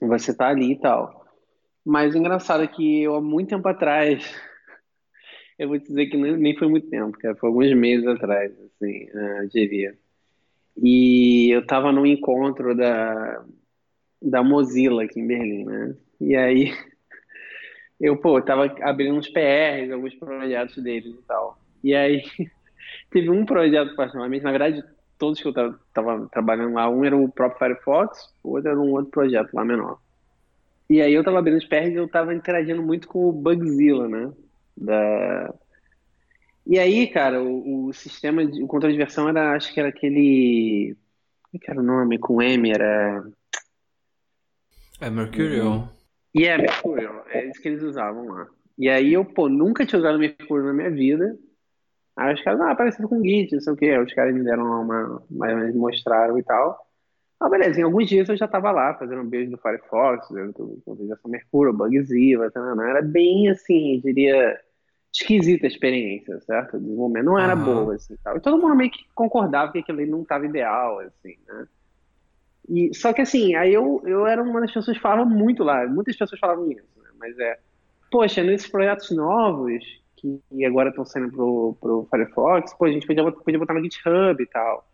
você 0.00 0.34
tá 0.34 0.48
ali 0.48 0.72
e 0.72 0.78
tal. 0.80 1.26
Mas 1.84 2.14
o 2.14 2.18
engraçado 2.18 2.62
é 2.62 2.66
que 2.66 3.02
eu, 3.02 3.16
há 3.16 3.20
muito 3.20 3.50
tempo 3.50 3.68
atrás, 3.68 4.24
eu 5.58 5.68
vou 5.68 5.78
dizer 5.78 6.06
que 6.06 6.16
nem, 6.16 6.36
nem 6.36 6.56
foi 6.56 6.68
muito 6.68 6.88
tempo, 6.88 7.18
cara, 7.18 7.36
foi 7.36 7.48
alguns 7.48 7.72
meses 7.74 8.06
atrás, 8.06 8.52
assim, 8.52 9.04
uh, 9.10 9.42
eu 9.42 9.48
diria 9.48 9.98
e 10.76 11.50
eu 11.54 11.60
estava 11.60 11.92
no 11.92 12.06
encontro 12.06 12.74
da, 12.74 13.44
da 14.20 14.42
Mozilla 14.42 15.04
aqui 15.04 15.20
em 15.20 15.26
Berlim, 15.26 15.64
né? 15.64 15.96
E 16.20 16.36
aí 16.36 16.72
eu, 18.00 18.16
pô, 18.16 18.40
tava 18.40 18.64
abrindo 18.82 19.16
uns 19.16 19.28
PRs, 19.28 19.92
alguns 19.92 20.14
projetos 20.14 20.82
deles 20.82 21.14
e 21.14 21.22
tal. 21.26 21.58
E 21.82 21.94
aí 21.94 22.22
teve 23.10 23.30
um 23.30 23.44
projeto 23.44 23.94
particularmente, 23.94 24.44
na 24.44 24.50
verdade, 24.50 24.84
todos 25.18 25.40
que 25.40 25.48
eu 25.48 25.52
tava 25.92 26.28
trabalhando 26.32 26.74
lá, 26.74 26.88
um 26.88 27.04
era 27.04 27.16
o 27.16 27.30
próprio 27.30 27.58
Firefox, 27.58 28.32
o 28.42 28.52
outro 28.52 28.70
era 28.70 28.80
um 28.80 28.92
outro 28.92 29.10
projeto 29.10 29.52
lá 29.52 29.64
menor. 29.64 29.98
E 30.88 31.00
aí 31.00 31.12
eu 31.12 31.22
tava 31.22 31.38
abrindo 31.38 31.58
os 31.58 31.66
PRs 31.66 31.92
e 31.92 31.94
eu 31.94 32.08
tava 32.08 32.34
interagindo 32.34 32.82
muito 32.82 33.06
com 33.06 33.28
o 33.28 33.32
Bugzilla, 33.32 34.08
né? 34.08 34.32
Da, 34.76 35.54
e 36.66 36.78
aí, 36.78 37.08
cara, 37.08 37.42
o, 37.42 37.86
o 37.86 37.92
sistema, 37.92 38.46
de, 38.46 38.62
o 38.62 38.66
controle 38.66 38.94
de 38.94 38.98
versão 38.98 39.28
era, 39.28 39.54
acho 39.54 39.72
que 39.72 39.80
era 39.80 39.88
aquele. 39.88 40.96
Como 41.42 41.56
é 41.56 41.58
que 41.58 41.70
era 41.70 41.80
o 41.80 41.82
nome? 41.82 42.18
Com 42.18 42.40
M, 42.40 42.70
era. 42.70 43.24
É 45.00 45.10
Mercurial. 45.10 45.88
E 46.34 46.46
é 46.46 46.56
Mercurial, 46.56 47.24
é 47.28 47.46
isso 47.46 47.60
que 47.60 47.68
eles 47.68 47.82
usavam 47.82 48.26
lá. 48.26 48.46
E 48.78 48.88
aí 48.88 49.12
eu, 49.12 49.24
pô, 49.24 49.48
nunca 49.48 49.84
tinha 49.84 49.98
usado 49.98 50.18
Mercurial 50.18 50.68
na 50.68 50.72
minha 50.72 50.90
vida. 50.90 51.36
Aí 52.16 52.34
os 52.34 52.42
caras, 52.42 52.60
ah, 52.60 52.74
parecido 52.74 53.08
com 53.08 53.22
Git, 53.22 53.54
não 53.54 53.60
sei 53.60 53.72
o 53.72 53.76
quê. 53.76 53.86
Aí 53.86 54.02
os 54.02 54.12
caras 54.14 54.34
me 54.34 54.44
deram 54.44 54.64
uma, 54.64 55.22
mais 55.30 55.52
ou 55.52 55.58
menos 55.58 55.76
mostraram 55.76 56.38
e 56.38 56.42
tal. 56.42 56.78
Ah, 57.40 57.48
beleza, 57.48 57.80
em 57.80 57.84
alguns 57.84 58.08
dias 58.08 58.28
eu 58.28 58.36
já 58.36 58.46
tava 58.46 58.70
lá 58.70 58.94
fazendo 58.94 59.22
um 59.22 59.28
beijo 59.28 59.50
do 59.50 59.58
Firefox, 59.58 60.28
fazendo 60.28 61.08
versão 61.08 61.30
Mercurial, 61.30 61.74
Bugzilla, 61.74 62.52
era 62.54 63.00
bem 63.00 63.48
assim, 63.48 64.00
diria 64.04 64.60
esquisita 65.12 65.66
a 65.66 65.68
experiência, 65.68 66.40
certo? 66.42 66.76
O 66.76 66.80
desenvolvimento 66.80 67.24
não 67.24 67.38
era 67.38 67.56
boa, 67.56 67.94
assim, 67.94 68.14
tal. 68.22 68.36
E 68.36 68.40
todo 68.40 68.60
mundo 68.60 68.76
meio 68.76 68.90
que 68.90 69.04
concordava 69.14 69.72
que 69.72 69.78
aquilo 69.78 69.98
ali 69.98 70.10
não 70.10 70.22
estava 70.22 70.46
ideal, 70.46 71.00
assim, 71.00 71.36
né? 71.48 71.66
E, 72.70 72.94
só 72.94 73.12
que 73.12 73.20
assim, 73.20 73.56
aí 73.56 73.74
eu, 73.74 74.00
eu 74.06 74.24
era 74.26 74.40
uma 74.40 74.60
das 74.60 74.72
pessoas 74.72 74.96
que 74.96 75.02
falavam 75.02 75.26
muito 75.26 75.64
lá, 75.64 75.84
muitas 75.88 76.16
pessoas 76.16 76.38
falavam 76.38 76.70
isso, 76.70 76.86
né? 77.02 77.10
Mas 77.18 77.36
é, 77.40 77.58
poxa, 78.12 78.44
nesses 78.44 78.70
projetos 78.70 79.10
novos, 79.10 79.82
que 80.16 80.40
agora 80.64 80.90
estão 80.90 81.04
saindo 81.04 81.32
pro, 81.32 81.76
pro 81.80 82.06
Firefox, 82.08 82.72
pô, 82.74 82.84
a 82.84 82.92
gente 82.92 83.06
podia, 83.06 83.24
podia 83.32 83.58
botar 83.58 83.74
no 83.74 83.82
GitHub 83.82 84.40
e 84.40 84.46
tal. 84.46 84.88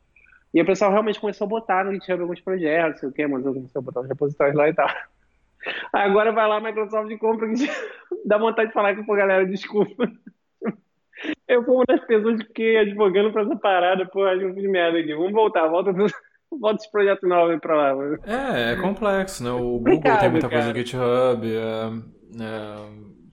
E 0.55 0.63
o 0.63 0.65
pessoal 0.65 0.91
realmente 0.91 1.21
começou 1.21 1.45
a 1.45 1.49
botar 1.49 1.85
no 1.85 1.93
GitHub 1.93 2.23
alguns 2.23 2.41
projetos, 2.41 3.01
sei 3.01 3.09
o 3.11 3.13
quê, 3.13 3.27
mas 3.27 3.45
eu 3.45 3.53
comecei 3.53 3.79
a 3.79 3.83
botar 3.83 4.01
os 4.01 4.09
repositórios 4.09 4.57
lá 4.57 4.69
e 4.71 4.75
tal. 4.75 4.89
Agora 5.93 6.33
vai 6.33 6.49
lá, 6.49 6.61
Microsoft 6.61 7.15
compra, 7.19 7.47
dá 8.25 8.39
vontade 8.39 8.69
de 8.69 8.75
falar 8.75 8.97
com 8.97 9.13
a 9.13 9.17
galera, 9.17 9.45
desculpa. 9.45 10.11
Eu 11.49 11.65
fui 11.65 11.75
uma 11.75 11.85
das 11.87 12.05
pessoas 12.05 12.37
que 12.39 12.47
fiquei 12.49 12.77
advogando 12.77 13.33
pra 13.33 13.43
essa 13.43 13.57
parada, 13.57 14.07
pô, 14.07 14.25
acho 14.25 14.41
que 14.41 14.45
eu 14.45 14.55
fiz 14.55 14.69
merda 14.69 14.99
aqui. 14.99 15.15
Vamos 15.15 15.33
voltar, 15.33 15.67
volta, 15.67 15.91
volta 16.61 16.83
esse 16.83 16.91
projeto 16.91 17.27
novo 17.27 17.59
pra 17.61 17.93
lá. 17.93 18.19
É, 18.25 18.73
é 18.73 18.77
complexo, 18.77 19.45
né? 19.45 19.51
O 19.51 19.79
Google 19.79 20.17
tem 20.19 20.31
muita 20.31 20.49
cara. 20.49 20.63
coisa 20.63 20.69
no 20.69 20.75
GitHub, 20.75 21.47
é, 21.47 22.43
é, 22.43 22.77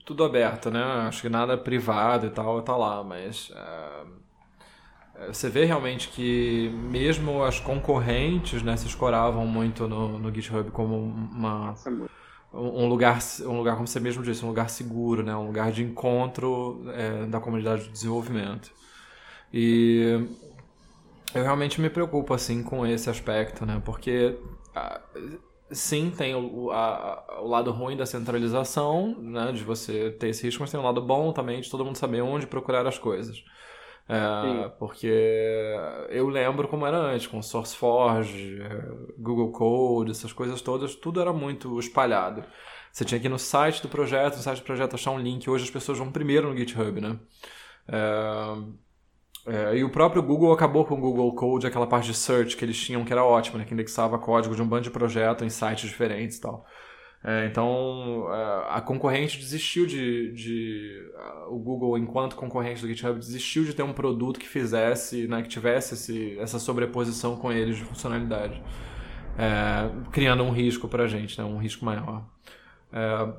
tudo 0.04 0.24
aberto, 0.24 0.70
né? 0.70 0.82
Acho 1.08 1.22
que 1.22 1.28
nada 1.28 1.56
privado 1.56 2.26
e 2.26 2.30
tal 2.30 2.60
tá 2.62 2.76
lá, 2.76 3.02
mas 3.02 3.52
é, 3.54 5.24
é, 5.24 5.26
você 5.28 5.48
vê 5.48 5.64
realmente 5.64 6.08
que 6.08 6.70
mesmo 6.90 7.42
as 7.42 7.60
concorrentes 7.60 8.62
né, 8.62 8.76
se 8.76 8.86
escoravam 8.86 9.46
muito 9.46 9.88
no, 9.88 10.18
no 10.18 10.34
GitHub 10.34 10.70
como 10.70 10.96
uma. 10.96 11.68
Nossa, 11.68 11.90
um 12.52 12.86
lugar, 12.86 13.18
um 13.44 13.56
lugar, 13.56 13.74
como 13.74 13.86
você 13.86 13.98
mesmo 13.98 14.22
disse, 14.22 14.44
um 14.44 14.48
lugar 14.48 14.70
seguro, 14.70 15.24
né? 15.24 15.34
um 15.34 15.46
lugar 15.46 15.72
de 15.72 15.82
encontro 15.82 16.84
é, 16.94 17.26
da 17.26 17.40
comunidade 17.40 17.84
de 17.84 17.90
desenvolvimento. 17.90 18.70
E 19.52 20.24
eu 21.34 21.42
realmente 21.42 21.80
me 21.80 21.90
preocupo 21.90 22.32
assim 22.32 22.62
com 22.62 22.86
esse 22.86 23.10
aspecto, 23.10 23.66
né? 23.66 23.82
porque 23.84 24.38
sim, 25.70 26.10
tem 26.10 26.34
o, 26.34 26.70
a, 26.70 27.40
o 27.40 27.48
lado 27.48 27.70
ruim 27.70 27.96
da 27.96 28.06
centralização, 28.06 29.16
né? 29.20 29.52
de 29.52 29.64
você 29.64 30.10
ter 30.12 30.28
esse 30.28 30.44
risco, 30.44 30.62
mas 30.62 30.70
tem 30.70 30.78
o 30.78 30.82
lado 30.82 31.02
bom 31.02 31.32
também 31.32 31.60
de 31.60 31.70
todo 31.70 31.84
mundo 31.84 31.96
saber 31.96 32.22
onde 32.22 32.46
procurar 32.46 32.86
as 32.86 32.98
coisas. 32.98 33.42
É, 34.06 34.68
porque 34.78 35.06
eu 36.10 36.28
lembro 36.28 36.68
como 36.68 36.86
era 36.86 36.98
antes, 36.98 37.26
com 37.26 37.40
SourceForge, 37.40 38.58
Google 39.18 39.50
Code, 39.50 40.10
essas 40.10 40.32
coisas 40.32 40.60
todas, 40.60 40.94
tudo 40.94 41.20
era 41.20 41.32
muito 41.32 41.78
espalhado. 41.78 42.44
Você 42.92 43.04
tinha 43.04 43.18
que 43.18 43.26
ir 43.26 43.30
no 43.30 43.38
site 43.38 43.82
do 43.82 43.88
projeto, 43.88 44.36
no 44.36 44.42
site 44.42 44.58
do 44.60 44.64
projeto 44.64 44.94
achar 44.94 45.10
um 45.10 45.18
link. 45.18 45.48
Hoje 45.48 45.64
as 45.64 45.70
pessoas 45.70 45.98
vão 45.98 46.12
primeiro 46.12 46.48
no 46.48 46.56
GitHub, 46.56 47.00
né? 47.00 47.18
É, 47.88 48.56
é, 49.46 49.76
e 49.76 49.84
o 49.84 49.90
próprio 49.90 50.22
Google 50.22 50.52
acabou 50.52 50.84
com 50.84 50.94
o 50.94 51.00
Google 51.00 51.34
Code, 51.34 51.66
aquela 51.66 51.86
parte 51.86 52.06
de 52.06 52.14
search 52.14 52.56
que 52.56 52.64
eles 52.64 52.78
tinham, 52.80 53.04
que 53.04 53.12
era 53.12 53.22
ótima, 53.22 53.58
né? 53.58 53.64
que 53.64 53.74
indexava 53.74 54.18
código 54.18 54.54
de 54.54 54.62
um 54.62 54.66
bando 54.66 54.84
de 54.84 54.90
projeto 54.90 55.44
em 55.44 55.50
sites 55.50 55.88
diferentes 55.88 56.38
e 56.38 56.40
tal. 56.40 56.66
É, 57.22 57.46
então, 57.46 58.26
é, 58.30 58.66
a 58.68 58.80
concorrente 58.82 59.38
desistiu 59.38 59.86
de, 59.86 60.32
de, 60.32 61.10
O 61.48 61.58
Google, 61.58 61.96
enquanto 61.98 62.36
concorrente 62.36 62.82
do 62.82 62.88
GitHub, 62.88 63.18
desistiu 63.18 63.64
de 63.64 63.74
ter 63.74 63.82
um 63.82 63.94
produto 63.94 64.38
que 64.38 64.46
fizesse, 64.48 65.26
né, 65.26 65.42
que 65.42 65.48
tivesse 65.48 65.94
esse, 65.94 66.38
essa 66.38 66.58
sobreposição 66.58 67.36
com 67.36 67.50
eles 67.50 67.76
de 67.76 67.84
funcionalidade, 67.84 68.62
é, 69.38 69.90
criando 70.12 70.42
um 70.42 70.50
risco 70.50 70.86
para 70.88 71.04
a 71.04 71.08
gente, 71.08 71.38
né, 71.38 71.44
um 71.44 71.58
risco 71.58 71.84
maior. 71.84 72.26
É, 72.92 73.34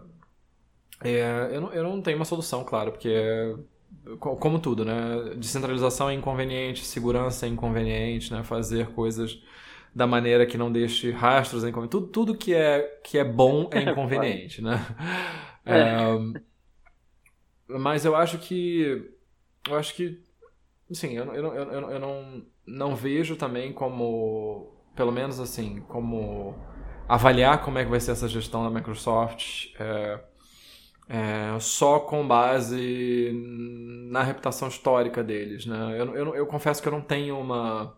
é, 1.04 1.50
eu, 1.52 1.62
não, 1.62 1.74
eu 1.74 1.84
não 1.84 2.02
tenho 2.02 2.18
uma 2.18 2.26
solução, 2.26 2.64
claro, 2.64 2.92
porque 2.92 3.56
como 4.20 4.60
tudo, 4.60 4.86
né? 4.86 5.36
Descentralização 5.38 6.10
é 6.10 6.14
inconveniente, 6.14 6.86
segurança 6.86 7.46
é 7.46 7.50
inconveniente, 7.50 8.32
né? 8.32 8.44
Fazer 8.44 8.88
coisas 8.92 9.42
da 9.94 10.06
maneira 10.06 10.46
que 10.46 10.58
não 10.58 10.72
deixe 10.72 11.12
rastros 11.12 11.64
é 11.64 11.70
inconveniente. 11.70 11.92
Tudo, 11.92 12.08
tudo 12.08 12.38
que, 12.38 12.54
é, 12.54 12.82
que 13.04 13.18
é 13.18 13.24
bom 13.24 13.70
é 13.72 13.82
inconveniente, 13.90 14.62
né? 14.62 14.86
É. 15.66 15.80
é, 15.80 16.18
mas 17.68 18.06
eu 18.06 18.16
acho 18.16 18.38
que. 18.38 19.12
Eu 19.68 19.76
acho 19.76 19.96
que. 19.96 20.22
Sim, 20.92 21.14
eu, 21.14 21.34
eu, 21.34 21.54
eu, 21.56 21.92
eu 21.92 22.00
não, 22.00 22.46
não 22.66 22.96
vejo 22.96 23.36
também 23.36 23.74
como. 23.74 24.72
Pelo 24.96 25.12
menos 25.12 25.40
assim, 25.40 25.82
como 25.88 26.56
avaliar 27.08 27.62
como 27.64 27.78
é 27.78 27.84
que 27.84 27.90
vai 27.90 28.00
ser 28.00 28.12
essa 28.12 28.28
gestão 28.28 28.64
da 28.64 28.70
Microsoft. 28.70 29.74
É, 29.80 30.20
é, 31.08 31.58
só 31.60 32.00
com 32.00 32.28
base 32.28 33.32
na 34.10 34.24
reputação 34.24 34.68
histórica 34.68 35.24
deles, 35.24 35.66
né? 35.66 35.96
Eu, 36.00 36.16
eu, 36.16 36.36
eu, 36.36 36.46
confesso 36.48 36.82
que 36.82 36.88
eu 36.88 36.92
não 36.94 37.02
tenho 37.02 37.40
uma... 37.40 37.96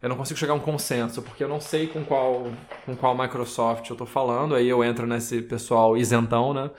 Eu 0.00 0.08
não 0.08 0.16
consigo 0.16 0.38
chegar 0.38 0.52
a 0.52 0.56
um 0.56 0.60
consenso, 0.60 1.22
porque 1.22 1.42
eu 1.42 1.48
não 1.48 1.60
sei 1.60 1.86
com 1.86 2.04
qual, 2.04 2.46
com 2.84 2.94
qual 2.94 3.16
Microsoft 3.16 3.88
eu 3.88 3.94
estou 3.94 4.06
falando, 4.06 4.54
aí 4.54 4.68
eu 4.68 4.84
entro 4.84 5.06
nesse 5.06 5.42
pessoal 5.42 5.96
isentão, 5.96 6.52
né? 6.54 6.70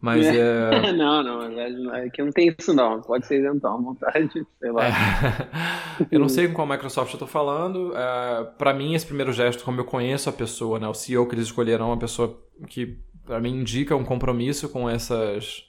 Mas 0.00 0.26
é... 0.26 0.36
é... 0.36 0.92
não, 0.92 1.22
não, 1.22 1.94
é 1.94 2.10
que 2.10 2.22
não 2.22 2.30
tem 2.30 2.54
isso 2.58 2.74
não, 2.74 3.00
pode 3.00 3.26
ser 3.26 3.40
isentão, 3.40 3.74
à 3.74 3.76
vontade, 3.76 4.46
sei 4.58 4.70
lá. 4.70 4.86
É... 4.86 6.06
eu 6.10 6.20
não 6.20 6.28
sei 6.28 6.48
com 6.48 6.54
qual 6.54 6.66
Microsoft 6.66 7.12
eu 7.12 7.16
estou 7.16 7.28
falando, 7.28 7.92
é... 7.96 8.44
para 8.58 8.74
mim 8.74 8.94
esse 8.94 9.06
primeiro 9.06 9.32
gesto, 9.32 9.64
como 9.64 9.80
eu 9.80 9.84
conheço 9.84 10.28
a 10.28 10.32
pessoa, 10.32 10.78
né? 10.78 10.86
O 10.86 10.94
CEO 10.94 11.26
que 11.26 11.34
eles 11.34 11.46
escolheram 11.46 11.86
é 11.86 11.88
uma 11.88 11.98
pessoa 11.98 12.38
que 12.68 12.98
para 13.26 13.40
mim 13.40 13.60
indica 13.60 13.96
um 13.96 14.04
compromisso 14.04 14.68
com 14.68 14.88
essas 14.88 15.64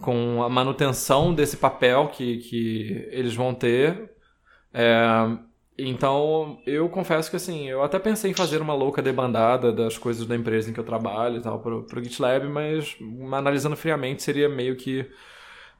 com 0.00 0.42
a 0.44 0.48
manutenção 0.48 1.34
desse 1.34 1.56
papel 1.56 2.08
que, 2.08 2.38
que 2.38 3.08
eles 3.10 3.34
vão 3.34 3.52
ter. 3.52 4.12
É, 4.72 4.96
então, 5.76 6.60
eu 6.66 6.88
confesso 6.88 7.30
que 7.30 7.36
assim, 7.36 7.68
eu 7.68 7.82
até 7.82 7.98
pensei 7.98 8.30
em 8.30 8.34
fazer 8.34 8.60
uma 8.60 8.74
louca 8.74 9.02
debandada 9.02 9.72
das 9.72 9.98
coisas 9.98 10.26
da 10.26 10.36
empresa 10.36 10.70
em 10.70 10.72
que 10.72 10.80
eu 10.80 10.84
trabalho 10.84 11.38
e 11.38 11.40
tal 11.40 11.60
pro, 11.60 11.84
pro 11.84 12.02
GitLab, 12.02 12.48
mas 12.48 12.96
analisando 13.32 13.76
friamente 13.76 14.22
seria 14.22 14.48
meio 14.48 14.76
que 14.76 15.08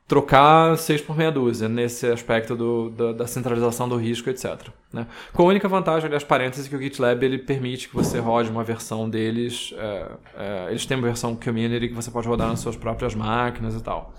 trocar 0.09 0.77
seis 0.79 1.03
por 1.03 1.15
meia 1.15 1.31
dúzia 1.31 1.69
nesse 1.69 2.07
aspecto 2.07 2.57
do, 2.57 2.89
da, 2.89 3.13
da, 3.13 3.27
centralização 3.27 3.87
do 3.87 3.97
risco, 3.97 4.31
etc. 4.31 4.69
Né? 4.91 5.07
Com 5.35 5.43
a 5.43 5.47
única 5.47 5.69
vantagem, 5.69 6.07
aliás, 6.07 6.25
parênteses, 6.25 6.67
que 6.67 6.75
o 6.75 6.81
GitLab 6.81 7.23
ele 7.23 7.37
permite 7.37 7.91
que 7.91 7.95
você 7.95 8.19
rode 8.19 8.51
uma 8.51 8.65
versão 8.65 9.09
deles, 9.09 9.75
é, 9.77 10.07
é, 10.35 10.67
eles 10.71 10.87
têm 10.87 10.97
uma 10.97 11.07
versão 11.07 11.37
community 11.37 11.89
que 11.89 11.95
você 11.95 12.11
pode 12.11 12.27
rodar 12.27 12.49
nas 12.49 12.61
suas 12.61 12.75
próprias 12.75 13.15
máquinas 13.15 13.75
e 13.75 13.83
tal. 13.83 14.15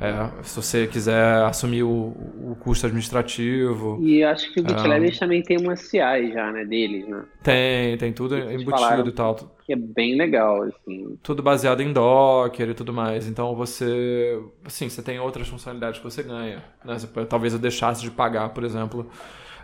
É, 0.00 0.42
se 0.42 0.56
você 0.56 0.86
quiser 0.88 1.44
assumir 1.44 1.84
o, 1.84 1.88
o, 1.88 2.56
custo 2.58 2.86
administrativo. 2.86 3.98
E 4.02 4.24
acho 4.24 4.52
que 4.52 4.60
o 4.60 4.68
GitLab 4.68 5.06
é, 5.06 5.10
também 5.12 5.40
tem 5.40 5.56
uma 5.56 5.76
CI 5.76 6.32
já, 6.32 6.50
né, 6.50 6.64
deles, 6.64 7.06
né? 7.06 7.22
Tem, 7.42 7.96
tem 7.96 8.12
tudo 8.12 8.36
embutido 8.36 9.08
e 9.08 9.12
tal. 9.12 9.36
Que 9.64 9.72
é 9.72 9.76
bem 9.76 10.16
legal, 10.16 10.64
assim. 10.64 11.16
Tudo 11.22 11.44
baseado 11.44 11.80
em 11.80 11.92
Docker 11.92 12.70
e 12.70 12.74
tudo 12.74 12.92
mais. 12.92 13.28
Então 13.28 13.54
você, 13.54 14.42
assim, 14.64 14.88
você 14.88 15.00
tem 15.00 15.20
outras 15.20 15.46
funcionalidades 15.46 16.00
que 16.00 16.04
você 16.04 16.24
ganha. 16.24 16.64
Né? 16.84 16.96
Talvez 17.28 17.52
eu 17.52 17.58
deixasse 17.60 18.02
de 18.02 18.10
pagar, 18.10 18.48
por 18.48 18.64
exemplo, 18.64 19.08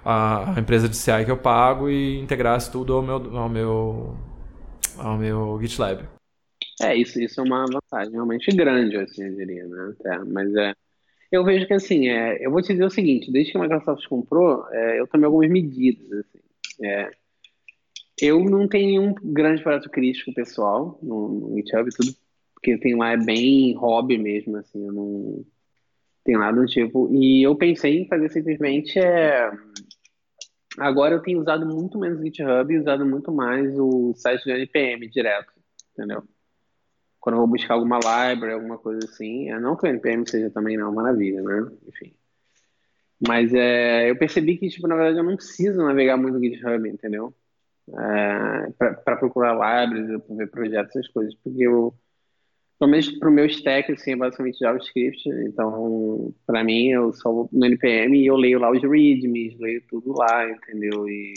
a, 0.05 0.55
a, 0.55 0.61
empresa 0.61 0.89
de 0.89 0.97
CI 0.97 1.25
que 1.25 1.31
eu 1.31 1.39
pago 1.39 1.91
e 1.91 2.21
integrasse 2.21 2.71
tudo 2.71 2.95
ao 2.95 3.03
meu, 3.03 3.37
ao 3.37 3.49
meu, 3.49 4.17
ao 4.97 5.19
meu 5.19 5.59
GitLab. 5.61 6.05
É, 6.83 6.97
isso, 6.97 7.21
isso 7.21 7.41
é 7.41 7.45
uma 7.45 7.67
vantagem 7.67 8.13
realmente 8.13 8.51
grande, 8.57 8.97
assim, 8.97 9.25
eu 9.25 9.35
diria, 9.37 9.67
né? 9.67 9.95
Até, 10.01 10.19
mas 10.25 10.55
é. 10.55 10.75
Eu 11.31 11.45
vejo 11.45 11.67
que 11.67 11.75
assim, 11.75 12.09
é, 12.09 12.45
eu 12.45 12.51
vou 12.51 12.63
te 12.63 12.73
dizer 12.73 12.85
o 12.85 12.91
seguinte, 12.91 13.31
desde 13.31 13.53
que 13.53 13.59
a 13.59 13.61
Microsoft 13.61 14.07
comprou, 14.09 14.67
é, 14.73 14.99
eu 14.99 15.07
tomei 15.07 15.27
algumas 15.27 15.51
medidas. 15.51 16.11
Assim, 16.11 16.39
é, 16.83 17.11
eu 18.21 18.43
não 18.45 18.67
tenho 18.67 18.87
nenhum 19.03 19.15
grande 19.15 19.63
projeto 19.63 19.91
crítico 19.91 20.33
pessoal 20.35 20.99
no, 21.03 21.29
no 21.51 21.57
GitHub, 21.57 21.91
tudo 21.95 22.15
que 22.63 22.79
tem 22.79 22.97
lá 22.97 23.13
é 23.13 23.17
bem 23.17 23.75
hobby 23.77 24.19
mesmo, 24.19 24.57
assim, 24.57 24.87
eu 24.87 24.93
não 24.93 25.45
tenho 26.25 26.39
nada 26.39 26.59
do 26.61 26.67
tipo. 26.67 27.11
E 27.15 27.43
eu 27.43 27.57
pensei 27.57 28.01
em 28.01 28.09
fazer 28.09 28.31
simplesmente 28.31 28.99
é, 28.99 29.51
agora 30.79 31.15
eu 31.15 31.23
tenho 31.23 31.41
usado 31.41 31.67
muito 31.67 31.99
menos 31.99 32.23
GitHub 32.23 32.73
e 32.73 32.79
usado 32.79 33.05
muito 33.07 33.31
mais 33.33 33.79
o 33.79 34.15
site 34.15 34.45
do 34.45 34.51
NPM 34.51 35.09
direto, 35.09 35.53
entendeu? 35.93 36.23
Quando 37.21 37.35
eu 37.35 37.41
vou 37.41 37.49
buscar 37.49 37.75
alguma 37.75 37.99
library, 37.99 38.55
alguma 38.55 38.79
coisa 38.79 39.05
assim. 39.05 39.51
É, 39.51 39.61
não 39.61 39.77
que 39.77 39.87
o 39.87 39.89
NPM 39.89 40.29
seja 40.29 40.51
também 40.51 40.77
não, 40.77 40.93
maravilha, 40.93 41.43
né? 41.43 41.71
Enfim. 41.87 42.15
Mas 43.27 43.53
é, 43.53 44.11
eu 44.11 44.17
percebi 44.17 44.57
que, 44.57 44.69
tipo, 44.69 44.89
na 44.89 44.97
verdade, 44.97 45.19
eu 45.19 45.25
não 45.25 45.37
preciso 45.37 45.79
navegar 45.79 46.17
muito 46.17 46.39
no 46.39 46.45
GitHub, 46.45 46.89
entendeu? 46.89 47.35
É, 47.91 48.71
para 49.05 49.17
procurar 49.17 49.53
libraries, 49.53 50.23
para 50.23 50.37
ver 50.37 50.51
projetos, 50.51 50.97
essas 50.97 51.09
coisas, 51.09 51.35
porque 51.43 51.63
eu, 51.63 51.93
pelo 52.79 52.91
menos 52.91 53.11
para 53.19 53.29
o 53.29 53.33
meu 53.33 53.45
stack, 53.47 53.93
assim, 53.93 54.13
é 54.13 54.17
basicamente 54.17 54.61
JavaScript, 54.61 55.29
então, 55.29 56.33
para 56.47 56.65
mim, 56.65 56.89
eu 56.89 57.13
só 57.13 57.31
vou 57.31 57.49
no 57.53 57.67
NPM 57.67 58.19
e 58.19 58.27
eu 58.27 58.37
leio 58.37 58.59
lá 58.59 58.71
os 58.71 58.81
readmes, 58.81 59.59
leio 59.59 59.83
tudo 59.89 60.13
lá, 60.17 60.49
entendeu? 60.49 61.07
E 61.09 61.35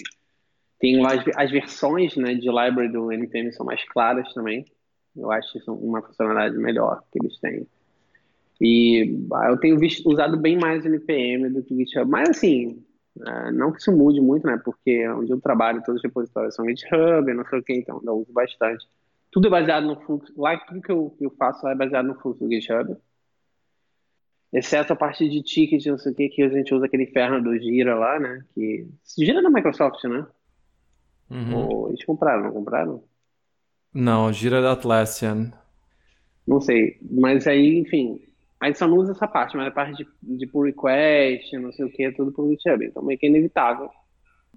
tem 0.79 1.01
lá 1.01 1.13
as, 1.15 1.25
as 1.35 1.51
versões, 1.51 2.15
né, 2.15 2.35
de 2.35 2.47
library 2.47 2.89
do 2.89 3.11
NPM 3.11 3.51
são 3.51 3.65
mais 3.65 3.83
claras 3.89 4.31
também, 4.33 4.63
eu 5.15 5.31
acho 5.31 5.57
isso 5.57 5.73
uma 5.73 6.01
funcionalidade 6.01 6.57
melhor 6.57 7.03
que 7.11 7.19
eles 7.19 7.39
têm. 7.39 7.67
E 8.61 9.19
ah, 9.33 9.49
eu 9.49 9.57
tenho 9.57 9.77
visto, 9.77 10.07
usado 10.09 10.37
bem 10.37 10.57
mais 10.57 10.83
o 10.83 10.87
NPM 10.87 11.49
do 11.49 11.63
que 11.63 11.73
o 11.73 11.77
GitHub. 11.77 12.09
Mas 12.09 12.29
assim, 12.29 12.83
ah, 13.21 13.51
não 13.51 13.71
que 13.71 13.79
isso 13.79 13.91
mude 13.91 14.21
muito, 14.21 14.47
né? 14.47 14.59
Porque 14.63 15.07
onde 15.09 15.31
eu 15.31 15.41
trabalho, 15.41 15.83
todos 15.83 15.99
os 15.99 16.03
repositórios 16.03 16.55
são 16.55 16.65
GitHub, 16.65 17.33
não 17.33 17.45
sei 17.45 17.59
o 17.59 17.63
que, 17.63 17.73
então 17.73 18.01
eu 18.03 18.13
uso 18.13 18.31
bastante. 18.31 18.87
Tudo 19.31 19.47
é 19.47 19.49
baseado 19.49 19.85
no 19.85 19.99
fluxo. 20.01 20.31
Lá, 20.37 20.57
tudo 20.57 20.81
que 20.81 20.91
eu, 20.91 21.09
que 21.17 21.25
eu 21.25 21.31
faço 21.31 21.67
é 21.67 21.75
baseado 21.75 22.05
no 22.05 22.15
fluxo 22.15 22.43
do 22.43 22.51
GitHub. 22.51 22.95
Exceto 24.53 24.93
a 24.93 24.95
parte 24.95 25.27
de 25.27 25.41
ticket, 25.41 25.83
não 25.87 25.97
sei 25.97 26.11
o 26.11 26.15
que, 26.15 26.29
que 26.29 26.43
a 26.43 26.49
gente 26.49 26.73
usa 26.75 26.85
aquele 26.85 27.05
inferno 27.05 27.41
do 27.41 27.57
Gira 27.57 27.95
lá, 27.95 28.19
né? 28.19 28.45
Que. 28.53 28.87
Gira 29.17 29.41
da 29.41 29.49
Microsoft, 29.49 30.03
né? 30.03 30.27
Uhum. 31.31 31.55
Ou, 31.55 31.89
eles 31.89 32.05
compraram, 32.05 32.43
não 32.43 32.51
compraram? 32.51 33.03
Não, 33.93 34.31
gira 34.33 34.61
da 34.61 34.71
Atlassian. 34.71 35.51
Não 36.47 36.59
sei. 36.59 36.97
Mas 37.01 37.47
aí, 37.47 37.77
enfim, 37.77 38.21
a 38.59 38.67
gente 38.67 38.79
só 38.79 38.87
não 38.87 38.97
usa 38.97 39.11
essa 39.11 39.27
parte, 39.27 39.57
mas 39.57 39.67
a 39.67 39.71
parte 39.71 40.03
de, 40.03 40.37
de 40.37 40.47
pull 40.47 40.63
request, 40.63 41.57
não 41.57 41.71
sei 41.71 41.85
o 41.85 41.91
que, 41.91 42.03
é 42.03 42.11
tudo 42.11 42.31
por 42.31 42.49
GitHub. 42.49 42.85
Então 42.85 43.03
meio 43.03 43.19
que 43.19 43.25
é 43.25 43.29
inevitável. 43.29 43.89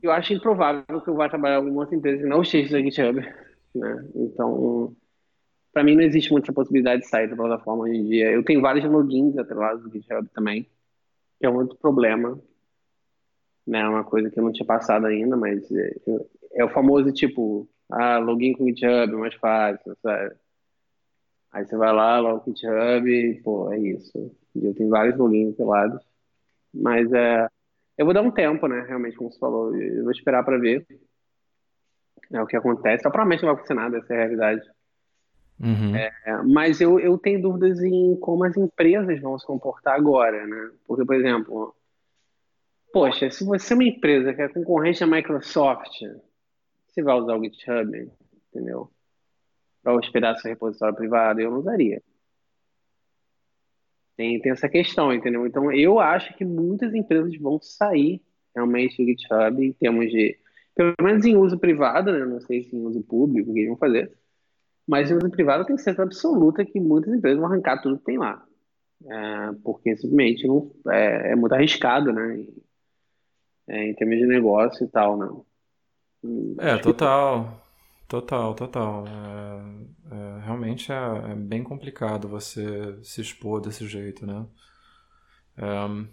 Eu 0.03 0.13
acho 0.13 0.33
improvável 0.33 1.01
que 1.01 1.09
eu 1.09 1.15
vá 1.15 1.29
trabalhar 1.29 1.55
em 1.55 1.59
alguma 1.59 1.81
outra 1.81 1.97
empresa 1.97 2.23
que 2.23 2.29
não 2.29 2.43
esteja 2.43 2.79
no 2.79 2.85
GitHub. 2.85 3.21
Né? 3.75 4.09
Então, 4.15 4.95
para 5.73 5.83
mim 5.85 5.95
não 5.95 6.03
existe 6.03 6.31
muita 6.31 6.53
possibilidade 6.53 7.03
de 7.03 7.09
sair 7.09 7.29
da 7.29 7.37
plataforma 7.37 7.85
hoje 7.85 7.97
em 7.97 8.05
dia. 8.05 8.31
Eu 8.31 8.45
tenho 8.45 8.61
vários 8.61 8.85
logins 8.85 9.37
atrelados 9.37 9.83
do 9.83 9.91
GitHub 9.91 10.29
também, 10.33 10.67
que 11.39 11.47
é 11.47 11.51
um 11.51 11.57
outro 11.57 11.77
problema. 11.77 12.41
Né? 13.67 13.87
Uma 13.89 14.05
coisa 14.05 14.31
que 14.31 14.39
eu 14.39 14.45
não 14.45 14.53
tinha 14.53 14.67
passado 14.67 15.07
ainda, 15.07 15.37
mas 15.37 15.71
é, 15.71 15.97
é 16.55 16.65
o 16.65 16.71
famoso 16.71 17.13
tipo, 17.13 17.69
ah, 17.91 18.19
login 18.19 18.53
com 18.55 18.65
o 18.65 18.69
GitHub, 18.69 19.13
mais 19.15 19.35
fácil, 19.35 19.97
sabe? 20.03 20.35
Aí 21.53 21.67
você 21.67 21.77
vai 21.77 21.93
lá, 21.93 22.19
logo 22.19 22.41
com 22.41 22.51
o 22.51 22.55
GitHub, 22.55 23.41
pô, 23.43 23.73
é 23.73 23.79
isso. 23.79 24.37
Eu 24.55 24.75
tenho 24.75 24.91
vários 24.91 25.17
logins 25.17 25.55
pelados. 25.57 26.03
Mas 26.75 27.11
é, 27.13 27.49
eu 27.97 28.05
vou 28.05 28.15
dar 28.15 28.23
um 28.23 28.31
tempo, 28.31 28.67
né? 28.67 28.85
Realmente, 28.87 29.17
como 29.17 29.31
você 29.31 29.39
falou, 29.39 29.75
eu 29.75 30.03
vou 30.03 30.13
esperar 30.13 30.45
para 30.45 30.59
ver 30.59 30.87
é 32.33 32.43
o 32.43 32.47
que 32.47 32.57
acontece. 32.57 33.03
Provavelmente 33.03 33.43
não 33.43 33.53
vai 33.53 33.61
funcionar, 33.61 33.95
essa 33.95 34.13
é 34.13 34.17
a 34.17 34.21
realidade. 34.21 34.63
Uhum. 35.59 35.97
É, 35.97 36.13
mas 36.45 36.81
eu, 36.81 37.01
eu 37.01 37.17
tenho 37.17 37.41
dúvidas 37.41 37.81
em 37.83 38.17
como 38.21 38.45
as 38.45 38.57
empresas 38.57 39.21
vão 39.21 39.39
se 39.39 39.47
comportar 39.47 39.95
agora, 39.95 40.47
né? 40.47 40.71
Porque, 40.87 41.05
por 41.05 41.15
exemplo, 41.15 41.75
poxa, 42.93 43.31
se 43.31 43.45
você 43.45 43.73
é 43.73 43.77
uma 43.77 43.85
empresa 43.85 44.35
que 44.35 44.43
é 44.43 44.49
concorrente 44.49 45.03
à 45.03 45.07
Microsoft, 45.07 46.03
você 46.97 47.03
vai 47.03 47.15
usar 47.17 47.37
o 47.37 47.45
GitHub, 47.45 48.11
entendeu? 48.49 48.91
Para 49.83 49.95
hospedar 49.95 50.39
seu 50.39 50.51
repositório 50.51 50.97
privado, 50.97 51.41
eu 51.41 51.51
não 51.51 51.59
usaria. 51.59 52.03
Tem, 54.17 54.41
tem 54.41 54.51
essa 54.51 54.69
questão, 54.69 55.13
entendeu? 55.13 55.47
Então, 55.47 55.71
eu 55.71 56.01
acho 56.01 56.35
que 56.37 56.45
muitas 56.45 56.95
empresas 56.95 57.37
vão 57.39 57.61
sair 57.61 58.23
realmente 58.55 58.97
do 58.97 59.07
GitHub 59.07 59.63
em 59.63 59.73
termos 59.75 60.11
de, 60.11 60.39
pelo 60.75 60.95
menos 61.03 61.27
em 61.27 61.37
uso 61.37 61.59
privado, 61.59 62.11
né? 62.11 62.25
Não 62.25 62.41
sei 62.41 62.63
se 62.63 62.75
em 62.75 62.81
uso 62.87 63.03
público, 63.03 63.51
o 63.51 63.53
que 63.53 63.61
eles 63.61 63.69
vão 63.69 63.77
fazer. 63.77 64.11
Mas 64.87 65.11
em 65.11 65.17
uso 65.17 65.31
privado 65.31 65.67
tem 65.67 65.77
certeza 65.77 66.05
absoluta 66.05 66.65
que 66.65 66.81
muitas 66.81 67.13
empresas 67.13 67.39
vão 67.39 67.51
arrancar 67.51 67.83
tudo 67.83 67.99
que 67.99 68.05
tem 68.05 68.17
lá. 68.17 68.43
É, 69.05 69.53
porque 69.63 69.95
simplesmente 69.97 70.47
não, 70.47 70.73
é, 70.89 71.33
é, 71.33 71.37
muito 71.37 71.53
arriscado, 71.55 72.11
né? 72.11 72.47
É, 73.69 73.89
em 73.89 73.95
termos 73.95 74.17
de 74.17 74.27
negócio 74.27 74.87
e 74.87 74.89
tal, 74.89 75.19
né? 75.19 75.29
É, 76.59 76.77
total. 76.79 77.63
Total, 78.09 78.55
total. 78.55 79.05
É, 79.07 80.15
é, 80.15 80.45
realmente 80.45 80.93
é, 80.93 80.95
é, 81.33 81.35
bem 81.35 81.63
complicado 81.63 82.29
você 82.29 82.97
se 83.03 83.21
expor 83.21 83.61
desse 83.61 83.87
jeito, 83.87 84.25
né? 84.25 84.47
É, 85.57 86.07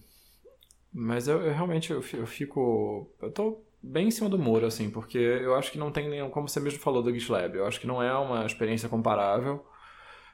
mas 0.91 1.27
eu, 1.27 1.41
eu, 1.41 1.53
realmente 1.53 1.91
eu 1.91 2.01
fico. 2.01 3.11
Eu 3.21 3.31
tô 3.31 3.63
bem 3.81 4.07
em 4.07 4.11
cima 4.11 4.29
do 4.29 4.39
muro, 4.39 4.65
assim, 4.65 4.89
porque 4.89 5.17
eu 5.17 5.55
acho 5.55 5.71
que 5.71 5.77
não 5.77 5.91
tem 5.91 6.09
nenhum. 6.09 6.29
Como 6.29 6.47
você 6.47 6.59
mesmo 6.59 6.79
falou 6.79 7.03
do 7.03 7.13
GitLab, 7.13 7.55
eu 7.57 7.65
acho 7.67 7.79
que 7.79 7.87
não 7.87 8.01
é 8.01 8.13
uma 8.17 8.45
experiência 8.45 8.89
comparável. 8.89 9.65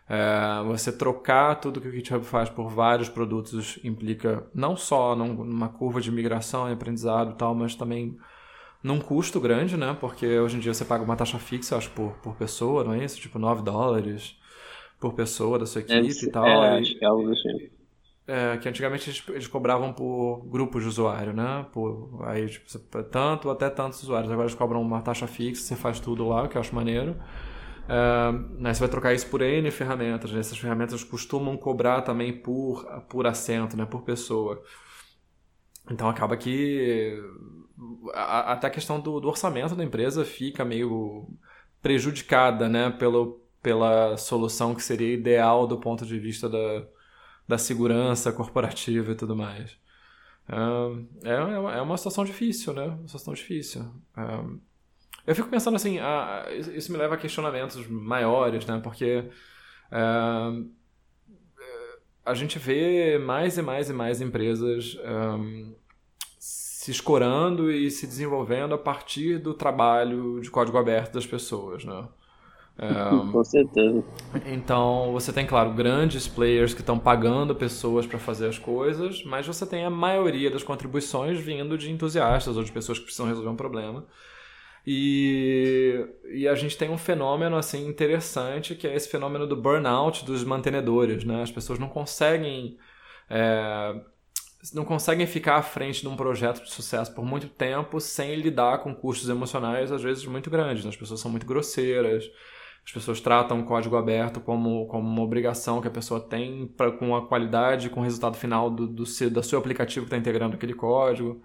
É, 0.08 0.64
você 0.66 0.92
trocar 0.92 1.56
tudo 1.56 1.80
que 1.80 1.88
o 1.88 1.92
GitHub 1.92 2.26
faz 2.26 2.50
por 2.50 2.70
vários 2.70 3.10
produtos 3.10 3.80
implica 3.84 4.48
não 4.56 4.76
só 4.76 5.16
numa 5.16 5.70
curva 5.70 6.02
de 6.02 6.12
migração 6.12 6.70
e 6.70 6.74
aprendizado 6.74 7.32
e 7.32 7.36
tal, 7.36 7.54
mas 7.54 7.76
também 7.76 8.18
num 8.84 9.00
custo 9.00 9.40
grande, 9.40 9.76
né? 9.76 9.96
Porque 10.00 10.40
hoje 10.40 10.58
em 10.58 10.60
dia 10.60 10.74
você 10.74 10.86
paga 10.86 11.04
uma 11.04 11.16
taxa 11.16 11.38
fixa, 11.38 11.78
acho, 11.78 11.90
por, 11.92 12.14
por 12.18 12.36
pessoa, 12.36 12.84
não 12.84 12.94
é 12.94 13.04
isso? 13.04 13.20
Tipo, 13.20 13.38
9 13.38 13.62
dólares 13.62 14.38
por 15.00 15.14
pessoa 15.14 15.58
da 15.58 15.66
sua 15.66 15.82
equipe 15.82 16.26
é, 16.26 16.28
e 16.28 16.32
tal. 16.32 16.46
É, 16.46 16.80
acho 16.80 16.98
que 16.98 17.04
é 17.04 17.08
algo 17.08 17.32
assim. 17.32 17.70
É, 18.28 18.58
que 18.58 18.70
antigamente 18.70 19.10
eles, 19.10 19.24
eles, 19.30 19.48
cobravam 19.48 19.92
por 19.92 20.46
grupos 20.46 20.84
de 20.84 20.90
usuário, 20.90 21.34
né? 21.34 21.66
Por, 21.72 22.22
aí, 22.26 22.48
tipo, 22.48 22.68
tanto 23.04 23.50
até 23.50 23.70
tantos 23.70 24.04
usuários. 24.04 24.32
Agora 24.32 24.46
eles 24.48 24.56
cobram 24.56 24.82
uma 24.82 25.02
taxa 25.02 25.26
fixa, 25.26 25.64
você 25.64 25.76
faz 25.76 26.00
tudo 26.00 26.28
lá, 26.28 26.44
o 26.44 26.50
que 26.50 26.56
eu 26.56 26.62
acho 26.62 26.76
maneiro. 26.76 27.16
É, 27.88 28.32
né, 28.60 28.72
você 28.72 28.82
vai 28.82 28.90
trocar 28.90 29.14
isso 29.14 29.28
por 29.28 29.42
N 29.42 29.72
ferramentas. 29.72 30.32
Né? 30.32 30.40
Essas 30.40 30.58
ferramentas 30.58 31.04
costumam 31.04 31.58
cobrar 31.58 32.04
também 32.04 32.32
por, 32.32 32.86
por 33.10 33.26
assento, 33.26 33.76
né? 33.76 33.86
por 33.86 34.04
pessoa. 34.04 34.62
Então 35.90 36.08
acaba 36.08 36.38
que 36.38 37.20
a, 38.14 38.54
até 38.54 38.68
a 38.68 38.70
questão 38.72 39.00
do, 39.00 39.20
do, 39.20 39.28
orçamento 39.28 39.76
da 39.76 39.84
empresa 39.84 40.26
fica 40.26 40.66
meio 40.66 41.28
prejudicada, 41.82 42.68
né, 42.68 42.90
pelo, 42.90 43.42
pela 43.62 44.18
solução 44.18 44.76
que 44.76 44.84
seria 44.84 45.14
ideal 45.14 45.66
do 45.66 45.80
ponto 45.80 46.06
de 46.06 46.20
vista 46.20 46.50
da, 46.50 46.86
da 47.48 47.58
segurança 47.58 48.32
corporativa 48.32 49.12
e 49.12 49.16
tudo 49.16 49.36
mais. 49.36 49.78
É, 51.24 51.30
é, 51.30 51.78
é 51.78 51.82
uma 51.82 51.98
situação 51.98 52.26
difícil, 52.26 52.74
né? 52.74 52.86
Uma 52.86 53.08
situação 53.08 53.34
difícil. 53.34 53.86
eu 55.26 55.36
fico 55.36 55.48
pensando 55.48 55.76
assim, 55.76 56.00
isso 56.74 56.92
me 56.92 56.98
leva 56.98 57.16
a 57.16 57.18
questionamentos 57.18 57.88
maiores, 57.88 58.66
né? 58.66 58.80
Porque 58.84 59.30
a 62.26 62.34
gente 62.34 62.60
vê 62.60 63.18
mais 63.18 63.58
e 63.58 63.62
mais 63.62 63.90
e 63.90 63.94
mais 63.94 64.22
empresas 64.22 64.98
se 66.80 66.92
escorando 66.92 67.70
e 67.70 67.92
se 67.92 68.08
desenvolvendo 68.08 68.74
a 68.74 68.78
partir 68.78 69.38
do 69.38 69.54
trabalho 69.54 70.40
de 70.40 70.50
código 70.50 70.78
aberto 70.78 71.12
das 71.12 71.28
pessoas, 71.28 71.84
né? 71.84 72.08
É, 72.78 73.32
Com 73.34 73.44
certeza. 73.44 74.02
Então, 74.46 75.12
você 75.12 75.34
tem, 75.34 75.46
claro, 75.46 75.74
grandes 75.74 76.26
players 76.26 76.74
que 76.74 76.80
estão 76.80 76.98
pagando 76.98 77.54
pessoas 77.54 78.08
para 78.08 78.18
fazer 78.18 78.48
as 78.48 78.58
coisas, 78.58 79.26
mas 79.26 79.46
você 79.46 79.66
tem 79.66 79.84
a 79.84 79.90
maioria 79.90 80.50
das 80.50 80.64
contribuições 80.64 81.38
vindo 81.38 81.78
de 81.78 81.92
entusiastas 81.92 82.56
ou 82.56 82.64
de 82.64 82.72
pessoas 82.72 82.98
que 82.98 83.04
precisam 83.04 83.28
resolver 83.28 83.50
um 83.50 83.58
problema. 83.58 84.06
E, 84.88 86.08
e 86.34 86.48
a 86.48 86.56
gente 86.56 86.78
tem 86.78 86.90
um 86.90 86.98
fenômeno 86.98 87.58
assim 87.58 87.90
interessante 87.90 88.74
que 88.74 88.88
é 88.88 88.96
esse 88.96 89.10
fenômeno 89.10 89.46
do 89.46 89.58
burnout 89.58 90.24
dos 90.24 90.46
mantenedores, 90.46 91.26
né? 91.26 91.42
As 91.42 91.52
pessoas 91.52 91.78
não 91.78 91.90
conseguem 91.90 92.78
é, 93.30 94.02
não 94.74 94.84
conseguem 94.84 95.26
ficar 95.26 95.56
à 95.56 95.62
frente 95.62 96.02
de 96.02 96.08
um 96.08 96.16
projeto 96.16 96.64
de 96.64 96.72
sucesso 96.72 97.14
por 97.14 97.24
muito 97.24 97.48
tempo 97.48 98.00
sem 98.00 98.36
lidar 98.36 98.80
com 98.80 98.94
custos 98.94 99.30
emocionais, 99.30 99.92
às 99.92 100.04
vezes, 100.04 100.26
muito 100.26 100.50
grandes. 100.50 100.86
As 100.86 100.98
pessoas 100.98 101.22
são 101.22 101.32
muito 101.32 101.46
grosseiras, 101.46 102.30
as 102.86 102.92
pessoas 102.92 103.22
tratam 103.22 103.62
o 103.62 103.66
código 103.66 103.96
aberto 103.96 104.42
como, 104.42 104.86
como 104.88 105.08
uma 105.08 105.22
obrigação 105.22 105.80
que 105.80 105.88
a 105.88 105.92
pessoa 105.92 106.20
tem 106.20 106.68
pra, 106.68 106.92
com 106.92 107.16
a 107.16 107.26
qualidade, 107.26 107.90
com 107.90 108.02
o 108.02 108.04
resultado 108.04 108.36
final 108.36 108.70
do, 108.70 108.86
do, 108.86 109.06
seu, 109.06 109.30
do 109.30 109.42
seu 109.42 109.58
aplicativo 109.60 110.06
que 110.06 110.08
está 110.08 110.18
integrando 110.18 110.56
aquele 110.56 110.74
código. 110.74 111.42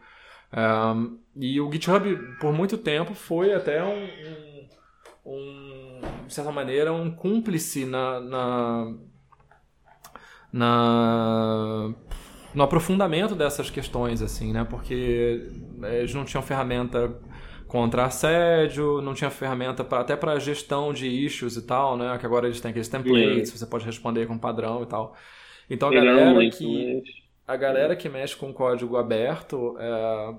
Um, 0.53 1.19
e 1.37 1.61
o 1.61 1.71
GitHub, 1.71 2.17
por 2.41 2.53
muito 2.53 2.77
tempo, 2.77 3.15
foi 3.15 3.53
até 3.53 3.83
um, 3.85 4.09
um, 5.25 5.31
um 5.33 6.01
de 6.27 6.35
certa 6.35 6.51
maneira, 6.51 6.93
um 6.93 7.11
cúmplice 7.15 7.85
na, 7.85 8.21
na, 8.21 8.95
na 10.53 11.95
no 12.55 12.63
aprofundamento 12.63 13.35
dessas 13.35 13.71
questões, 13.71 14.23
assim, 14.23 14.53
né? 14.53 14.65
Porque 14.65 15.51
eles 15.83 16.15
não 16.15 16.25
tinham 16.25 16.43
ferramenta 16.43 17.15
contra 17.67 18.05
assédio, 18.05 19.01
não 19.01 19.15
tinha 19.15 19.31
ferramenta 19.31 19.83
pra, 19.83 20.01
até 20.01 20.15
para 20.15 20.39
gestão 20.39 20.93
de 20.93 21.09
issues 21.09 21.57
e 21.57 21.63
tal, 21.63 21.97
né? 21.97 22.17
Que 22.19 22.27
agora 22.27 22.47
eles 22.47 22.61
têm 22.61 22.71
aqueles 22.71 22.89
templates, 22.89 23.51
você 23.51 23.67
pode 23.67 23.85
responder 23.85 24.27
com 24.27 24.39
padrão 24.39 24.83
e 24.83 24.87
tal. 24.87 25.17
Então 25.69 25.89
a 25.89 25.93
galera 25.93 26.51
que 26.51 27.03
a 27.47 27.57
galera 27.57 27.97
que 27.97 28.09
mexe 28.09 28.37
com 28.37 28.53
código 28.53 28.97
aberto 28.97 29.77
é, 29.79 30.35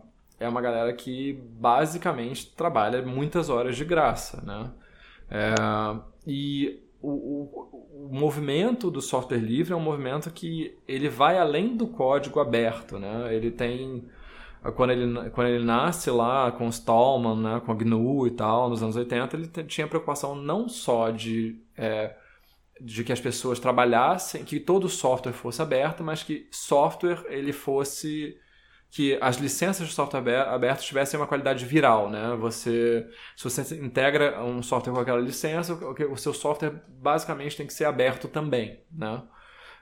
é 0.45 0.49
uma 0.49 0.61
galera 0.61 0.93
que 0.93 1.33
basicamente 1.33 2.55
trabalha 2.55 3.01
muitas 3.01 3.49
horas 3.49 3.75
de 3.75 3.83
graça, 3.85 4.41
né? 4.41 4.71
É, 5.29 5.53
e 6.25 6.84
o, 7.07 7.49
o, 7.53 8.07
o, 8.07 8.13
movimento 8.13 8.89
do 8.89 9.01
software 9.01 9.37
livre 9.37 9.73
é 9.73 9.75
um 9.75 9.81
movimento 9.81 10.31
que 10.31 10.77
ele 10.87 11.09
vai 11.09 11.37
além 11.37 11.75
do 11.75 11.87
código 11.87 12.39
aberto, 12.39 12.97
né? 12.97 13.33
Ele 13.33 13.51
tem 13.51 14.05
quando 14.75 14.91
ele, 14.91 15.29
quando 15.29 15.47
ele 15.47 15.63
nasce 15.63 16.09
lá 16.09 16.51
com 16.51 16.67
Stallman, 16.69 17.37
né, 17.39 17.61
com 17.63 17.71
a 17.71 17.75
GNU 17.75 18.25
e 18.25 18.31
tal, 18.31 18.69
nos 18.69 18.81
anos 18.81 18.95
80, 18.95 19.35
ele 19.35 19.47
tinha 19.67 19.87
preocupação 19.87 20.35
não 20.35 20.67
só 20.67 21.11
de, 21.11 21.61
é, 21.77 22.15
de 22.81 23.03
que 23.03 23.11
as 23.11 23.19
pessoas 23.19 23.59
trabalhassem, 23.59 24.43
que 24.43 24.59
todo 24.59 24.89
software 24.89 25.33
fosse 25.33 25.61
aberto, 25.61 26.03
mas 26.03 26.23
que 26.23 26.47
software 26.49 27.23
ele 27.27 27.53
fosse 27.53 28.35
que 28.95 29.17
as 29.19 29.35
licenças 29.35 29.89
de 29.89 29.93
software 29.93 30.47
aberto 30.47 30.81
tivessem 30.81 31.19
uma 31.19 31.27
qualidade 31.27 31.65
viral, 31.65 32.09
né? 32.09 32.33
Você, 32.39 33.05
se 33.35 33.43
você 33.43 33.75
integra 33.75 34.41
um 34.41 34.63
software 34.63 34.93
com 34.93 34.99
aquela 35.01 35.19
licença, 35.19 35.73
o 35.73 36.15
seu 36.15 36.33
software 36.33 36.81
basicamente 36.87 37.57
tem 37.57 37.67
que 37.67 37.73
ser 37.73 37.83
aberto 37.83 38.29
também, 38.29 38.79
né? 38.89 39.21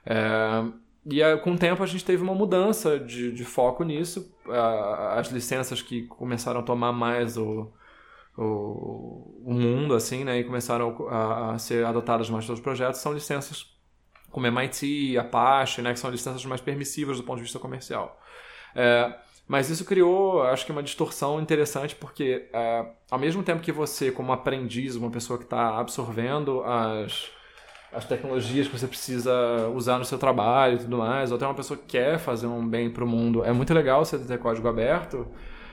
É, 0.04 0.64
e 1.06 1.36
com 1.44 1.52
o 1.52 1.56
tempo 1.56 1.80
a 1.80 1.86
gente 1.86 2.04
teve 2.04 2.24
uma 2.24 2.34
mudança 2.34 2.98
de, 2.98 3.30
de 3.30 3.44
foco 3.44 3.84
nisso. 3.84 4.36
As 5.12 5.28
licenças 5.28 5.80
que 5.80 6.08
começaram 6.08 6.58
a 6.58 6.64
tomar 6.64 6.92
mais 6.92 7.36
o, 7.36 7.72
o, 8.36 9.44
o 9.44 9.54
mundo, 9.54 9.94
assim, 9.94 10.24
né? 10.24 10.40
E 10.40 10.44
começaram 10.44 11.06
a, 11.08 11.52
a 11.52 11.58
ser 11.58 11.86
adotadas 11.86 12.28
mais 12.28 12.46
pelos 12.46 12.60
projetos 12.60 13.00
são 13.00 13.12
licenças 13.12 13.64
como 14.32 14.44
MIT, 14.48 15.16
Apache, 15.18 15.82
né? 15.82 15.92
Que 15.92 16.00
são 16.00 16.10
licenças 16.10 16.44
mais 16.44 16.60
permissivas 16.60 17.18
do 17.18 17.22
ponto 17.22 17.36
de 17.36 17.44
vista 17.44 17.60
comercial. 17.60 18.20
É, 18.74 19.14
mas 19.46 19.68
isso 19.68 19.84
criou, 19.84 20.42
acho 20.42 20.64
que, 20.64 20.72
uma 20.72 20.82
distorção 20.82 21.40
interessante, 21.40 21.94
porque 21.94 22.48
é, 22.52 22.86
ao 23.10 23.18
mesmo 23.18 23.42
tempo 23.42 23.62
que 23.62 23.72
você, 23.72 24.10
como 24.10 24.32
aprendiz, 24.32 24.96
uma 24.96 25.10
pessoa 25.10 25.38
que 25.38 25.44
está 25.44 25.78
absorvendo 25.78 26.62
as, 26.64 27.30
as 27.92 28.04
tecnologias 28.06 28.66
que 28.66 28.78
você 28.78 28.86
precisa 28.86 29.32
usar 29.74 29.98
no 29.98 30.04
seu 30.04 30.18
trabalho 30.18 30.76
e 30.76 30.78
tudo 30.78 30.98
mais, 30.98 31.30
ou 31.30 31.36
até 31.36 31.46
uma 31.46 31.54
pessoa 31.54 31.78
que 31.78 31.86
quer 31.86 32.18
fazer 32.18 32.46
um 32.46 32.66
bem 32.66 32.90
para 32.90 33.04
o 33.04 33.06
mundo, 33.06 33.44
é 33.44 33.52
muito 33.52 33.72
legal 33.74 34.04
você 34.04 34.18
ter 34.18 34.38
código 34.38 34.66
aberto. 34.66 35.26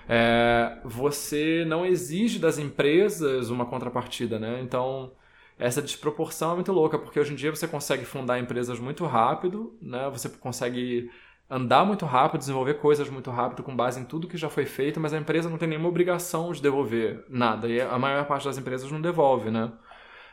É, 0.08 0.80
você 0.84 1.64
não 1.66 1.86
exige 1.86 2.38
das 2.40 2.58
empresas 2.58 3.50
uma 3.50 3.66
contrapartida, 3.66 4.38
né? 4.38 4.60
Então, 4.62 5.12
essa 5.58 5.82
desproporção 5.82 6.52
é 6.52 6.56
muito 6.56 6.72
louca, 6.74 6.98
porque 6.98 7.20
hoje 7.20 7.32
em 7.34 7.36
dia 7.36 7.52
você 7.52 7.68
consegue 7.68 8.04
fundar 8.04 8.40
empresas 8.40 8.80
muito 8.80 9.06
rápido, 9.06 9.78
né? 9.82 10.10
Você 10.12 10.28
consegue 10.28 11.10
andar 11.52 11.86
muito 11.86 12.06
rápido, 12.06 12.40
desenvolver 12.40 12.76
coisas 12.76 13.10
muito 13.10 13.30
rápido 13.30 13.62
com 13.62 13.76
base 13.76 14.00
em 14.00 14.06
tudo 14.06 14.28
que 14.28 14.38
já 14.38 14.50
foi 14.50 14.66
feito, 14.66 15.02
mas 15.02 15.14
a 15.14 15.18
empresa 15.18 15.50
não 15.50 15.58
tem 15.58 15.68
nenhuma 15.68 15.90
obrigação 15.90 16.54
de 16.54 16.62
devolver 16.62 17.26
nada. 17.28 17.68
E 17.68 17.82
a 17.82 18.00
maior 18.00 18.26
parte 18.26 18.46
das 18.46 18.58
empresas 18.58 18.90
não 18.90 19.02
devolve, 19.02 19.52
né? 19.52 19.70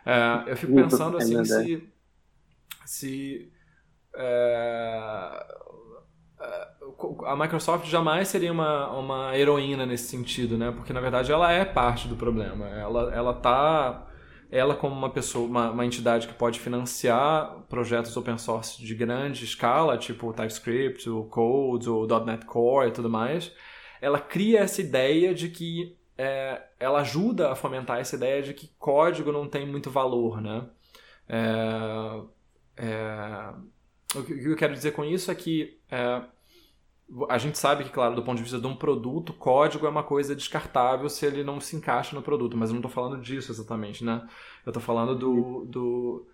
É, 0.07 0.45
eu 0.53 0.57
fico 0.57 0.73
pensando 0.77 1.17
assim 1.17 1.45
se, 1.45 1.93
se 2.87 3.53
é, 4.15 5.47
é, 6.41 6.69
a 7.27 7.37
Microsoft 7.37 7.87
jamais 7.87 8.29
seria 8.29 8.53
uma, 8.53 8.89
uma 8.93 9.37
heroína 9.37 9.85
nesse 9.85 10.09
sentido, 10.09 10.57
né? 10.57 10.71
Porque 10.71 10.93
na 10.93 11.01
verdade 11.01 11.33
ela 11.33 11.51
é 11.51 11.65
parte 11.65 12.07
do 12.07 12.15
problema. 12.15 12.69
Ela 12.69 13.13
ela 13.13 13.35
tá 13.35 14.08
ela 14.51 14.75
como 14.75 14.95
uma 14.95 15.11
pessoa, 15.11 15.47
uma, 15.47 15.71
uma 15.71 15.85
entidade 15.85 16.27
que 16.27 16.35
pode 16.35 16.59
financiar 16.59 17.65
projetos 17.69 18.17
open 18.17 18.39
source 18.39 18.83
de 18.83 18.95
grande 18.95 19.45
escala, 19.45 19.99
tipo 19.99 20.33
TypeScript, 20.33 21.09
o 21.11 21.25
Code, 21.25 21.91
o 21.91 22.07
.NET 22.25 22.47
Core 22.47 22.89
e 22.89 22.93
tudo 22.93 23.11
mais, 23.11 23.53
ela 24.01 24.19
cria 24.19 24.61
essa 24.61 24.81
ideia 24.81 25.35
de 25.35 25.49
que 25.49 25.97
é, 26.17 26.63
ela 26.81 27.01
ajuda 27.01 27.53
a 27.53 27.55
fomentar 27.55 27.99
essa 27.99 28.17
ideia 28.17 28.43
de 28.43 28.53
que 28.53 28.71
código 28.79 29.31
não 29.31 29.49
tem 29.49 29.67
muito 29.67 29.91
valor, 29.91 30.41
né? 30.41 30.67
É, 31.29 32.21
é, 32.77 33.53
o 34.17 34.23
que 34.25 34.33
eu 34.33 34.57
quero 34.57 34.73
dizer 34.73 34.93
com 34.93 35.05
isso 35.05 35.31
é 35.31 35.35
que 35.35 35.79
é, 35.91 36.23
a 37.29 37.39
gente 37.39 37.59
sabe 37.59 37.85
que, 37.85 37.91
claro, 37.91 38.15
do 38.15 38.23
ponto 38.23 38.37
de 38.37 38.43
vista 38.43 38.59
de 38.59 38.67
um 38.67 38.77
produto, 38.77 39.33
código 39.33 39.87
é 39.87 39.89
uma 39.89 40.03
coisa 40.03 40.37
descartável 40.37 41.09
se 41.09 41.25
ele 41.25 41.43
não 41.43 41.61
se 41.61 41.75
encaixa 41.75 42.15
no 42.15 42.23
produto, 42.23 42.57
mas 42.57 42.69
eu 42.69 42.75
não 42.75 42.81
estou 42.81 42.91
falando 42.91 43.21
disso 43.21 43.51
exatamente, 43.51 44.05
né? 44.05 44.27
Eu 44.65 44.71
estou 44.71 44.83
falando 44.83 45.15
do, 45.15 45.65
do, 45.65 46.27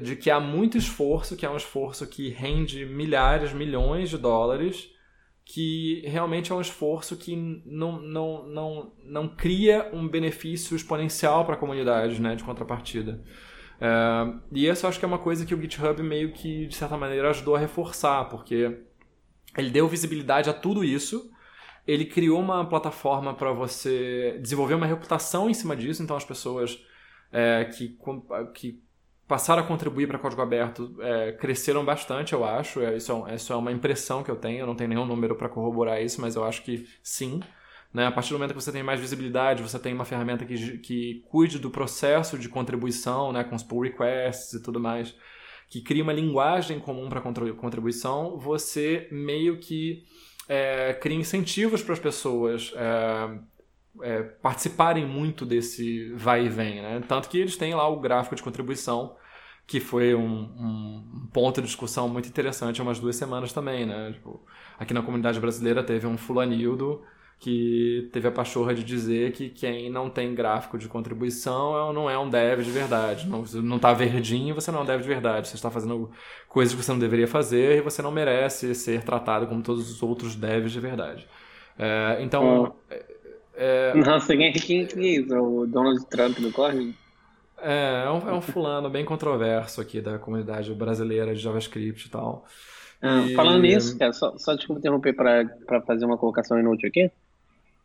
de 0.00 0.14
que 0.14 0.30
há 0.30 0.38
muito 0.38 0.78
esforço, 0.78 1.36
que 1.36 1.44
é 1.44 1.50
um 1.50 1.56
esforço 1.56 2.06
que 2.06 2.28
rende 2.28 2.86
milhares, 2.86 3.52
milhões 3.52 4.08
de 4.10 4.18
dólares, 4.18 4.88
que 5.44 6.02
realmente 6.06 6.52
é 6.52 6.54
um 6.54 6.60
esforço 6.60 7.16
que 7.16 7.34
não, 7.64 8.00
não, 8.00 8.46
não, 8.46 8.92
não 9.02 9.28
cria 9.28 9.90
um 9.92 10.06
benefício 10.06 10.76
exponencial 10.76 11.44
para 11.44 11.54
a 11.54 11.58
comunidade, 11.58 12.20
né, 12.20 12.36
de 12.36 12.44
contrapartida. 12.44 13.24
É, 13.80 13.88
e 14.52 14.68
essa 14.68 14.86
eu 14.86 14.90
acho 14.90 14.98
que 14.98 15.04
é 15.04 15.08
uma 15.08 15.18
coisa 15.18 15.46
que 15.46 15.54
o 15.54 15.60
GitHub 15.60 16.02
meio 16.02 16.32
que, 16.32 16.66
de 16.66 16.74
certa 16.74 16.96
maneira, 16.96 17.30
ajudou 17.30 17.56
a 17.56 17.58
reforçar, 17.58 18.28
porque 18.28 18.86
ele 19.58 19.70
deu 19.70 19.88
visibilidade 19.88 20.48
a 20.48 20.52
tudo 20.52 20.84
isso, 20.84 21.30
ele 21.86 22.04
criou 22.04 22.40
uma 22.40 22.64
plataforma 22.68 23.34
para 23.34 23.52
você 23.52 24.38
desenvolver 24.40 24.74
uma 24.74 24.86
reputação 24.86 25.48
em 25.48 25.54
cima 25.54 25.74
disso, 25.74 26.02
então 26.02 26.16
as 26.16 26.24
pessoas 26.24 26.78
é, 27.32 27.64
que, 27.64 27.96
que 28.54 28.82
passaram 29.28 29.62
a 29.62 29.66
contribuir 29.66 30.06
para 30.08 30.18
código 30.18 30.40
aberto 30.40 30.96
é, 31.00 31.32
cresceram 31.32 31.84
bastante, 31.84 32.32
eu 32.32 32.44
acho. 32.44 32.80
É, 32.80 32.96
isso, 32.96 33.26
é, 33.26 33.34
isso 33.34 33.52
é 33.52 33.56
uma 33.56 33.70
impressão 33.70 34.22
que 34.22 34.30
eu 34.30 34.36
tenho, 34.36 34.60
eu 34.60 34.66
não 34.66 34.74
tenho 34.74 34.88
nenhum 34.88 35.04
número 35.04 35.36
para 35.36 35.48
corroborar 35.48 36.02
isso, 36.02 36.20
mas 36.20 36.34
eu 36.34 36.44
acho 36.44 36.62
que 36.62 36.86
sim. 37.02 37.40
Né? 37.92 38.06
A 38.06 38.10
partir 38.10 38.30
do 38.30 38.38
momento 38.38 38.54
que 38.54 38.60
você 38.60 38.72
tem 38.72 38.82
mais 38.82 39.00
visibilidade, 39.00 39.62
você 39.62 39.78
tem 39.78 39.92
uma 39.92 40.04
ferramenta 40.04 40.44
que, 40.44 40.78
que 40.78 41.22
cuide 41.28 41.58
do 41.58 41.70
processo 41.70 42.38
de 42.38 42.48
contribuição, 42.48 43.32
né? 43.32 43.44
com 43.44 43.54
os 43.54 43.62
pull 43.62 43.82
requests 43.82 44.54
e 44.54 44.62
tudo 44.62 44.80
mais, 44.80 45.14
que 45.68 45.80
cria 45.80 46.02
uma 46.02 46.12
linguagem 46.12 46.80
comum 46.80 47.08
para 47.08 47.20
contribuição, 47.20 48.38
você 48.38 49.06
meio 49.10 49.58
que 49.58 50.04
é, 50.48 50.94
cria 50.94 51.16
incentivos 51.16 51.82
para 51.82 51.92
as 51.92 51.98
pessoas 51.98 52.72
é, 52.74 53.38
é, 54.02 54.22
participarem 54.22 55.06
muito 55.06 55.44
desse 55.44 56.12
vai 56.14 56.46
e 56.46 56.48
vem. 56.48 56.80
Né? 56.80 57.02
Tanto 57.06 57.28
que 57.28 57.38
eles 57.38 57.56
têm 57.56 57.74
lá 57.74 57.86
o 57.86 58.00
gráfico 58.00 58.34
de 58.34 58.42
contribuição, 58.42 59.16
que 59.66 59.78
foi 59.78 60.14
um, 60.14 60.22
um 60.24 61.28
ponto 61.32 61.60
de 61.60 61.66
discussão 61.66 62.08
muito 62.08 62.28
interessante 62.28 62.80
há 62.80 62.84
umas 62.84 62.98
duas 62.98 63.16
semanas 63.16 63.52
também. 63.52 63.84
Né? 63.84 64.12
Tipo, 64.12 64.42
aqui 64.78 64.94
na 64.94 65.02
comunidade 65.02 65.38
brasileira 65.38 65.84
teve 65.84 66.06
um 66.06 66.16
fulanildo 66.16 67.02
que 67.38 68.08
teve 68.12 68.26
a 68.26 68.32
pachorra 68.32 68.74
de 68.74 68.82
dizer 68.82 69.30
que 69.32 69.48
quem 69.48 69.88
não 69.88 70.10
tem 70.10 70.34
gráfico 70.34 70.76
de 70.76 70.88
contribuição 70.88 71.90
é 71.90 71.92
não 71.92 72.10
é 72.10 72.18
um 72.18 72.28
dev 72.28 72.62
de 72.62 72.70
verdade. 72.70 73.28
Não, 73.28 73.44
não 73.62 73.76
está 73.76 73.92
verdinho, 73.92 74.54
você 74.54 74.72
não 74.72 74.80
é 74.80 74.82
um 74.82 74.86
dev 74.86 75.00
de 75.02 75.08
verdade. 75.08 75.48
Você 75.48 75.54
está 75.54 75.70
fazendo 75.70 76.10
coisas 76.48 76.74
que 76.74 76.82
você 76.82 76.90
não 76.90 76.98
deveria 76.98 77.28
fazer 77.28 77.78
e 77.78 77.80
você 77.80 78.02
não 78.02 78.10
merece 78.10 78.74
ser 78.74 79.02
tratado 79.04 79.46
como 79.46 79.62
todos 79.62 79.88
os 79.88 80.02
outros 80.02 80.34
devs 80.34 80.72
de 80.72 80.80
verdade. 80.80 81.28
É, 81.78 82.18
então. 82.20 82.74
É, 82.90 83.04
é, 83.54 83.94
Nossa, 83.94 84.36
quem, 84.36 84.52
quem, 84.52 84.86
quem 84.86 85.04
é 85.04 85.20
isso? 85.20 85.34
O 85.36 85.64
Donald 85.64 86.04
Trump 86.06 86.38
do 86.38 86.50
Corre? 86.50 86.92
É, 87.60 88.02
é 88.04 88.10
um, 88.10 88.28
é 88.30 88.32
um 88.32 88.40
fulano 88.40 88.90
bem 88.90 89.04
controverso 89.04 89.80
aqui 89.80 90.00
da 90.00 90.18
comunidade 90.18 90.74
brasileira 90.74 91.32
de 91.32 91.40
JavaScript 91.40 92.08
e 92.08 92.10
tal. 92.10 92.44
Ah, 93.00 93.20
e... 93.20 93.34
Falando 93.34 93.62
nisso, 93.62 93.96
cara, 93.96 94.12
só, 94.12 94.36
só 94.38 94.54
desculpa 94.54 94.80
interromper 94.80 95.12
para 95.12 95.80
fazer 95.86 96.04
uma 96.04 96.18
colocação 96.18 96.58
inútil 96.58 96.88
aqui 96.88 97.12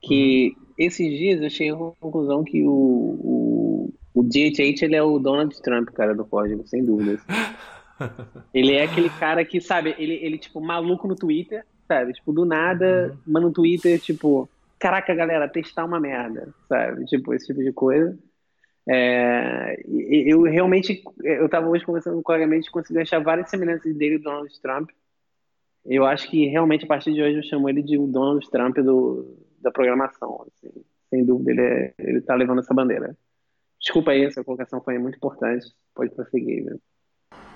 que 0.04 0.56
esses 0.78 1.18
dias 1.18 1.42
eu 1.42 1.50
cheguei 1.50 1.74
à 1.74 1.78
conclusão 2.00 2.44
que 2.44 2.64
o, 2.64 2.70
o, 2.70 3.94
o 4.14 4.24
DHH 4.24 4.84
ele 4.84 4.96
é 4.96 5.04
o 5.04 5.18
Donald 5.18 5.60
Trump, 5.62 5.90
cara, 5.90 6.14
do 6.14 6.26
código, 6.26 6.68
sem 6.68 6.84
dúvidas. 6.84 7.22
ele 8.54 8.74
é 8.74 8.84
aquele 8.84 9.10
cara 9.10 9.44
que, 9.46 9.62
sabe, 9.62 9.96
ele, 9.98 10.16
ele 10.16 10.38
tipo, 10.38 10.60
maluco 10.60 11.08
no 11.08 11.16
Twitter, 11.16 11.66
sabe? 11.88 12.14
Tipo, 12.14 12.34
do 12.34 12.46
nada, 12.46 13.12
uhum. 13.12 13.34
manda 13.34 13.48
um 13.48 13.54
Twitter, 13.54 14.00
tipo, 14.00 14.50
caraca, 14.80 15.16
galera, 15.16 15.48
testar 15.48 15.86
uma 15.86 16.00
merda, 16.00 16.54
sabe? 16.68 17.06
Tipo, 17.06 17.34
esse 17.34 17.48
tipo 17.48 17.64
de 17.64 17.72
coisa. 17.72 18.18
É, 18.90 19.82
eu 19.88 20.42
realmente, 20.42 21.02
eu 21.24 21.48
tava 21.48 21.70
hoje 21.70 21.86
conversando 21.86 22.16
com 22.16 22.20
o 22.20 22.24
colega 22.24 22.54
e 22.54 22.70
consegui 22.70 23.00
achar 23.00 23.24
várias 23.24 23.50
semelhanças 23.50 23.96
dele 23.96 24.16
e 24.16 24.18
do 24.18 24.26
Donald 24.26 24.62
Trump. 24.62 24.90
Eu 25.86 26.06
acho 26.06 26.30
que 26.30 26.48
realmente 26.48 26.84
a 26.84 26.88
partir 26.88 27.14
de 27.14 27.22
hoje 27.22 27.38
eu 27.38 27.44
chamo 27.44 27.70
ele 27.70 27.82
de 27.82 27.98
o 27.98 28.08
Donald 28.08 28.50
Trump 28.50 28.76
do, 28.78 29.38
da 29.64 29.72
programação. 29.72 30.46
Assim. 30.48 30.72
Sem 31.10 31.26
dúvida, 31.26 31.52
ele 31.52 31.62
é, 31.62 32.18
está 32.18 32.36
levando 32.36 32.60
essa 32.60 32.74
bandeira. 32.74 33.16
Desculpa 33.80 34.12
aí, 34.12 34.26
essa 34.26 34.44
colocação 34.44 34.82
foi 34.82 34.98
muito 34.98 35.16
importante. 35.16 35.66
Pode 35.94 36.14
prosseguir, 36.16 36.66
viu? 36.66 36.82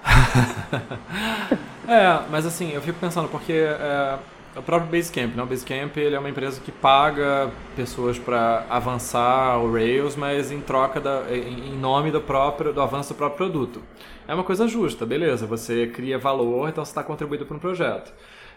é, 1.87 2.29
mas 2.29 2.45
assim, 2.45 2.71
eu 2.71 2.81
fico 2.81 2.99
pensando, 2.99 3.29
porque 3.29 3.53
é, 3.53 4.19
o 4.55 4.61
próprio 4.61 4.91
Basecamp, 4.91 5.35
né? 5.35 5.43
O 5.43 5.45
Basecamp 5.45 5.95
ele 5.97 6.15
é 6.15 6.19
uma 6.19 6.29
empresa 6.29 6.59
que 6.59 6.71
paga 6.71 7.51
pessoas 7.75 8.17
para 8.17 8.65
avançar 8.69 9.59
o 9.59 9.71
Rails, 9.71 10.15
mas 10.15 10.51
em 10.51 10.61
troca 10.61 10.99
da, 10.99 11.23
em 11.33 11.77
nome 11.77 12.11
do 12.11 12.21
próprio 12.21 12.73
do 12.73 12.81
avanço 12.81 13.13
do 13.13 13.17
próprio 13.17 13.37
produto. 13.37 13.81
É 14.27 14.33
uma 14.33 14.43
coisa 14.43 14.67
justa, 14.67 15.05
beleza? 15.05 15.45
Você 15.45 15.87
cria 15.87 16.17
valor, 16.17 16.69
então 16.69 16.83
você 16.83 16.91
está 16.91 17.03
contribuindo 17.03 17.45
para 17.45 17.55
um 17.55 17.59
projeto. 17.59 18.13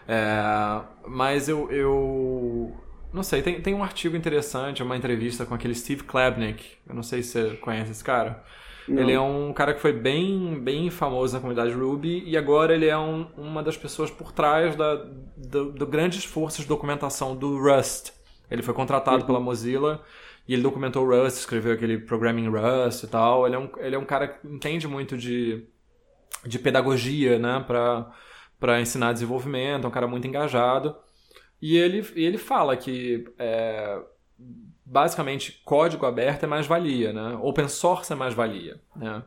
É, 0.07 0.81
mas 1.07 1.47
eu, 1.47 1.71
eu 1.71 2.73
não 3.13 3.23
sei, 3.23 3.41
tem, 3.41 3.61
tem 3.61 3.73
um 3.73 3.83
artigo 3.83 4.15
interessante, 4.15 4.81
uma 4.81 4.95
entrevista 4.95 5.45
com 5.45 5.53
aquele 5.53 5.75
Steve 5.75 6.03
Klebnick. 6.03 6.77
Eu 6.87 6.95
não 6.95 7.03
sei 7.03 7.21
se 7.21 7.31
você 7.31 7.55
conhece 7.57 7.91
esse 7.91 8.03
cara. 8.03 8.43
Não. 8.87 9.01
Ele 9.01 9.11
é 9.11 9.19
um 9.19 9.53
cara 9.53 9.73
que 9.73 9.79
foi 9.79 9.93
bem, 9.93 10.59
bem 10.59 10.89
famoso 10.89 11.33
na 11.33 11.39
comunidade 11.39 11.73
Ruby 11.73 12.23
e 12.25 12.37
agora 12.37 12.73
ele 12.73 12.87
é 12.87 12.97
um, 12.97 13.27
uma 13.37 13.61
das 13.61 13.77
pessoas 13.77 14.09
por 14.09 14.31
trás 14.31 14.75
da, 14.75 14.95
do, 15.37 15.71
do 15.71 15.85
grande 15.85 16.17
esforço 16.17 16.61
de 16.61 16.67
documentação 16.67 17.35
do 17.35 17.57
Rust. 17.57 18.11
Ele 18.49 18.61
foi 18.61 18.73
contratado 18.73 19.19
uhum. 19.19 19.25
pela 19.25 19.39
Mozilla 19.39 20.01
e 20.47 20.53
ele 20.53 20.63
documentou 20.63 21.05
o 21.05 21.09
Rust, 21.09 21.37
escreveu 21.37 21.73
aquele 21.73 21.99
Programming 21.99 22.49
Rust 22.49 23.03
e 23.03 23.07
tal. 23.07 23.45
Ele 23.45 23.55
é 23.55 23.59
um, 23.59 23.69
ele 23.77 23.95
é 23.95 23.99
um 23.99 24.05
cara 24.05 24.27
que 24.27 24.47
entende 24.47 24.87
muito 24.87 25.17
de, 25.17 25.65
de 26.45 26.57
pedagogia, 26.59 27.37
né, 27.37 27.63
para 28.59 28.81
ensinar 28.81 29.13
desenvolvimento, 29.13 29.85
é 29.85 29.87
um 29.87 29.91
cara 29.91 30.07
muito 30.07 30.27
engajado. 30.27 30.95
E 31.61 31.77
ele, 31.77 32.05
ele 32.15 32.37
fala 32.37 32.75
que 32.75 33.25
é, 33.37 34.01
basicamente 34.83 35.61
código 35.63 36.05
aberto 36.05 36.43
é 36.43 36.47
mais 36.47 36.65
valia, 36.65 37.13
né? 37.13 37.37
Open 37.41 37.67
source 37.67 38.11
é 38.11 38.15
mais 38.15 38.33
valia, 38.33 38.81
né? 38.95 39.23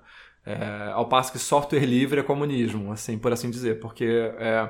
É, 0.47 0.91
ao 0.93 1.09
passo 1.09 1.33
que 1.33 1.39
software 1.39 1.87
livre 1.87 2.21
é 2.21 2.23
comunismo, 2.23 2.93
assim, 2.93 3.17
por 3.17 3.33
assim 3.33 3.49
dizer, 3.49 3.81
porque 3.81 4.05
é, 4.39 4.69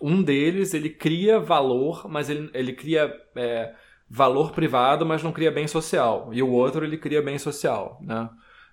um 0.00 0.20
deles 0.20 0.74
ele 0.74 0.90
cria 0.90 1.38
valor, 1.38 2.08
mas 2.08 2.28
ele, 2.28 2.50
ele 2.52 2.72
cria 2.72 3.14
é, 3.36 3.72
valor 4.10 4.50
privado, 4.50 5.06
mas 5.06 5.22
não 5.22 5.30
cria 5.30 5.52
bem 5.52 5.68
social, 5.68 6.30
e 6.32 6.42
o 6.42 6.50
outro 6.50 6.84
ele 6.84 6.98
cria 6.98 7.22
bem 7.22 7.38
social, 7.38 8.00
né? 8.02 8.28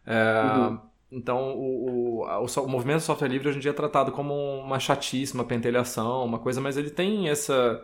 É, 0.07 0.43
uhum. 0.43 0.79
Então, 1.11 1.51
o, 1.55 2.21
o, 2.21 2.25
o, 2.25 2.45
o, 2.45 2.67
movimento 2.67 3.01
software 3.01 3.27
livre 3.27 3.49
hoje 3.49 3.57
em 3.57 3.61
dia 3.61 3.71
é 3.71 3.73
tratado 3.73 4.11
como 4.11 4.33
uma 4.33 4.79
chatice, 4.79 5.35
uma 5.35 5.43
pentelhação, 5.43 6.25
uma 6.25 6.39
coisa, 6.39 6.59
mas 6.59 6.77
ele 6.77 6.89
tem 6.89 7.29
essa 7.29 7.79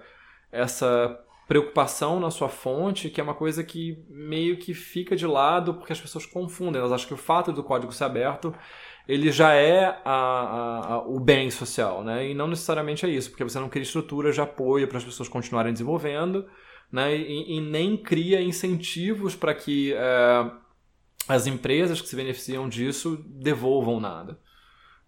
essa 0.56 1.20
preocupação 1.48 2.20
na 2.20 2.32
sua 2.32 2.50
fonte, 2.50 3.10
que 3.10 3.22
é 3.22 3.24
uma 3.24 3.36
coisa 3.36 3.64
que 3.64 4.04
meio 4.10 4.58
que 4.58 4.74
fica 4.74 5.16
de 5.16 5.28
lado 5.28 5.76
porque 5.76 5.94
as 5.94 6.02
pessoas 6.02 6.26
confundem. 6.26 6.80
Elas 6.80 6.92
acham 6.92 7.08
que 7.08 7.14
o 7.14 7.18
fato 7.18 7.52
do 7.52 7.64
código 7.64 7.92
ser 7.92 8.06
aberto 8.06 8.54
ele 9.08 9.32
já 9.32 9.54
é 9.54 10.02
a, 10.04 10.12
a, 10.12 10.94
a, 10.94 11.08
o 11.08 11.20
bem 11.20 11.52
social, 11.52 12.04
né? 12.04 12.30
E 12.30 12.34
não 12.34 12.48
necessariamente 12.48 13.06
é 13.06 13.10
isso, 13.10 13.30
porque 13.30 13.44
você 13.44 13.60
não 13.60 13.70
cria 13.70 13.84
estrutura 13.84 14.32
de 14.32 14.42
apoio 14.42 14.88
para 14.88 14.98
as 14.98 15.04
pessoas 15.04 15.30
continuarem 15.30 15.74
desenvolvendo, 15.74 16.46
né? 16.92 17.16
E, 17.16 17.58
e 17.58 17.62
nem 17.62 17.96
cria 17.96 18.42
incentivos 18.42 19.36
para 19.36 19.54
que 19.54 19.94
é, 19.94 20.52
as 21.28 21.46
empresas 21.46 22.02
que 22.02 22.08
se 22.08 22.16
beneficiam 22.16 22.68
disso 22.68 23.24
devolvam 23.28 24.00
nada. 24.00 24.40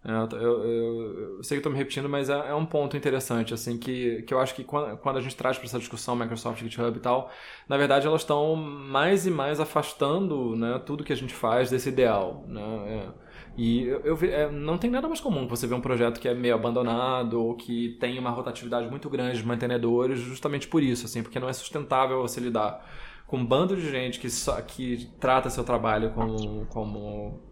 É, 0.04 0.12
eu, 0.12 0.38
eu, 0.40 1.20
eu, 1.36 1.42
sei 1.42 1.56
que 1.56 1.60
estou 1.60 1.72
me 1.72 1.76
repetindo, 1.76 2.08
mas 2.08 2.30
é, 2.30 2.50
é, 2.50 2.54
um 2.54 2.64
ponto 2.64 2.96
interessante, 2.96 3.52
assim, 3.52 3.76
que, 3.76 4.22
que 4.22 4.32
eu 4.32 4.38
acho 4.38 4.54
que 4.54 4.62
quando, 4.62 4.96
quando 4.98 5.16
a 5.16 5.20
gente 5.20 5.34
traz 5.34 5.58
para 5.58 5.66
essa 5.66 5.78
discussão 5.78 6.14
Microsoft, 6.14 6.60
GitHub 6.62 6.96
e 6.96 7.00
tal, 7.00 7.30
na 7.68 7.76
verdade 7.76 8.06
elas 8.06 8.20
estão 8.22 8.54
mais 8.54 9.26
e 9.26 9.30
mais 9.30 9.58
afastando 9.58 10.54
né, 10.54 10.80
tudo 10.86 11.02
que 11.02 11.12
a 11.12 11.16
gente 11.16 11.34
faz 11.34 11.68
desse 11.68 11.88
ideal. 11.88 12.44
Né? 12.46 12.62
É. 12.88 13.28
E 13.56 13.82
eu, 13.82 14.00
eu 14.04 14.18
é, 14.22 14.48
não 14.48 14.78
tem 14.78 14.88
nada 14.88 15.08
mais 15.08 15.20
comum 15.20 15.44
que 15.44 15.50
você 15.50 15.66
ver 15.66 15.74
um 15.74 15.80
projeto 15.80 16.20
que 16.20 16.28
é 16.28 16.34
meio 16.34 16.54
abandonado 16.54 17.42
ou 17.42 17.56
que 17.56 17.96
tem 18.00 18.16
uma 18.20 18.30
rotatividade 18.30 18.88
muito 18.88 19.10
grande 19.10 19.38
de 19.38 19.46
mantenedores, 19.46 20.20
justamente 20.20 20.68
por 20.68 20.80
isso, 20.80 21.06
assim, 21.06 21.24
porque 21.24 21.40
não 21.40 21.48
é 21.48 21.52
sustentável 21.52 22.22
você 22.22 22.38
lidar 22.38 22.86
com 23.26 23.38
um 23.38 23.44
bando 23.44 23.76
de 23.76 23.90
gente 23.90 24.20
que, 24.20 24.30
só, 24.30 24.60
que 24.62 25.10
trata 25.18 25.50
seu 25.50 25.64
trabalho 25.64 26.12
como, 26.12 26.66
como 26.66 27.47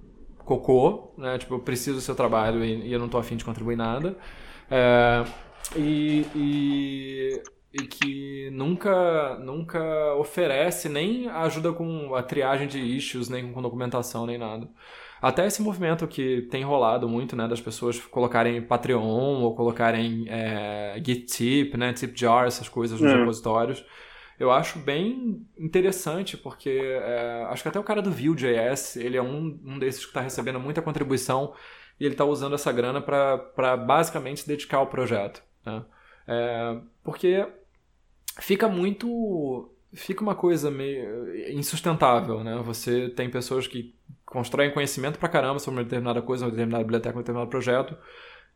cocô, 0.46 1.12
né? 1.18 1.36
Tipo, 1.36 1.54
eu 1.54 1.58
preciso 1.58 1.96
do 1.96 2.00
seu 2.00 2.14
trabalho 2.14 2.64
e, 2.64 2.88
e 2.88 2.92
eu 2.92 2.98
não 2.98 3.08
tô 3.08 3.18
afim 3.18 3.36
de 3.36 3.44
contribuir 3.44 3.76
nada. 3.76 4.16
É, 4.70 5.24
e, 5.76 6.24
e, 6.34 7.42
e, 7.74 7.86
que 7.86 8.48
nunca, 8.52 9.38
nunca 9.40 10.14
oferece 10.14 10.88
nem 10.88 11.28
ajuda 11.28 11.72
com 11.72 12.14
a 12.14 12.22
triagem 12.22 12.68
de 12.68 12.78
issues, 12.78 13.28
nem 13.28 13.52
com 13.52 13.60
documentação, 13.60 14.24
nem 14.24 14.38
nada. 14.38 14.68
Até 15.20 15.46
esse 15.46 15.60
movimento 15.60 16.06
que 16.06 16.42
tem 16.42 16.62
rolado 16.62 17.08
muito, 17.08 17.34
né, 17.34 17.48
das 17.48 17.60
pessoas 17.60 17.98
colocarem 17.98 18.62
Patreon 18.62 19.42
ou 19.42 19.54
colocarem 19.54 20.26
é, 20.28 21.00
GitTip, 21.04 21.76
né, 21.76 21.92
TipJar, 21.92 22.46
essas 22.46 22.68
coisas 22.68 23.00
nos 23.00 23.10
é. 23.10 23.16
repositórios 23.16 23.84
eu 24.38 24.50
acho 24.50 24.78
bem 24.78 25.46
interessante, 25.58 26.36
porque 26.36 26.70
é, 26.70 27.46
acho 27.48 27.62
que 27.62 27.68
até 27.68 27.78
o 27.78 27.84
cara 27.84 28.02
do 28.02 28.10
Vue.js, 28.10 28.96
ele 28.96 29.16
é 29.16 29.22
um, 29.22 29.58
um 29.64 29.78
desses 29.78 30.02
que 30.02 30.10
está 30.10 30.20
recebendo 30.20 30.60
muita 30.60 30.82
contribuição 30.82 31.54
e 31.98 32.04
ele 32.04 32.14
está 32.14 32.24
usando 32.24 32.54
essa 32.54 32.70
grana 32.70 33.00
para 33.00 33.76
basicamente 33.76 34.40
se 34.40 34.48
dedicar 34.48 34.78
ao 34.78 34.88
projeto. 34.88 35.42
Né? 35.64 35.82
É, 36.28 36.78
porque 37.02 37.46
fica 38.38 38.68
muito. 38.68 39.70
Fica 39.92 40.22
uma 40.22 40.34
coisa 40.34 40.70
meio 40.70 41.50
insustentável, 41.52 42.44
né? 42.44 42.60
Você 42.64 43.08
tem 43.08 43.30
pessoas 43.30 43.66
que 43.66 43.94
constroem 44.26 44.70
conhecimento 44.70 45.18
pra 45.18 45.28
caramba 45.28 45.58
sobre 45.58 45.80
uma 45.80 45.84
determinada 45.84 46.20
coisa, 46.20 46.44
uma 46.44 46.50
determinada 46.50 46.84
biblioteca, 46.84 47.16
um 47.16 47.22
determinado 47.22 47.48
projeto, 47.48 47.96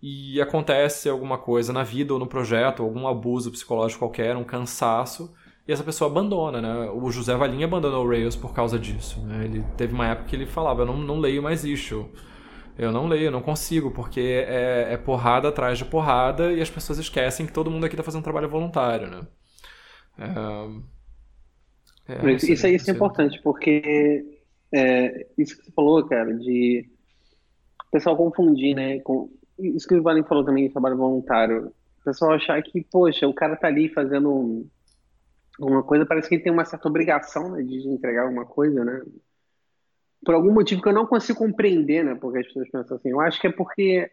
e 0.02 0.40
acontece 0.40 1.08
alguma 1.08 1.38
coisa 1.38 1.72
na 1.72 1.82
vida 1.82 2.12
ou 2.12 2.18
no 2.18 2.26
projeto, 2.26 2.82
algum 2.82 3.06
abuso 3.06 3.50
psicológico 3.50 4.00
qualquer, 4.00 4.36
um 4.36 4.44
cansaço, 4.44 5.34
e 5.70 5.72
essa 5.72 5.84
pessoa 5.84 6.10
abandona, 6.10 6.60
né? 6.60 6.90
O 6.90 7.12
José 7.12 7.32
Valim 7.36 7.62
abandonou 7.62 8.04
o 8.04 8.08
Rails 8.08 8.34
por 8.34 8.52
causa 8.52 8.76
disso. 8.76 9.24
Né? 9.24 9.44
Ele 9.44 9.64
teve 9.76 9.94
uma 9.94 10.08
época 10.08 10.28
que 10.28 10.34
ele 10.34 10.44
falava: 10.44 10.82
eu 10.82 10.86
não, 10.86 10.98
não 10.98 11.20
leio 11.20 11.40
mais 11.40 11.64
isso. 11.64 12.10
Eu 12.76 12.90
não 12.90 13.06
leio, 13.06 13.26
eu 13.26 13.30
não 13.30 13.40
consigo, 13.40 13.92
porque 13.92 14.44
é, 14.48 14.92
é, 14.92 14.96
porrada 14.96 15.46
atrás 15.46 15.78
de 15.78 15.84
porrada 15.84 16.52
e 16.52 16.60
as 16.60 16.68
pessoas 16.68 16.98
esquecem 16.98 17.46
que 17.46 17.52
todo 17.52 17.70
mundo 17.70 17.86
aqui 17.86 17.94
está 17.94 18.02
fazendo 18.02 18.24
trabalho 18.24 18.48
voluntário, 18.48 19.06
né? 19.06 19.20
É, 22.08 22.14
é, 22.14 22.38
sei, 22.38 22.54
isso 22.54 22.66
aí 22.66 22.74
isso 22.74 22.90
é 22.90 22.94
importante, 22.94 23.40
porque 23.40 24.24
é, 24.74 25.28
isso 25.38 25.56
que 25.56 25.66
você 25.66 25.70
falou, 25.70 26.04
cara, 26.04 26.34
de 26.34 26.84
o 27.86 27.90
pessoal 27.92 28.16
confundir, 28.16 28.74
né? 28.74 28.98
Com, 29.00 29.30
isso 29.56 29.86
que 29.86 29.94
o 29.94 30.02
Valim 30.02 30.24
falou 30.24 30.44
também, 30.44 30.68
trabalho 30.68 30.96
voluntário. 30.96 31.72
O 32.00 32.04
pessoal 32.04 32.32
achar 32.32 32.60
que, 32.60 32.82
poxa, 32.90 33.28
o 33.28 33.34
cara 33.34 33.54
tá 33.54 33.68
ali 33.68 33.88
fazendo 33.88 34.66
alguma 35.60 35.82
coisa, 35.82 36.06
parece 36.06 36.28
que 36.28 36.36
ele 36.36 36.42
tem 36.42 36.52
uma 36.52 36.64
certa 36.64 36.88
obrigação 36.88 37.50
né, 37.50 37.62
de 37.62 37.86
entregar 37.88 38.24
alguma 38.24 38.46
coisa, 38.46 38.84
né? 38.84 39.02
Por 40.24 40.34
algum 40.34 40.52
motivo 40.52 40.82
que 40.82 40.88
eu 40.88 40.92
não 40.92 41.06
consigo 41.06 41.38
compreender, 41.38 42.04
né? 42.04 42.14
Porque 42.14 42.38
as 42.38 42.46
pessoas 42.46 42.70
pensam 42.70 42.96
assim. 42.96 43.10
Eu 43.10 43.20
acho 43.20 43.40
que 43.40 43.46
é 43.46 43.52
porque 43.52 44.10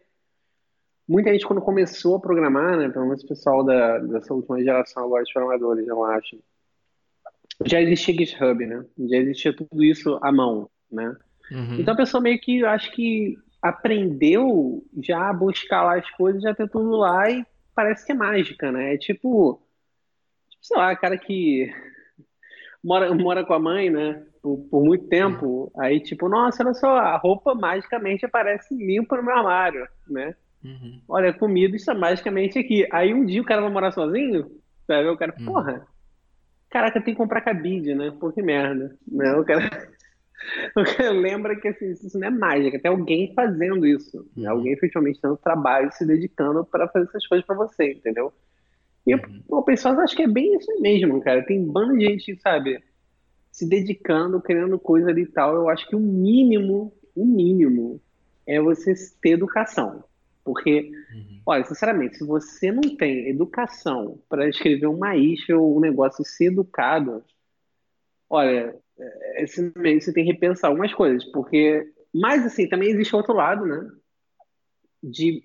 muita 1.06 1.30
gente, 1.32 1.46
quando 1.46 1.62
começou 1.62 2.16
a 2.16 2.20
programar, 2.20 2.76
né? 2.76 2.88
Pelo 2.88 3.06
menos 3.06 3.22
o 3.22 3.28
pessoal 3.28 3.64
da, 3.64 3.98
dessa 3.98 4.32
última 4.32 4.62
geração 4.62 5.04
agora 5.04 5.24
de 5.24 5.32
programadores, 5.32 5.86
eu 5.86 6.04
acho, 6.04 6.38
já 7.64 7.80
existia 7.80 8.14
GitHub, 8.14 8.66
né? 8.66 8.84
Já 9.08 9.16
existia 9.16 9.54
tudo 9.54 9.82
isso 9.82 10.18
à 10.22 10.30
mão, 10.30 10.70
né? 10.90 11.16
Uhum. 11.50 11.80
Então 11.80 11.94
a 11.94 11.96
pessoa 11.96 12.22
meio 12.22 12.38
que, 12.40 12.64
acho 12.64 12.92
que 12.92 13.36
aprendeu 13.60 14.84
já 15.02 15.28
a 15.28 15.32
buscar 15.32 15.82
lá 15.82 15.98
as 15.98 16.10
coisas, 16.12 16.42
já 16.42 16.54
ter 16.54 16.68
tudo 16.68 16.90
lá 16.96 17.30
e 17.30 17.44
parece 17.74 18.04
que 18.04 18.12
é 18.12 18.14
mágica, 18.14 18.70
né? 18.70 18.94
É 18.94 18.98
tipo 18.98 19.60
sei 20.60 20.76
lá, 20.76 20.94
cara 20.96 21.16
que 21.16 21.72
mora, 22.82 23.12
mora 23.14 23.44
com 23.44 23.54
a 23.54 23.58
mãe, 23.58 23.90
né? 23.90 24.24
Por, 24.42 24.58
por 24.70 24.84
muito 24.84 25.08
tempo, 25.08 25.70
aí 25.78 26.00
tipo, 26.00 26.28
nossa, 26.28 26.62
olha 26.62 26.74
só, 26.74 26.96
a 26.96 27.16
roupa 27.16 27.54
magicamente 27.54 28.24
aparece 28.24 28.74
limpa 28.74 29.16
no 29.16 29.24
meu 29.24 29.34
armário, 29.34 29.86
né? 30.08 30.34
Uhum. 30.64 31.00
Olha, 31.08 31.32
comida 31.32 31.76
está 31.76 31.94
magicamente 31.94 32.58
aqui. 32.58 32.86
Aí 32.92 33.14
um 33.14 33.24
dia 33.24 33.40
o 33.40 33.44
cara 33.44 33.60
vai 33.60 33.70
morar 33.70 33.92
sozinho, 33.92 34.50
sabe? 34.86 35.08
O 35.08 35.16
cara, 35.16 35.34
uhum. 35.38 35.44
porra, 35.44 35.86
caraca, 36.70 37.00
tem 37.00 37.14
que 37.14 37.18
comprar 37.18 37.40
cabide, 37.40 37.94
né? 37.94 38.12
Pô, 38.18 38.32
que 38.32 38.42
merda. 38.42 38.96
Né? 39.06 39.32
O 39.34 39.44
cara, 39.44 39.62
o 40.76 40.84
cara 40.84 41.10
lembra 41.10 41.56
que 41.56 41.68
assim, 41.68 41.90
isso 41.90 42.18
não 42.18 42.28
é 42.28 42.30
mágica, 42.30 42.78
tem 42.80 42.90
alguém 42.90 43.32
fazendo 43.34 43.86
isso. 43.86 44.18
Né? 44.36 44.48
Uhum. 44.48 44.56
Alguém 44.56 44.72
efetivamente 44.72 45.20
tendo 45.20 45.36
trabalho, 45.36 45.92
se 45.92 46.06
dedicando 46.06 46.64
para 46.64 46.88
fazer 46.88 47.08
essas 47.08 47.26
coisas 47.26 47.46
para 47.46 47.56
você, 47.56 47.92
entendeu? 47.92 48.32
E 49.08 49.14
uhum. 49.14 49.42
o 49.48 49.62
pessoal 49.62 49.98
acho 50.00 50.14
que 50.14 50.22
é 50.22 50.28
bem 50.28 50.54
isso 50.54 50.70
mesmo, 50.82 51.18
cara. 51.22 51.42
Tem 51.42 51.64
banda 51.64 51.96
de 51.96 52.04
gente, 52.04 52.38
sabe, 52.42 52.78
se 53.50 53.66
dedicando, 53.66 54.38
criando 54.38 54.78
coisa 54.78 55.08
ali 55.08 55.22
e 55.22 55.26
tal. 55.26 55.54
Eu 55.54 55.70
acho 55.70 55.88
que 55.88 55.96
o 55.96 56.00
mínimo, 56.00 56.92
o 57.16 57.24
mínimo, 57.24 58.02
é 58.46 58.60
você 58.60 58.92
ter 59.22 59.30
educação. 59.30 60.04
Porque, 60.44 60.90
uhum. 61.14 61.40
olha, 61.46 61.64
sinceramente, 61.64 62.18
se 62.18 62.24
você 62.24 62.70
não 62.70 62.82
tem 62.82 63.30
educação 63.30 64.20
para 64.28 64.46
escrever 64.46 64.86
uma 64.86 65.16
isha 65.16 65.56
ou 65.56 65.78
um 65.78 65.80
negócio 65.80 66.22
ser 66.22 66.52
educado, 66.52 67.24
olha, 68.28 68.76
é, 68.98 69.46
você, 69.46 69.70
você 69.70 70.12
tem 70.12 70.26
que 70.26 70.32
repensar 70.32 70.68
algumas 70.68 70.92
coisas. 70.92 71.24
Porque, 71.32 71.90
mas 72.14 72.44
assim, 72.44 72.68
também 72.68 72.90
existe 72.90 73.16
outro 73.16 73.32
lado, 73.32 73.64
né? 73.64 73.90
De, 75.02 75.42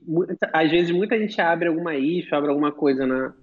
às 0.51 0.69
vezes 0.69 0.91
muita 0.91 1.17
gente 1.17 1.39
abre 1.39 1.69
alguma 1.69 1.95
isha, 1.95 2.35
abre 2.35 2.49
alguma 2.49 2.71
coisa 2.71 3.05
na, 3.05 3.33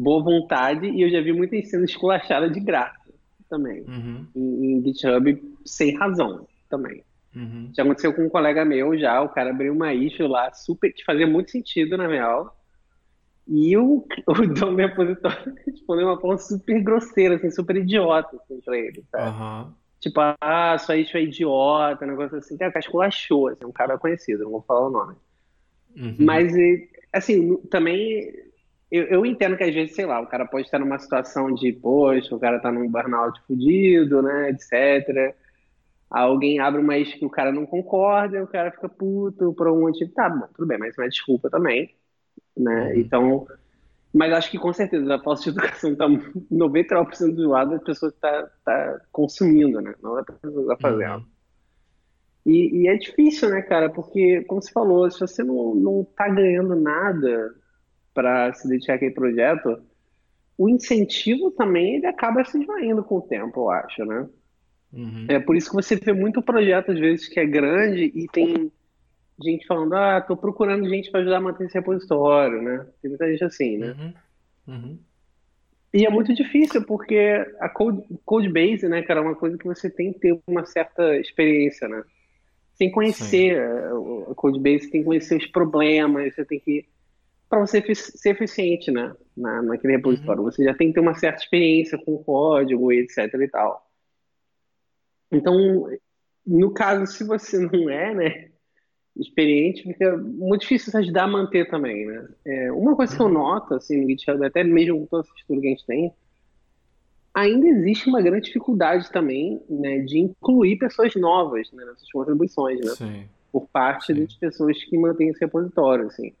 boa 0.00 0.22
vontade 0.22 0.86
e 0.86 1.02
eu 1.02 1.10
já 1.10 1.20
vi 1.20 1.32
muita 1.32 1.60
sendo 1.62 1.84
esculachada 1.84 2.48
de 2.48 2.60
graça 2.60 3.12
também. 3.48 3.82
Uhum. 3.82 4.26
Em, 4.34 4.72
em, 4.72 4.84
GitHub 4.84 5.56
sem 5.64 5.96
razão 5.96 6.46
também. 6.68 7.02
Uhum. 7.34 7.70
Já 7.74 7.82
aconteceu 7.82 8.12
com 8.14 8.24
um 8.24 8.28
colega 8.28 8.64
meu 8.64 8.98
já, 8.98 9.20
o 9.22 9.28
cara 9.28 9.50
abriu 9.50 9.72
uma 9.72 9.92
issue 9.94 10.26
lá, 10.26 10.52
super, 10.52 10.92
que 10.92 11.04
fazia 11.04 11.26
muito 11.26 11.50
sentido 11.50 11.96
na 11.96 12.06
real. 12.06 12.56
E 13.46 13.76
o, 13.76 14.04
o 14.26 14.34
dono 14.34 14.72
do 14.72 14.76
repositório 14.76 15.54
respondeu 15.66 16.06
uma 16.06 16.20
forma 16.20 16.38
super 16.38 16.82
grosseira, 16.82 17.36
assim, 17.36 17.50
super 17.50 17.76
idiota 17.76 18.36
assim, 18.36 18.60
pra 18.60 18.78
ele, 18.78 19.04
sabe? 19.10 19.38
Uhum. 19.38 19.72
Tipo, 20.00 20.20
ah, 20.40 20.78
sua 20.78 20.96
issue 20.96 21.18
é 21.18 21.24
idiota, 21.24 22.06
um 22.06 22.08
negócio 22.08 22.38
assim. 22.38 22.56
Que 22.56 22.64
o 22.64 22.72
cara 22.72 22.78
esculachou, 22.78 23.48
assim, 23.48 23.66
um 23.66 23.72
cara 23.72 23.98
conhecido, 23.98 24.44
não 24.44 24.52
vou 24.52 24.62
falar 24.62 24.86
o 24.86 24.90
nome. 24.90 25.16
Uhum. 25.94 26.16
Mas, 26.18 26.54
assim, 27.12 27.56
também 27.68 28.32
eu, 28.90 29.04
eu, 29.04 29.26
entendo 29.26 29.56
que 29.56 29.62
às 29.62 29.72
vezes, 29.72 29.94
sei 29.94 30.04
lá, 30.04 30.20
o 30.20 30.26
cara 30.26 30.44
pode 30.44 30.64
estar 30.64 30.78
numa 30.78 30.98
situação 30.98 31.54
de, 31.54 31.72
poxa, 31.72 32.34
o 32.34 32.40
cara 32.40 32.58
tá 32.58 32.72
num 32.72 32.90
burnout 32.90 33.40
fudido, 33.46 34.20
né, 34.20 34.50
etc. 34.50 35.34
Alguém 36.10 36.58
abre 36.58 36.80
uma 36.80 36.96
que 36.96 37.24
o 37.24 37.30
cara 37.30 37.52
não 37.52 37.64
concorda, 37.64 38.42
o 38.42 38.48
cara 38.48 38.72
fica 38.72 38.88
puto 38.88 39.54
por 39.54 39.68
um 39.68 39.82
motivo. 39.82 40.10
Tá, 40.12 40.28
bom, 40.28 40.48
tudo 40.54 40.66
bem, 40.66 40.78
mas 40.78 40.96
não 40.96 41.04
é 41.04 41.08
desculpa 41.08 41.48
também, 41.48 41.94
né? 42.56 42.86
Uhum. 42.86 42.98
Então, 42.98 43.46
mas 44.12 44.32
acho 44.32 44.50
que 44.50 44.58
com 44.58 44.72
certeza 44.72 45.14
a 45.14 45.22
falta 45.22 45.42
de 45.42 45.50
educação 45.50 45.94
tá 45.94 46.08
99% 46.50 47.32
do 47.32 47.48
lado 47.48 47.70
das 47.70 47.84
pessoas 47.84 48.12
que 48.12 48.20
tá, 48.20 48.50
tá 48.64 49.00
consumindo, 49.12 49.80
né? 49.80 49.94
Não 50.02 50.18
é 50.18 50.22
a 50.22 50.24
pessoa 50.24 50.62
que 50.62 50.68
tá 50.68 50.76
fazendo. 50.90 51.18
Uhum. 51.18 51.26
E, 52.44 52.82
e, 52.82 52.88
é 52.88 52.96
difícil, 52.96 53.50
né, 53.50 53.62
cara? 53.62 53.88
Porque, 53.88 54.42
como 54.48 54.60
você 54.60 54.72
falou, 54.72 55.08
se 55.10 55.20
você 55.20 55.44
não, 55.44 55.74
não 55.74 56.04
tá 56.16 56.28
ganhando 56.28 56.74
nada 56.74 57.54
para 58.14 58.52
se 58.54 58.68
dedicar 58.68 58.94
àquele 58.94 59.14
projeto, 59.14 59.82
o 60.58 60.68
incentivo 60.68 61.50
também 61.50 61.96
ele 61.96 62.06
acaba 62.06 62.44
se 62.44 62.60
esvaindo 62.60 63.02
com 63.02 63.16
o 63.16 63.22
tempo, 63.22 63.60
eu 63.60 63.70
acho, 63.70 64.04
né? 64.04 64.28
Uhum. 64.92 65.26
É 65.28 65.38
por 65.38 65.56
isso 65.56 65.70
que 65.70 65.76
você 65.76 65.96
vê 65.96 66.12
muito 66.12 66.42
projeto, 66.42 66.90
às 66.90 66.98
vezes, 66.98 67.28
que 67.28 67.38
é 67.38 67.46
grande 67.46 68.12
e 68.14 68.26
tem 68.28 68.70
gente 69.42 69.66
falando, 69.66 69.94
ah, 69.94 70.20
tô 70.20 70.36
procurando 70.36 70.88
gente 70.88 71.10
para 71.10 71.20
ajudar 71.20 71.38
a 71.38 71.40
manter 71.40 71.64
esse 71.64 71.74
repositório, 71.74 72.60
né? 72.60 72.86
Tem 73.00 73.08
muita 73.08 73.30
gente 73.30 73.44
assim, 73.44 73.78
né? 73.78 73.96
Uhum. 73.98 74.74
Uhum. 74.74 74.98
E 75.92 76.06
é 76.06 76.10
muito 76.10 76.32
difícil, 76.34 76.84
porque 76.84 77.44
a 77.58 77.68
code, 77.68 78.02
code 78.24 78.48
base, 78.48 78.88
né, 78.88 79.02
cara, 79.02 79.20
é 79.20 79.22
uma 79.22 79.34
coisa 79.34 79.58
que 79.58 79.66
você 79.66 79.90
tem 79.90 80.12
que 80.12 80.20
ter 80.20 80.40
uma 80.46 80.64
certa 80.64 81.16
experiência, 81.16 81.88
né? 81.88 82.02
Sem 82.74 82.90
conhecer 82.90 83.56
Sim. 83.56 84.30
a 84.30 84.34
code 84.34 84.60
base, 84.60 84.90
tem 84.90 85.00
que 85.00 85.06
conhecer 85.06 85.36
os 85.36 85.46
problemas, 85.46 86.34
você 86.34 86.44
tem 86.44 86.60
que 86.60 86.86
para 87.50 87.58
você 87.58 87.82
ser 87.94 88.30
eficiente 88.30 88.92
né, 88.92 89.12
na, 89.36 89.60
naquele 89.60 89.96
repositório. 89.96 90.40
Uhum. 90.40 90.50
Você 90.50 90.62
já 90.62 90.72
tem 90.72 90.88
que 90.88 90.94
ter 90.94 91.00
uma 91.00 91.16
certa 91.16 91.42
experiência 91.42 91.98
com 91.98 92.14
o 92.14 92.24
código, 92.24 92.92
etc 92.92 93.34
e 93.34 93.48
tal. 93.48 93.90
Então, 95.32 95.88
no 96.46 96.72
caso, 96.72 97.06
se 97.12 97.24
você 97.24 97.58
não 97.66 97.90
é, 97.90 98.14
né, 98.14 98.50
experiente, 99.16 99.82
fica 99.82 100.16
muito 100.16 100.62
difícil 100.62 100.92
se 100.92 100.96
ajudar 100.98 101.24
a 101.24 101.28
manter 101.28 101.68
também, 101.68 102.06
né? 102.06 102.28
É, 102.44 102.72
uma 102.72 102.94
coisa 102.94 103.14
que 103.14 103.20
eu 103.20 103.28
noto, 103.28 103.74
assim, 103.74 104.00
no 104.00 104.08
GitHub, 104.08 104.44
até 104.44 104.62
mesmo 104.62 105.00
com 105.00 105.06
toda 105.06 105.24
essa 105.24 105.30
estrutura 105.30 105.60
que 105.60 105.66
a 105.66 105.70
gente 105.70 105.86
tem, 105.86 106.14
ainda 107.34 107.66
existe 107.66 108.08
uma 108.08 108.22
grande 108.22 108.46
dificuldade 108.46 109.10
também, 109.10 109.60
né, 109.68 109.98
de 110.00 110.20
incluir 110.20 110.78
pessoas 110.78 111.14
novas 111.16 111.70
né, 111.72 111.84
nessas 111.84 112.10
contribuições, 112.12 112.78
né? 112.78 112.92
Sim. 112.92 113.28
Por 113.50 113.68
parte 113.68 114.14
Sim. 114.14 114.22
das 114.22 114.34
pessoas 114.34 114.82
que 114.84 114.96
mantêm 114.96 115.28
esse 115.28 115.40
repositório, 115.40 116.06
assim. 116.06 116.32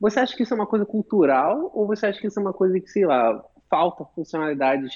Você 0.00 0.20
acha 0.20 0.36
que 0.36 0.42
isso 0.42 0.52
é 0.52 0.56
uma 0.56 0.66
coisa 0.66 0.84
cultural 0.84 1.70
ou 1.74 1.86
você 1.86 2.06
acha 2.06 2.20
que 2.20 2.26
isso 2.26 2.38
é 2.38 2.42
uma 2.42 2.52
coisa 2.52 2.78
que, 2.78 2.88
sei 2.88 3.06
lá, 3.06 3.42
falta 3.70 4.04
funcionalidades 4.14 4.92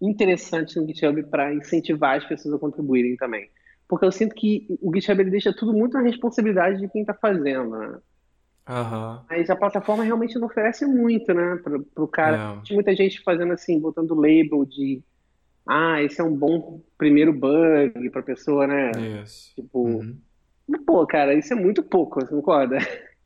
interessantes 0.00 0.76
no 0.76 0.86
GitHub 0.86 1.22
para 1.24 1.52
incentivar 1.52 2.16
as 2.16 2.24
pessoas 2.24 2.54
a 2.54 2.58
contribuírem 2.58 3.16
também? 3.16 3.50
Porque 3.88 4.04
eu 4.04 4.12
sinto 4.12 4.34
que 4.34 4.66
o 4.80 4.94
GitHub 4.94 5.20
ele 5.20 5.30
deixa 5.30 5.52
tudo 5.52 5.72
muito 5.72 5.94
na 5.94 6.02
responsabilidade 6.02 6.78
de 6.78 6.88
quem 6.88 7.00
está 7.00 7.12
fazendo, 7.12 7.70
né? 7.70 7.98
Uhum. 8.68 9.20
Mas 9.28 9.50
a 9.50 9.56
plataforma 9.56 10.04
realmente 10.04 10.38
não 10.38 10.46
oferece 10.46 10.86
muito, 10.86 11.34
né? 11.34 11.58
Para 11.62 12.04
o 12.04 12.06
cara. 12.06 12.36
É. 12.36 12.68
Tem 12.68 12.76
muita 12.76 12.94
gente 12.94 13.20
fazendo 13.22 13.52
assim, 13.52 13.80
botando 13.80 14.14
label 14.14 14.64
de 14.64 15.02
ah, 15.66 16.02
esse 16.02 16.20
é 16.20 16.24
um 16.24 16.34
bom 16.34 16.80
primeiro 16.96 17.32
bug 17.32 18.10
para 18.10 18.20
a 18.20 18.24
pessoa, 18.24 18.66
né? 18.66 18.92
Isso. 19.22 19.54
Tipo, 19.54 19.88
uhum. 19.88 20.16
pô, 20.86 21.06
cara, 21.06 21.34
isso 21.34 21.52
é 21.52 21.56
muito 21.56 21.82
pouco, 21.82 22.20
você 22.20 22.28
concorda? 22.28 22.78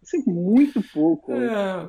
Isso 0.04 0.16
é 0.16 0.32
muito 0.32 0.82
pouco. 0.92 1.32
É, 1.32 1.88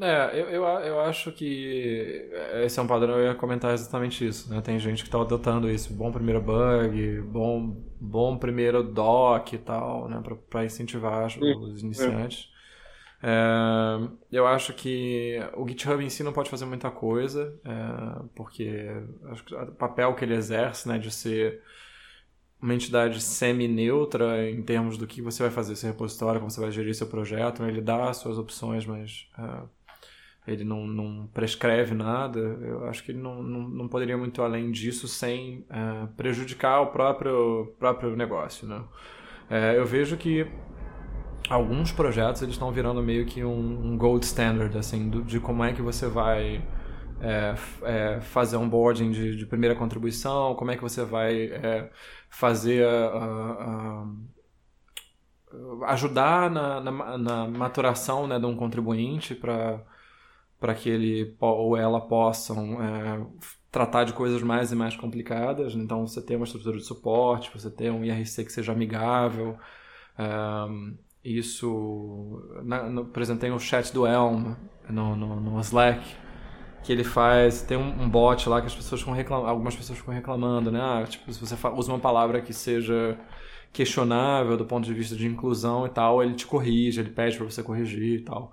é 0.00 0.40
eu, 0.40 0.48
eu, 0.48 0.64
eu 0.64 1.00
acho 1.00 1.32
que 1.32 2.28
esse 2.64 2.78
é 2.78 2.82
um 2.82 2.86
padrão, 2.86 3.18
eu 3.18 3.26
ia 3.26 3.34
comentar 3.34 3.72
exatamente 3.72 4.26
isso, 4.26 4.52
né? 4.52 4.60
Tem 4.60 4.78
gente 4.78 5.02
que 5.02 5.08
está 5.08 5.20
adotando 5.20 5.70
isso, 5.70 5.94
bom 5.94 6.10
primeiro 6.10 6.40
bug, 6.40 7.20
bom, 7.22 7.76
bom 8.00 8.36
primeiro 8.36 8.82
doc 8.82 9.52
e 9.52 9.58
tal, 9.58 10.08
né? 10.08 10.22
Para 10.50 10.64
incentivar 10.64 11.26
os 11.26 11.36
é. 11.36 11.84
iniciantes. 11.84 12.52
É, 13.22 14.08
eu 14.32 14.46
acho 14.48 14.74
que 14.74 15.38
o 15.54 15.66
GitHub 15.66 16.04
em 16.04 16.08
si 16.08 16.24
não 16.24 16.32
pode 16.32 16.50
fazer 16.50 16.64
muita 16.64 16.90
coisa, 16.90 17.56
é, 17.64 18.22
porque 18.34 18.90
acho 19.26 19.44
que 19.44 19.54
o 19.54 19.72
papel 19.72 20.12
que 20.14 20.24
ele 20.24 20.34
exerce, 20.34 20.88
né, 20.88 20.98
de 20.98 21.10
ser 21.10 21.62
uma 22.62 22.74
entidade 22.74 23.20
semi-neutra 23.20 24.48
em 24.48 24.62
termos 24.62 24.96
do 24.96 25.04
que 25.04 25.20
você 25.20 25.42
vai 25.42 25.50
fazer 25.50 25.74
seu 25.74 25.90
repositório, 25.90 26.38
como 26.40 26.48
você 26.48 26.60
vai 26.60 26.70
gerir 26.70 26.94
seu 26.94 27.08
projeto. 27.08 27.60
Né? 27.60 27.68
Ele 27.68 27.80
dá 27.80 28.08
as 28.08 28.18
suas 28.18 28.38
opções, 28.38 28.86
mas 28.86 29.26
uh, 29.36 29.68
ele 30.46 30.62
não, 30.62 30.86
não, 30.86 31.26
prescreve 31.34 31.92
nada. 31.92 32.38
Eu 32.38 32.86
acho 32.86 33.02
que 33.02 33.10
ele 33.10 33.18
não, 33.18 33.42
não, 33.42 33.68
não 33.68 33.88
poderia 33.88 34.16
muito 34.16 34.40
além 34.42 34.70
disso 34.70 35.08
sem 35.08 35.66
uh, 35.70 36.06
prejudicar 36.16 36.80
o 36.82 36.86
próprio, 36.86 37.74
próprio 37.80 38.14
negócio. 38.14 38.68
Né? 38.68 38.76
Uh, 39.50 39.54
eu 39.74 39.84
vejo 39.84 40.16
que 40.16 40.46
alguns 41.50 41.90
projetos 41.90 42.42
eles 42.42 42.54
estão 42.54 42.70
virando 42.70 43.02
meio 43.02 43.26
que 43.26 43.42
um, 43.42 43.92
um 43.92 43.98
gold 43.98 44.24
standard 44.24 44.78
assim, 44.78 45.08
do, 45.08 45.20
de 45.20 45.40
como 45.40 45.64
é 45.64 45.72
que 45.72 45.82
você 45.82 46.06
vai 46.06 46.62
é, 47.22 47.54
é, 47.84 48.20
fazer 48.20 48.56
onboarding 48.56 49.10
de, 49.10 49.36
de 49.36 49.46
primeira 49.46 49.76
contribuição, 49.76 50.54
como 50.54 50.72
é 50.72 50.76
que 50.76 50.82
você 50.82 51.04
vai 51.04 51.44
é, 51.44 51.88
fazer 52.32 52.84
a, 52.86 53.06
a, 53.06 54.06
a 55.84 55.92
ajudar 55.92 56.50
na, 56.50 56.80
na, 56.80 57.18
na, 57.18 57.46
maturação 57.46 58.26
né, 58.26 58.38
de 58.38 58.46
um 58.46 58.56
contribuinte 58.56 59.34
para 59.34 60.74
que 60.74 60.88
ele 60.88 61.36
ou 61.38 61.76
ela 61.76 62.00
possam 62.00 62.82
é, 62.82 63.26
tratar 63.70 64.04
de 64.04 64.14
coisas 64.14 64.42
mais 64.42 64.72
e 64.72 64.74
mais 64.74 64.96
complicadas. 64.96 65.74
Então, 65.74 66.06
você 66.06 66.22
tem 66.22 66.36
uma 66.36 66.46
estrutura 66.46 66.78
de 66.78 66.84
suporte, 66.84 67.50
você 67.52 67.70
tem 67.70 67.90
um 67.90 68.02
IRC 68.02 68.44
que 68.46 68.52
seja 68.52 68.72
amigável. 68.72 69.58
É, 70.18 70.24
isso, 71.22 72.42
na, 72.64 72.88
no, 72.88 73.04
por 73.04 73.20
exemplo, 73.22 73.42
tem 73.42 73.52
o 73.52 73.58
chat 73.58 73.92
do 73.92 74.06
Elm 74.06 74.54
no, 74.88 75.14
no, 75.14 75.38
no 75.38 75.60
Slack, 75.60 76.02
que 76.82 76.92
ele 76.92 77.04
faz. 77.04 77.62
Tem 77.62 77.76
um, 77.76 78.02
um 78.02 78.08
bot 78.08 78.48
lá 78.48 78.60
que 78.60 78.66
as 78.66 78.74
pessoas 78.74 79.00
ficam 79.00 79.14
reclamando, 79.14 79.48
algumas 79.48 79.74
pessoas 79.74 79.98
ficam 79.98 80.14
reclamando, 80.14 80.70
né? 80.70 80.80
Ah, 80.80 81.04
tipo, 81.06 81.32
se 81.32 81.40
você 81.40 81.54
usa 81.74 81.92
uma 81.92 81.98
palavra 81.98 82.40
que 82.40 82.52
seja 82.52 83.18
questionável 83.72 84.56
do 84.56 84.66
ponto 84.66 84.84
de 84.84 84.92
vista 84.92 85.16
de 85.16 85.26
inclusão 85.26 85.86
e 85.86 85.88
tal, 85.88 86.22
ele 86.22 86.34
te 86.34 86.46
corrige, 86.46 87.00
ele 87.00 87.10
pede 87.10 87.36
para 87.36 87.46
você 87.46 87.62
corrigir 87.62 88.20
e 88.20 88.24
tal. 88.24 88.52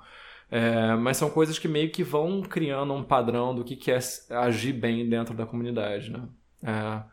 É, 0.51 0.95
mas 0.95 1.17
são 1.17 1.30
coisas 1.30 1.59
que 1.59 1.67
meio 1.67 1.91
que 1.91 2.03
vão 2.03 2.41
criando 2.41 2.93
um 2.93 3.03
padrão 3.03 3.53
do 3.53 3.63
que, 3.63 3.75
que 3.75 3.91
é 3.91 3.99
agir 4.32 4.73
bem 4.73 5.07
dentro 5.07 5.36
da 5.36 5.45
comunidade, 5.45 6.11
né? 6.11 6.27
É, 6.63 7.03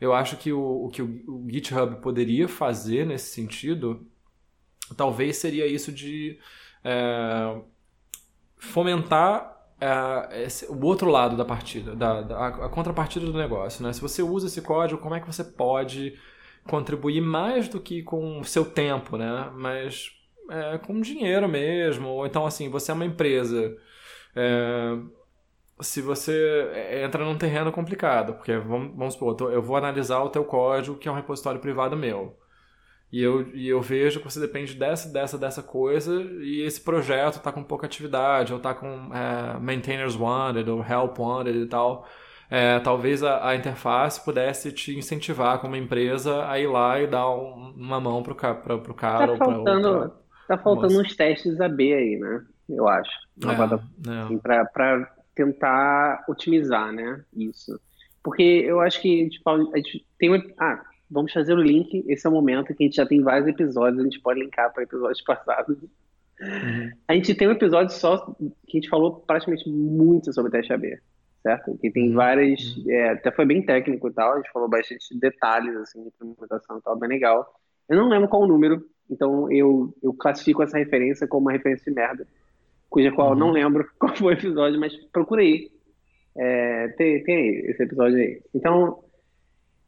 eu 0.00 0.12
acho 0.12 0.36
que 0.36 0.52
o, 0.52 0.86
o 0.86 0.88
que 0.90 1.02
o, 1.02 1.46
GitHub 1.48 2.00
poderia 2.00 2.46
fazer 2.46 3.06
nesse 3.06 3.32
sentido, 3.32 4.06
talvez 4.96 5.36
seria 5.38 5.66
isso 5.66 5.90
de 5.90 6.38
é, 6.84 7.60
fomentar 8.56 9.53
é, 9.84 10.46
o 10.68 10.86
outro 10.86 11.10
lado 11.10 11.36
da 11.36 11.44
partida, 11.44 11.94
da, 11.94 12.22
da, 12.22 12.46
a 12.46 12.68
contrapartida 12.68 13.26
do 13.26 13.36
negócio. 13.36 13.82
Né? 13.82 13.92
Se 13.92 14.00
você 14.00 14.22
usa 14.22 14.46
esse 14.46 14.62
código, 14.62 15.00
como 15.00 15.14
é 15.14 15.20
que 15.20 15.26
você 15.26 15.44
pode 15.44 16.18
contribuir 16.66 17.20
mais 17.20 17.68
do 17.68 17.78
que 17.80 18.02
com 18.02 18.40
o 18.40 18.44
seu 18.44 18.64
tempo, 18.64 19.18
né? 19.18 19.50
mas 19.54 20.10
é, 20.50 20.78
com 20.78 21.00
dinheiro 21.00 21.48
mesmo. 21.48 22.08
Ou 22.08 22.26
então, 22.26 22.46
assim, 22.46 22.68
você 22.68 22.90
é 22.90 22.94
uma 22.94 23.04
empresa. 23.04 23.76
É, 24.34 24.96
se 25.80 26.00
você 26.00 27.02
entra 27.04 27.24
num 27.24 27.36
terreno 27.36 27.70
complicado, 27.72 28.34
porque 28.34 28.56
vamos, 28.56 28.96
vamos 28.96 29.14
supor, 29.14 29.52
eu 29.52 29.62
vou 29.62 29.76
analisar 29.76 30.22
o 30.22 30.30
teu 30.30 30.44
código, 30.44 30.96
que 30.96 31.08
é 31.08 31.12
um 31.12 31.16
repositório 31.16 31.60
privado 31.60 31.96
meu. 31.96 32.38
E 33.14 33.22
eu, 33.22 33.46
e 33.54 33.68
eu 33.68 33.80
vejo 33.80 34.18
que 34.18 34.24
você 34.24 34.40
depende 34.40 34.74
dessa, 34.74 35.08
dessa, 35.08 35.38
dessa 35.38 35.62
coisa 35.62 36.20
e 36.40 36.62
esse 36.62 36.80
projeto 36.80 37.36
está 37.36 37.52
com 37.52 37.62
pouca 37.62 37.86
atividade, 37.86 38.52
ou 38.52 38.56
está 38.56 38.74
com 38.74 39.08
é, 39.14 39.56
maintainers 39.60 40.16
wanted, 40.16 40.68
ou 40.68 40.84
help 40.84 41.16
wanted 41.20 41.56
e 41.56 41.66
tal. 41.66 42.08
É, 42.50 42.80
talvez 42.80 43.22
a, 43.22 43.50
a, 43.50 43.54
interface 43.54 44.24
pudesse 44.24 44.72
te 44.72 44.98
incentivar 44.98 45.60
como 45.60 45.76
empresa 45.76 46.44
a 46.48 46.58
ir 46.58 46.66
lá 46.66 47.00
e 47.00 47.06
dar 47.06 47.30
um, 47.30 47.72
uma 47.76 48.00
mão 48.00 48.20
pro, 48.20 48.34
pra, 48.34 48.54
pro 48.56 48.94
cara 48.94 49.26
tá 49.26 49.32
ou 49.32 49.38
para 49.38 49.58
outra. 49.58 50.12
Tá 50.48 50.58
faltando 50.58 51.00
uns 51.00 51.14
testes 51.14 51.60
AB 51.60 51.94
aí, 51.94 52.18
né? 52.18 52.44
Eu 52.68 52.88
acho. 52.88 53.12
É, 53.46 54.22
assim, 54.22 54.38
para 54.38 55.14
tentar 55.36 56.24
otimizar, 56.28 56.90
né? 56.90 57.22
Isso. 57.32 57.80
Porque 58.24 58.42
eu 58.42 58.80
acho 58.80 59.00
que 59.00 59.28
tipo, 59.28 59.48
a 59.48 59.76
gente 59.76 60.04
tem 60.18 60.30
uma. 60.30 60.42
Ah, 60.58 60.82
vamos 61.14 61.32
fazer 61.32 61.54
o 61.54 61.62
link. 61.62 62.04
Esse 62.08 62.26
é 62.26 62.30
o 62.30 62.32
momento 62.32 62.74
que 62.74 62.82
a 62.82 62.86
gente 62.86 62.96
já 62.96 63.06
tem 63.06 63.22
vários 63.22 63.46
episódios, 63.46 64.00
a 64.00 64.04
gente 64.04 64.20
pode 64.20 64.40
linkar 64.40 64.72
para 64.72 64.82
episódios 64.82 65.22
passados. 65.22 65.78
Uhum. 66.40 66.90
A 67.06 67.14
gente 67.14 67.34
tem 67.34 67.46
um 67.48 67.52
episódio 67.52 67.94
só 67.94 68.26
que 68.66 68.76
a 68.76 68.80
gente 68.80 68.88
falou 68.88 69.20
praticamente 69.20 69.68
muito 69.70 70.32
sobre 70.32 70.50
teste 70.50 70.72
AB, 70.72 70.98
certo? 71.42 71.78
Que 71.78 71.90
tem 71.90 72.08
uhum. 72.08 72.16
várias. 72.16 72.76
Uhum. 72.76 72.90
É, 72.90 73.10
até 73.10 73.30
foi 73.30 73.46
bem 73.46 73.62
técnico 73.62 74.08
e 74.08 74.12
tal, 74.12 74.32
a 74.34 74.36
gente 74.36 74.50
falou 74.50 74.68
bastante 74.68 75.16
detalhes 75.18 75.76
assim, 75.76 76.02
de 76.02 76.08
implementação 76.08 76.78
e 76.78 76.82
tal, 76.82 76.98
bem 76.98 77.08
legal. 77.08 77.46
Eu 77.88 77.96
não 77.96 78.08
lembro 78.08 78.28
qual 78.28 78.42
o 78.42 78.48
número, 78.48 78.84
então 79.08 79.50
eu, 79.52 79.94
eu 80.02 80.12
classifico 80.12 80.62
essa 80.62 80.76
referência 80.76 81.28
como 81.28 81.46
uma 81.46 81.52
referência 81.52 81.84
de 81.90 81.94
merda, 81.94 82.26
cuja 82.90 83.12
qual 83.12 83.30
eu 83.30 83.36
não 83.36 83.48
uhum. 83.48 83.52
lembro 83.52 83.88
qual 83.98 84.14
foi 84.16 84.34
o 84.34 84.36
episódio, 84.36 84.80
mas 84.80 84.94
procurei. 85.12 85.72
É, 86.36 86.88
tem, 86.96 87.22
tem 87.22 87.70
esse 87.70 87.80
episódio 87.84 88.18
aí. 88.18 88.42
Então, 88.52 89.04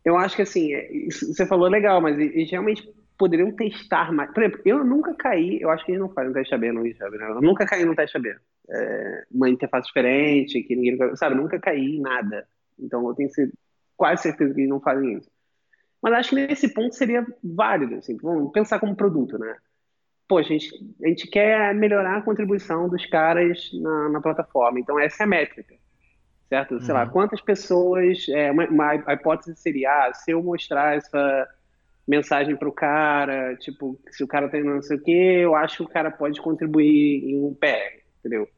eu 0.06 0.16
acho 0.16 0.36
que 0.36 0.42
assim, 0.42 0.72
é, 0.72 0.88
você 1.10 1.44
falou 1.44 1.68
legal, 1.68 2.00
mas 2.00 2.16
eles 2.16 2.48
realmente 2.48 2.88
poderiam 3.18 3.50
testar 3.50 4.12
mais. 4.12 4.32
Por 4.32 4.40
exemplo, 4.40 4.62
eu 4.64 4.84
nunca 4.84 5.12
caí, 5.14 5.60
eu 5.60 5.68
acho 5.68 5.84
que 5.84 5.90
eles 5.90 6.00
não 6.00 6.08
fazem 6.08 6.32
teste 6.32 6.54
AB 6.54 6.70
no 6.70 6.86
GitHub, 6.86 7.18
né? 7.18 7.28
Eu 7.28 7.40
nunca 7.40 7.66
caí 7.66 7.84
no 7.84 7.96
teste 7.96 8.16
AB. 8.16 8.28
É, 8.70 9.24
uma 9.32 9.50
interface 9.50 9.88
diferente, 9.88 10.62
que 10.62 10.76
ninguém. 10.76 11.16
Sabe, 11.16 11.34
nunca 11.34 11.58
caí 11.58 11.96
em 11.96 12.00
nada. 12.00 12.46
Então 12.78 13.04
eu 13.08 13.14
tenho 13.16 13.28
quase 13.96 14.22
certeza 14.22 14.54
que 14.54 14.60
eles 14.60 14.70
não 14.70 14.80
fazem 14.80 15.14
isso. 15.18 15.28
Mas 16.00 16.14
acho 16.14 16.30
que 16.30 16.36
nesse 16.36 16.72
ponto 16.72 16.94
seria 16.94 17.26
válido, 17.42 17.96
assim, 17.96 18.16
vamos 18.18 18.52
pensar 18.52 18.78
como 18.78 18.94
produto, 18.94 19.36
né? 19.38 19.56
Pô, 20.28 20.38
a 20.38 20.42
gente, 20.42 20.70
a 21.02 21.08
gente 21.08 21.28
quer 21.28 21.74
melhorar 21.74 22.18
a 22.18 22.22
contribuição 22.22 22.88
dos 22.88 23.04
caras 23.06 23.70
na, 23.74 24.08
na 24.10 24.20
plataforma, 24.20 24.78
então 24.78 25.00
essa 25.00 25.22
é 25.22 25.24
a 25.24 25.28
métrica 25.28 25.74
certo? 26.48 26.74
Uhum. 26.74 26.80
Sei 26.80 26.94
lá, 26.94 27.04
uhum. 27.04 27.10
quantas 27.10 27.40
pessoas. 27.40 28.26
É, 28.28 28.50
uma, 28.50 28.66
uma, 28.66 28.90
a 29.06 29.14
hipótese 29.14 29.54
seria: 29.56 29.90
ah, 29.90 30.14
se 30.14 30.30
eu 30.30 30.42
mostrar 30.42 30.96
essa 30.96 31.48
mensagem 32.06 32.56
para 32.56 32.68
o 32.68 32.72
cara, 32.72 33.56
tipo, 33.56 33.98
se 34.10 34.22
o 34.22 34.28
cara 34.28 34.48
tem 34.48 34.62
não 34.62 34.80
sei 34.80 34.96
o 34.96 35.02
que, 35.02 35.10
eu 35.10 35.54
acho 35.56 35.78
que 35.78 35.82
o 35.82 35.88
cara 35.88 36.10
pode 36.10 36.40
contribuir 36.40 37.24
em 37.24 37.42
um 37.42 37.54
PR, 37.54 38.02
entendeu? 38.20 38.48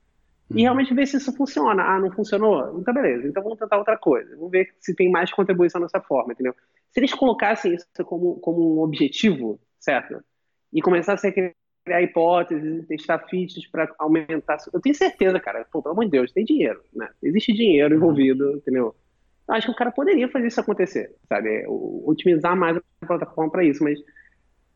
Uhum. 0.51 0.59
E 0.59 0.63
realmente 0.63 0.95
ver 0.95 1.07
se 1.07 1.17
isso 1.17 1.35
funciona. 1.35 1.83
Ah, 1.83 1.99
não 1.99 2.11
funcionou? 2.11 2.79
Então, 2.79 2.93
beleza. 2.93 3.27
Então, 3.27 3.43
vamos 3.43 3.59
tentar 3.59 3.79
outra 3.79 3.97
coisa. 3.97 4.35
Vamos 4.37 4.51
ver 4.51 4.75
se 4.81 4.95
tem 4.95 5.11
mais 5.11 5.33
contribuição 5.33 5.81
dessa 5.81 6.01
forma, 6.01 6.33
entendeu? 6.33 6.55
Se 6.91 7.01
eles 7.01 7.13
colocassem 7.15 7.75
isso 7.75 7.87
como, 8.05 8.39
como 8.41 8.77
um 8.77 8.81
objetivo, 8.81 9.61
certo? 9.79 10.23
E 10.73 10.81
começassem 10.81 11.31
a 11.31 11.33
criar 11.33 11.53
hipóteses, 12.03 12.87
testar 12.87 13.19
features 13.29 13.67
para 13.71 13.93
aumentar. 13.99 14.59
Eu 14.73 14.81
tenho 14.81 14.95
certeza, 14.95 15.39
cara, 15.41 15.67
pô, 15.71 15.83
pelo 15.83 15.93
amor 15.93 16.05
de 16.05 16.11
Deus, 16.11 16.33
tem 16.33 16.45
dinheiro, 16.45 16.81
né? 16.95 17.09
Existe 17.23 17.53
dinheiro 17.53 17.95
envolvido, 17.95 18.57
entendeu? 18.57 18.95
Eu 19.49 19.55
acho 19.55 19.67
que 19.67 19.73
o 19.73 19.77
cara 19.77 19.91
poderia 19.91 20.29
fazer 20.29 20.49
isso 20.49 20.61
acontecer, 20.61 21.15
sabe? 21.29 21.65
Otimizar 21.67 22.57
mais 22.57 22.77
a 22.77 23.07
plataforma 23.07 23.51
para 23.51 23.65
isso, 23.65 23.83
mas 23.83 23.99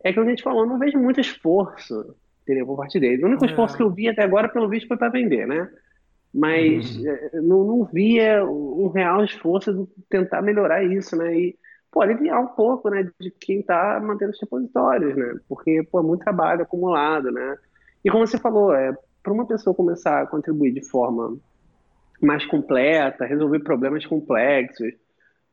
é 0.02 0.10
aquilo 0.10 0.24
que 0.24 0.30
a 0.30 0.34
gente 0.34 0.42
falou, 0.42 0.66
não 0.66 0.78
vejo 0.78 0.98
muito 0.98 1.20
esforço 1.20 2.14
entendeu, 2.42 2.66
por 2.66 2.76
parte 2.76 2.98
dele. 2.98 3.22
O 3.22 3.26
único 3.26 3.44
esforço 3.44 3.74
é. 3.74 3.76
que 3.78 3.82
eu 3.82 3.90
vi 3.90 4.08
até 4.08 4.22
agora, 4.22 4.48
pelo 4.48 4.68
visto, 4.68 4.88
foi 4.88 4.96
para 4.96 5.08
vender, 5.08 5.46
né? 5.46 5.68
Mas 6.34 6.96
uhum. 6.96 7.08
É, 7.08 7.40
não, 7.40 7.64
não 7.64 7.84
via 7.84 8.44
um 8.44 8.88
real 8.88 9.24
esforço 9.24 9.72
de 9.72 9.86
tentar 10.08 10.42
melhorar 10.42 10.82
isso, 10.84 11.16
né? 11.16 11.34
E, 11.36 11.56
pô, 11.92 12.00
aliviar 12.00 12.40
um 12.42 12.48
pouco, 12.48 12.88
né, 12.88 13.08
de 13.20 13.30
quem 13.30 13.60
está 13.60 14.00
mantendo 14.00 14.32
os 14.32 14.40
repositórios, 14.40 15.14
né? 15.14 15.38
Porque, 15.46 15.86
pô, 15.92 16.00
é 16.00 16.02
muito 16.02 16.24
trabalho 16.24 16.62
acumulado, 16.62 17.30
né? 17.30 17.56
E 18.02 18.10
como 18.10 18.26
você 18.26 18.38
falou, 18.38 18.74
é, 18.74 18.96
para 19.22 19.32
uma 19.32 19.46
pessoa 19.46 19.76
começar 19.76 20.22
a 20.22 20.26
contribuir 20.26 20.72
de 20.72 20.88
forma 20.88 21.36
mais 22.20 22.46
completa, 22.46 23.26
resolver 23.26 23.60
problemas 23.60 24.06
complexos 24.06 24.92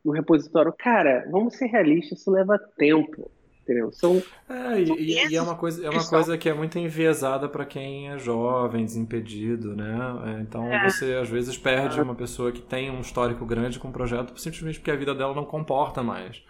no 0.04 0.14
repositório, 0.14 0.74
cara, 0.78 1.28
vamos 1.30 1.58
ser 1.58 1.66
realistas, 1.66 2.20
isso 2.20 2.32
leva 2.32 2.58
tempo 2.78 3.30
entendeu? 3.70 3.92
São, 3.92 4.22
é, 4.50 4.82
e, 4.82 5.30
e, 5.30 5.36
é 5.36 5.42
uma 5.42 5.56
coisa, 5.56 5.86
é 5.86 5.90
uma 5.90 6.04
coisa 6.04 6.38
que 6.38 6.50
é 6.50 6.54
muito 6.54 6.80
enviesada 6.80 7.48
para 7.48 7.66
quem 7.66 8.10
é 8.10 8.18
jovem, 8.18 8.84
desimpedido, 8.84 9.76
né? 9.76 9.98
É, 10.26 10.42
então 10.42 10.66
é. 10.66 10.90
você 10.90 11.14
às 11.14 11.30
vezes 11.30 11.56
perde 11.58 12.02
uma 12.02 12.16
pessoa 12.16 12.52
que 12.52 12.62
tem 12.62 12.90
um 12.90 13.00
histórico 13.00 13.46
grande 13.46 13.78
com 13.78 13.88
o 13.88 13.92
um 13.92 13.94
projeto 13.94 14.38
simplesmente 14.40 14.80
porque 14.80 14.92
a 14.92 14.96
vida 14.96 15.14
dela 15.14 15.36
não 15.36 15.46
comporta 15.46 16.02
mais. 16.02 16.44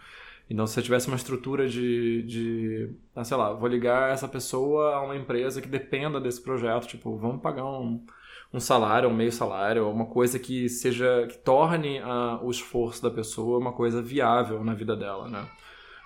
Então, 0.49 0.65
se 0.65 0.73
você 0.73 0.81
tivesse 0.81 1.07
uma 1.07 1.15
estrutura 1.15 1.67
de, 1.67 2.23
de 2.23 2.89
ah, 3.15 3.23
sei 3.23 3.37
lá, 3.37 3.53
vou 3.53 3.67
ligar 3.67 4.11
essa 4.11 4.27
pessoa 4.27 4.95
a 4.95 5.01
uma 5.01 5.15
empresa 5.15 5.61
que 5.61 5.67
dependa 5.67 6.19
desse 6.19 6.41
projeto, 6.41 6.87
tipo, 6.87 7.15
vamos 7.17 7.39
pagar 7.39 7.65
um, 7.65 8.03
um 8.51 8.59
salário, 8.59 9.09
um 9.09 9.13
meio 9.13 9.31
salário, 9.31 9.87
uma 9.87 10.07
coisa 10.07 10.39
que 10.39 10.67
seja, 10.67 11.27
que 11.29 11.37
torne 11.37 11.99
a, 11.99 12.39
o 12.41 12.49
esforço 12.49 13.03
da 13.03 13.11
pessoa 13.11 13.59
uma 13.59 13.73
coisa 13.73 14.01
viável 14.01 14.63
na 14.63 14.73
vida 14.73 14.95
dela, 14.95 15.27
né? 15.29 15.45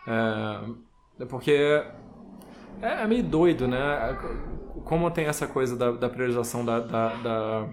É, 0.06 0.12
é 0.12 0.93
porque 1.30 1.52
é, 2.82 3.04
é, 3.04 3.08
meio 3.08 3.24
doido, 3.24 3.68
né? 3.68 3.80
Como 4.86 5.10
tem 5.12 5.26
essa 5.26 5.48
coisa 5.48 5.78
da, 5.78 5.92
da 5.92 6.10
priorização 6.10 6.66
da, 6.66 6.80
da, 6.80 7.16
da, 7.16 7.70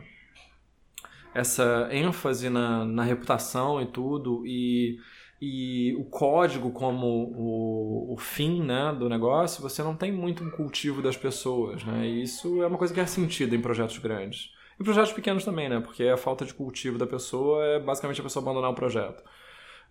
essa 1.35 1.89
ênfase 1.91 2.49
na, 2.49 2.85
na 2.85 3.03
reputação 3.03 3.81
e 3.81 3.87
tudo, 3.87 4.47
e, 4.47 4.99
e 5.41 5.95
o 5.97 6.05
código 6.05 6.71
como 6.71 7.07
o, 7.07 8.15
o 8.15 8.17
fim 8.19 8.63
né, 8.63 8.95
do 8.97 9.09
negócio, 9.09 9.63
você 9.63 9.83
não 9.83 9.97
tem 9.97 10.13
muito 10.13 10.45
um 10.45 10.51
cultivo 10.51 11.03
das 11.03 11.17
pessoas, 11.17 11.83
né? 11.85 12.07
E 12.07 12.23
isso 12.23 12.63
é 12.63 12.67
uma 12.67 12.79
coisa 12.79 12.93
que 12.95 13.01
é 13.01 13.07
sentido 13.07 13.55
em 13.55 13.61
projetos 13.61 13.99
grandes. 13.99 14.53
E 14.79 14.85
projetos 14.85 15.13
pequenos 15.13 15.45
também, 15.45 15.69
né? 15.69 15.81
Porque 15.81 16.05
a 16.05 16.17
falta 16.17 16.45
de 16.45 16.55
cultivo 16.55 16.99
da 16.99 17.07
pessoa 17.07 17.65
é 17.65 17.79
basicamente 17.81 18.21
a 18.21 18.25
pessoa 18.25 18.43
abandonar 18.43 18.71
o 18.71 18.75
projeto. 18.75 19.23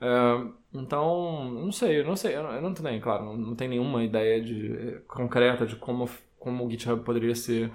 Uh, 0.02 0.54
então, 0.74 1.50
não 1.50 1.72
sei, 1.72 2.00
eu 2.00 2.06
não 2.06 2.16
sei, 2.16 2.36
eu 2.36 2.44
não, 2.44 2.52
eu 2.54 2.62
não 2.62 2.74
tenho, 2.74 3.02
claro, 3.02 3.26
não, 3.26 3.38
não 3.38 3.56
tenho 3.56 3.72
nenhuma 3.72 4.04
ideia 4.04 4.42
de, 4.42 4.72
eh, 4.72 5.02
concreta 5.08 5.66
de 5.66 5.76
como, 5.76 6.08
como 6.38 6.66
o 6.66 6.70
GitHub 6.70 7.04
poderia 7.04 7.36
ser 7.36 7.72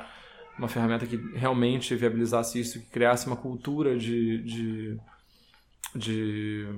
uma 0.57 0.69
ferramenta 0.69 1.07
que 1.07 1.17
realmente 1.35 1.95
viabilizasse 1.97 2.61
isso, 2.61 2.81
que 2.81 2.91
criasse 2.91 3.27
uma 3.27 3.37
cultura 3.37 3.99
de, 3.99 4.39
de, 4.45 5.01
de 5.95 6.69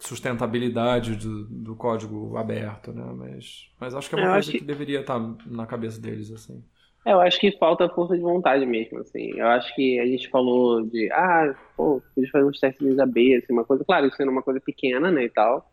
sustentabilidade 0.00 1.14
do, 1.16 1.44
do, 1.44 1.76
código 1.76 2.36
aberto, 2.36 2.92
né? 2.92 3.04
Mas, 3.14 3.70
mas 3.78 3.94
acho 3.94 4.08
que 4.08 4.14
é 4.14 4.18
uma 4.18 4.28
eu 4.28 4.32
coisa 4.32 4.50
que... 4.50 4.58
que 4.58 4.64
deveria 4.64 5.00
estar 5.00 5.20
na 5.46 5.66
cabeça 5.66 6.00
deles, 6.00 6.30
assim. 6.30 6.64
É, 7.06 7.12
eu 7.12 7.20
acho 7.20 7.38
que 7.38 7.52
falta 7.52 7.88
força 7.88 8.16
de 8.16 8.20
vontade 8.20 8.66
mesmo, 8.66 8.98
assim. 8.98 9.30
Eu 9.38 9.46
acho 9.46 9.72
que 9.76 10.00
a 10.00 10.06
gente 10.06 10.28
falou 10.28 10.82
de, 10.82 11.08
ah, 11.12 11.54
pô, 11.76 12.02
podia 12.12 12.28
fazer 12.32 12.44
uns 12.44 12.58
testes 12.58 12.94
de 12.94 13.00
AB, 13.00 13.36
assim, 13.36 13.52
uma 13.52 13.64
coisa, 13.64 13.84
claro, 13.84 14.06
isso 14.08 14.16
sendo 14.16 14.32
uma 14.32 14.42
coisa 14.42 14.60
pequena, 14.60 15.08
né, 15.08 15.22
e 15.22 15.28
tal, 15.28 15.70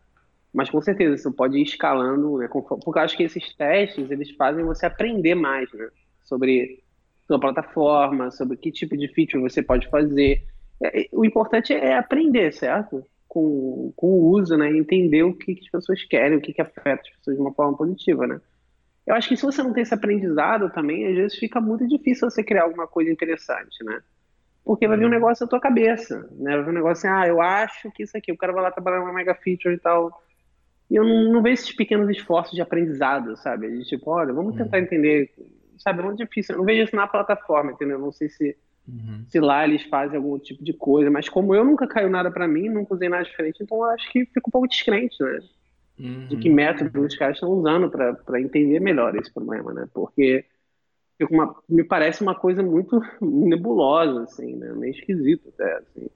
mas 0.52 0.70
com 0.70 0.80
certeza 0.80 1.16
isso 1.16 1.32
pode 1.32 1.58
ir 1.58 1.62
escalando, 1.62 2.38
né, 2.38 2.48
porque 2.48 3.00
eu 3.00 3.02
acho 3.02 3.16
que 3.16 3.24
esses 3.24 3.52
testes, 3.56 4.08
eles 4.12 4.30
fazem 4.36 4.64
você 4.64 4.86
aprender 4.86 5.34
mais, 5.34 5.68
né, 5.72 5.88
sobre 6.22 6.84
sua 7.26 7.40
plataforma, 7.40 8.30
sobre 8.30 8.56
que 8.56 8.70
tipo 8.70 8.96
de 8.96 9.08
feature 9.08 9.42
você 9.42 9.60
pode 9.60 9.88
fazer. 9.88 10.40
É, 10.80 11.08
o 11.12 11.24
importante 11.24 11.72
é 11.72 11.96
aprender, 11.96 12.52
certo? 12.52 13.02
Com, 13.26 13.92
com 13.96 14.06
o 14.06 14.30
uso, 14.30 14.56
né, 14.56 14.70
entender 14.70 15.24
o 15.24 15.34
que, 15.34 15.56
que 15.56 15.64
as 15.64 15.70
pessoas 15.70 16.04
querem, 16.04 16.38
o 16.38 16.40
que, 16.40 16.52
que 16.52 16.62
afeta 16.62 17.02
as 17.02 17.10
pessoas 17.16 17.36
de 17.36 17.42
uma 17.42 17.52
forma 17.52 17.76
positiva, 17.76 18.24
né. 18.24 18.40
Eu 19.06 19.14
acho 19.14 19.28
que 19.28 19.36
se 19.36 19.42
você 19.42 19.62
não 19.62 19.72
tem 19.72 19.82
esse 19.82 19.92
aprendizado 19.92 20.70
também, 20.70 21.06
às 21.06 21.14
vezes 21.14 21.38
fica 21.38 21.60
muito 21.60 21.86
difícil 21.86 22.30
você 22.30 22.42
criar 22.42 22.64
alguma 22.64 22.86
coisa 22.86 23.10
interessante, 23.10 23.84
né? 23.84 24.00
Porque 24.64 24.88
vai 24.88 24.96
vir 24.96 25.04
um 25.04 25.08
uhum. 25.08 25.12
negócio 25.12 25.44
na 25.44 25.50
tua 25.50 25.60
cabeça, 25.60 26.26
né? 26.32 26.56
Vai 26.56 26.64
vir 26.64 26.70
um 26.70 26.74
negócio 26.74 27.06
assim, 27.06 27.20
ah, 27.20 27.28
eu 27.28 27.40
acho 27.42 27.90
que 27.92 28.02
isso 28.02 28.16
aqui, 28.16 28.32
o 28.32 28.36
cara 28.36 28.52
vai 28.52 28.62
lá 28.62 28.70
trabalhar 28.70 29.02
uma 29.02 29.12
mega 29.12 29.34
feature 29.34 29.74
e 29.74 29.78
tal. 29.78 30.22
E 30.90 30.96
eu 30.96 31.04
não, 31.04 31.32
não 31.34 31.42
vejo 31.42 31.54
esses 31.62 31.76
pequenos 31.76 32.08
esforços 32.08 32.54
de 32.54 32.62
aprendizado, 32.62 33.36
sabe? 33.36 33.70
De 33.70 33.84
tipo, 33.84 34.10
olha, 34.10 34.32
vamos 34.32 34.56
tentar 34.56 34.78
uhum. 34.78 34.84
entender, 34.84 35.30
sabe? 35.76 36.00
É 36.00 36.02
muito 36.02 36.18
difícil. 36.18 36.54
Eu 36.54 36.58
não 36.58 36.64
vejo 36.64 36.84
isso 36.84 36.96
na 36.96 37.06
plataforma, 37.06 37.72
entendeu? 37.72 37.98
Não 37.98 38.10
sei 38.10 38.30
se, 38.30 38.56
uhum. 38.88 39.26
se 39.28 39.38
lá 39.38 39.64
eles 39.64 39.82
fazem 39.82 40.16
algum 40.16 40.38
tipo 40.38 40.64
de 40.64 40.72
coisa, 40.72 41.10
mas 41.10 41.28
como 41.28 41.54
eu 41.54 41.62
nunca 41.62 41.86
caiu 41.86 42.08
nada 42.08 42.30
para 42.30 42.48
mim, 42.48 42.70
nunca 42.70 42.94
usei 42.94 43.10
nada 43.10 43.24
diferente, 43.24 43.62
então 43.62 43.76
eu 43.76 43.84
acho 43.84 44.10
que 44.10 44.24
fico 44.24 44.48
um 44.48 44.50
pouco 44.50 44.68
descrente, 44.68 45.22
né? 45.22 45.40
Uhum. 45.98 46.26
de 46.28 46.36
que 46.36 46.50
método 46.50 47.02
os 47.02 47.16
caras 47.16 47.36
estão 47.36 47.50
usando 47.50 47.90
para 47.90 48.40
entender 48.40 48.80
melhor 48.80 49.14
esse 49.16 49.32
problema, 49.32 49.72
né? 49.72 49.88
Porque 49.92 50.44
uma, 51.30 51.54
me 51.68 51.84
parece 51.84 52.22
uma 52.22 52.34
coisa 52.34 52.62
muito 52.62 53.00
nebulosa, 53.20 54.24
assim, 54.24 54.56
né? 54.56 54.72
Meio 54.72 54.92
esquisito 54.92 55.48
até, 55.48 55.76
assim. 55.78 56.08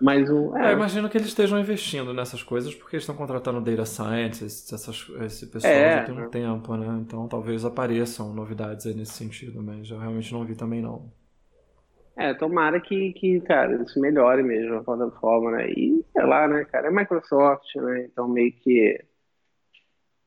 Mas 0.00 0.28
o. 0.28 0.54
É. 0.56 0.70
é, 0.70 0.72
imagino 0.72 1.08
que 1.08 1.16
eles 1.16 1.28
estejam 1.28 1.58
investindo 1.58 2.12
nessas 2.12 2.42
coisas 2.42 2.74
porque 2.74 2.96
eles 2.96 3.02
estão 3.02 3.16
contratando 3.16 3.60
data 3.60 3.86
scientists, 3.86 4.70
essas, 4.72 5.06
esse 5.24 5.46
pessoal 5.46 5.72
é, 5.72 5.98
já 5.98 6.04
tem 6.04 6.14
um 6.14 6.18
né? 6.18 6.28
tempo, 6.28 6.76
né? 6.76 6.98
Então 7.00 7.26
talvez 7.26 7.64
apareçam 7.64 8.34
novidades 8.34 8.86
aí 8.86 8.94
nesse 8.94 9.12
sentido, 9.12 9.62
mas 9.62 9.90
eu 9.90 9.98
realmente 9.98 10.32
não 10.32 10.44
vi 10.44 10.54
também 10.54 10.82
não. 10.82 11.10
É, 12.16 12.32
tomara 12.32 12.80
que, 12.80 13.12
que, 13.12 13.40
cara, 13.42 13.82
isso 13.82 14.00
melhore 14.00 14.42
mesmo 14.42 14.76
a 14.76 14.82
plataforma, 14.82 15.50
né? 15.50 15.68
E, 15.70 16.02
sei 16.12 16.24
lá, 16.24 16.48
né, 16.48 16.64
cara, 16.64 16.88
é 16.88 16.90
Microsoft, 16.90 17.76
né? 17.76 18.06
Então 18.10 18.26
meio 18.26 18.50
que. 18.52 18.98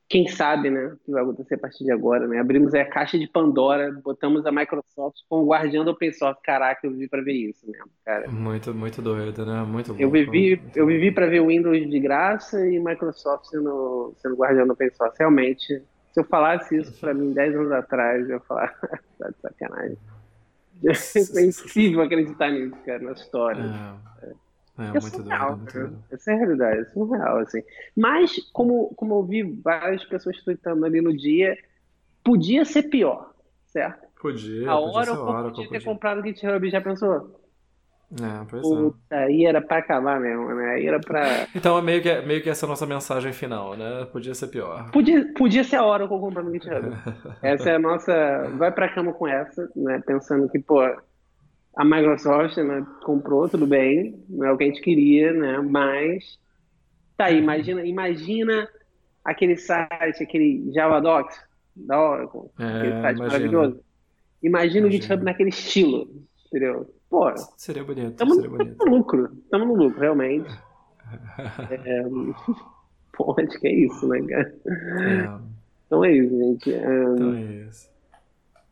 Quem 0.08 0.28
sabe, 0.28 0.72
né? 0.72 0.88
O 0.88 0.98
que 0.98 1.12
vai 1.12 1.22
acontecer 1.22 1.56
a 1.56 1.60
partir 1.60 1.84
de 1.84 1.92
agora, 1.92 2.28
né? 2.28 2.40
Abrimos 2.40 2.74
aí 2.74 2.82
a 2.82 2.90
caixa 2.90 3.18
de 3.18 3.28
Pandora, 3.28 3.92
botamos 4.04 4.44
a 4.46 4.52
Microsoft 4.52 5.18
como 5.28 5.48
guardião 5.48 5.86
do 5.86 5.92
open 5.92 6.12
source. 6.14 6.42
Caraca, 6.44 6.86
eu 6.86 6.92
vivi 6.92 7.08
pra 7.08 7.22
ver 7.22 7.34
isso 7.34 7.70
mesmo, 7.70 7.90
cara. 8.06 8.28
Muito, 8.30 8.74
muito 8.74 9.02
doido, 9.02 9.46
né? 9.46 9.64
Muito. 9.64 9.96
Eu 10.00 10.10
vivi, 10.10 10.62
eu 10.76 10.86
vivi 10.86 11.12
pra 11.12 11.28
ver 11.28 11.42
o 11.42 11.48
Windows 11.48 11.90
de 11.90 12.00
graça 12.00 12.68
e 12.68 12.80
Microsoft 12.80 13.46
sendo, 13.46 14.14
sendo 14.18 14.36
guardião 14.36 14.66
do 14.66 14.74
open 14.74 14.90
source. 14.92 15.16
Realmente, 15.20 15.80
se 16.12 16.20
eu 16.20 16.24
falasse 16.24 16.76
isso 16.76 17.00
pra 17.00 17.14
mim 17.14 17.34
10 17.34 17.56
anos 17.56 17.72
atrás, 17.72 18.28
eu 18.30 18.36
ia 18.36 18.40
falar, 18.42 18.74
tá 19.18 19.30
de 19.30 19.38
sacanagem. 19.42 19.98
É 21.36 21.42
impossível 21.42 22.02
acreditar 22.02 22.52
nisso, 22.52 22.76
cara, 22.86 23.00
na 23.00 23.12
história. 23.12 23.62
É, 24.22 24.26
é, 24.26 24.86
é, 24.86 24.92
muito 24.92 25.10
surreal, 25.10 25.56
doido, 25.58 25.74
doido. 25.74 26.04
Essa 26.10 26.32
é 26.32 26.34
a 26.36 26.38
realidade, 26.38 26.80
é 26.82 26.86
surreal, 26.86 27.38
assim. 27.40 27.62
Mas, 27.96 28.40
como, 28.54 28.94
como 28.96 29.16
eu 29.16 29.24
vi 29.24 29.44
várias 29.44 30.04
pessoas 30.06 30.42
tweetando 30.42 30.86
ali 30.86 31.02
no 31.02 31.16
dia, 31.16 31.58
podia 32.24 32.64
ser 32.64 32.84
pior, 32.84 33.34
certo? 33.68 34.08
Podia, 34.22 34.70
a 34.70 34.80
hora 34.80 35.16
podia, 35.16 35.24
hora, 35.24 35.50
podia 35.50 35.64
ter 35.64 35.70
podia. 35.70 35.86
comprado 35.86 36.22
o 36.22 36.24
GitHub, 36.24 36.70
já 36.70 36.82
pensou? 36.82 37.40
É, 38.12 38.46
pois 38.50 38.64
Puta, 38.64 39.16
é. 39.16 39.26
Aí 39.26 39.46
era 39.46 39.62
pra 39.62 39.78
acabar 39.78 40.20
mesmo, 40.20 40.48
né? 40.56 40.72
Aí 40.72 40.88
era 40.88 41.00
pra. 41.00 41.48
Então 41.54 41.78
é 41.78 41.82
meio 41.82 42.02
que, 42.02 42.22
meio 42.22 42.42
que 42.42 42.50
essa 42.50 42.66
nossa 42.66 42.86
mensagem 42.86 43.32
final, 43.32 43.78
né? 43.78 44.06
Podia 44.12 44.34
ser 44.34 44.48
pior. 44.48 44.90
Podia, 44.92 45.32
podia 45.34 45.64
ser 45.64 45.76
a 45.76 45.84
hora 45.84 46.08
que 46.08 46.14
eu 46.14 46.20
comprar 46.20 46.42
no 46.42 46.52
GitHub. 46.52 46.90
essa 47.42 47.70
é 47.70 47.76
a 47.76 47.80
nossa. 47.80 48.50
Vai 48.58 48.72
pra 48.72 48.90
cama 48.90 49.14
com 49.14 49.28
essa, 49.28 49.70
né? 49.76 50.02
Pensando 50.06 50.50
que, 50.50 50.58
pô, 50.58 50.82
a 50.82 51.86
Microsoft 51.86 52.58
né, 52.58 52.86
comprou, 53.04 53.48
tudo 53.48 53.68
bem, 53.68 54.20
não 54.28 54.48
é 54.48 54.52
o 54.52 54.58
que 54.58 54.64
a 54.64 54.68
gente 54.68 54.82
queria, 54.82 55.32
né? 55.32 55.60
Mas. 55.60 56.40
Tá 57.16 57.26
aí, 57.26 57.38
imagina, 57.38 57.86
imagina 57.86 58.68
aquele 59.24 59.58
site, 59.58 60.24
aquele 60.24 60.72
JavaDocs 60.74 61.38
da 61.76 62.00
Oracle, 62.00 62.50
é, 62.58 62.64
aquele 62.64 63.02
site 63.02 63.18
imagina. 63.18 63.28
maravilhoso. 63.28 63.84
Imagina, 64.42 64.78
imagina 64.78 64.88
o 64.88 64.92
GitHub 64.92 65.24
naquele 65.24 65.50
estilo, 65.50 66.10
entendeu? 66.48 66.90
Pô, 67.10 67.34
seria 67.58 67.84
bonito. 67.84 68.16
Tamo, 68.18 68.36
seria 68.36 68.50
bonito. 68.50 68.86
no 68.86 68.98
lucro. 68.98 69.30
Estamos 69.44 69.68
no 69.68 69.76
lucro, 69.76 70.00
realmente. 70.00 70.50
é, 71.70 72.04
pô, 73.18 73.36
acho 73.40 73.60
que 73.60 73.68
é 73.68 73.74
isso, 73.74 74.08
né, 74.08 74.22
cara? 74.22 74.56
É. 74.68 75.50
Então 75.88 76.06
é 76.06 76.12
isso, 76.12 76.38
gente. 76.38 76.74
É... 76.74 77.04
Então 77.14 77.36
é 77.36 77.42
isso. 77.68 77.90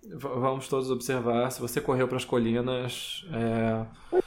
Vamos 0.10 0.70
todos 0.70 0.90
observar. 0.90 1.52
Se 1.52 1.60
você 1.60 1.82
correu 1.82 2.08
para 2.08 2.16
as 2.16 2.24
colinas, 2.24 3.26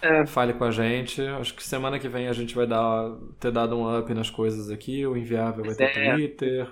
é, 0.02 0.26
fale 0.26 0.52
com 0.52 0.64
a 0.64 0.70
gente. 0.70 1.22
Acho 1.22 1.54
que 1.54 1.64
semana 1.64 1.98
que 1.98 2.06
vem 2.06 2.28
a 2.28 2.34
gente 2.34 2.54
vai 2.54 2.66
dar, 2.66 3.16
ter 3.38 3.50
dado 3.50 3.78
um 3.78 3.98
up 3.98 4.12
nas 4.12 4.28
coisas 4.28 4.70
aqui. 4.70 5.06
O 5.06 5.16
Inviável 5.16 5.64
vai 5.64 5.74
ter 5.74 5.84
é. 5.84 6.12
Twitter. 6.12 6.68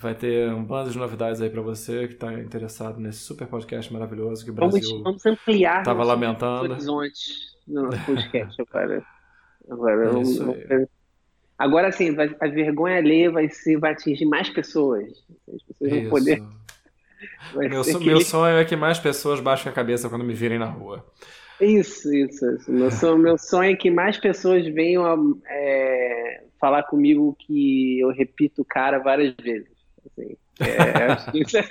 Vai 0.00 0.14
ter 0.14 0.52
um 0.52 0.64
bando 0.64 0.90
de 0.90 0.98
novidades 0.98 1.40
aí 1.40 1.50
para 1.50 1.60
você 1.60 2.06
que 2.06 2.14
está 2.14 2.32
interessado 2.34 3.00
nesse 3.00 3.18
super 3.18 3.48
podcast 3.48 3.92
maravilhoso 3.92 4.44
que 4.44 4.50
o 4.50 4.54
Brasil 4.54 4.80
vamos, 4.80 5.02
vamos 5.02 5.26
ampliar 5.26 5.80
estava 5.80 6.04
lamentando. 6.04 6.72
horizontes 6.72 7.56
no 7.66 7.88
podcast 8.06 8.62
agora. 8.62 9.04
Agora, 9.68 10.04
é 10.04 10.08
vamos, 10.08 10.38
Agora 11.58 11.90
sim, 11.90 12.14
a 12.40 12.46
vergonha 12.46 12.98
alheia 12.98 13.32
vai, 13.32 13.48
ser, 13.48 13.76
vai 13.78 13.90
atingir 13.90 14.24
mais 14.24 14.48
pessoas. 14.48 15.24
As 15.52 15.62
pessoas 15.64 15.90
vão 15.90 16.10
poder. 16.10 16.42
Meu, 17.56 17.82
so, 17.82 18.00
meu 18.00 18.20
sonho 18.20 18.58
é 18.58 18.64
que 18.64 18.76
mais 18.76 19.00
pessoas 19.00 19.40
baixem 19.40 19.70
a 19.70 19.74
cabeça 19.74 20.08
quando 20.08 20.24
me 20.24 20.34
virem 20.34 20.60
na 20.60 20.66
rua. 20.66 21.04
Isso, 21.60 22.14
isso. 22.14 22.48
isso. 22.52 22.70
Meu, 22.70 22.92
sonho, 22.92 23.18
meu 23.18 23.36
sonho 23.36 23.72
é 23.72 23.76
que 23.76 23.90
mais 23.90 24.16
pessoas 24.16 24.64
venham 24.68 25.40
é, 25.48 26.44
falar 26.60 26.84
comigo 26.84 27.36
que 27.40 27.98
eu 27.98 28.10
repito 28.10 28.62
o 28.62 28.64
cara 28.64 29.00
várias 29.00 29.34
vezes. 29.42 29.77
Assim, 30.10 30.36
é, 30.60 31.38
esse, 31.40 31.58
é, 31.58 31.62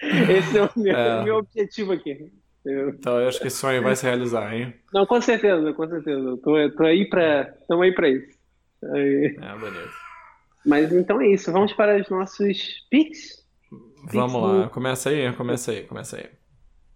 esse 0.38 0.58
é 0.58 0.62
o 0.62 0.70
meu, 0.76 0.96
é. 0.96 1.24
meu 1.24 1.36
objetivo 1.36 1.92
aqui. 1.92 2.32
Então, 2.66 3.20
eu 3.20 3.28
acho 3.28 3.40
que 3.40 3.48
esse 3.48 3.58
sonho 3.58 3.82
vai 3.82 3.94
se 3.94 4.06
realizar, 4.06 4.54
hein? 4.54 4.72
Não, 4.92 5.04
com 5.04 5.20
certeza, 5.20 5.72
com 5.74 5.86
certeza. 5.86 6.38
Tô, 6.38 6.70
tô 6.70 6.84
aí 6.84 7.06
para, 7.08 7.54
estamos 7.60 7.84
aí 7.84 7.94
para 7.94 8.08
isso. 8.08 8.38
Aí. 8.82 9.36
É, 9.40 9.58
beleza. 9.58 9.92
Mas 10.64 10.92
então 10.92 11.20
é 11.20 11.28
isso. 11.28 11.52
Vamos 11.52 11.74
para 11.74 12.00
os 12.00 12.08
nossos 12.08 12.86
picks. 12.90 13.44
Vamos 14.10 14.42
lá, 14.42 14.68
começa 14.68 15.10
aí, 15.10 15.32
começa 15.32 15.72
aí, 15.72 15.82
começa 15.84 16.16
aí. 16.16 16.24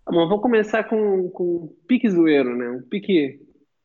Tá 0.05 0.12
bom, 0.12 0.26
vou 0.26 0.41
começar 0.41 0.84
com, 0.84 1.28
com 1.30 1.74
pique 1.86 2.09
zoeiro, 2.09 2.57
né? 2.57 2.70
Um 2.70 2.82
pique, 2.82 3.41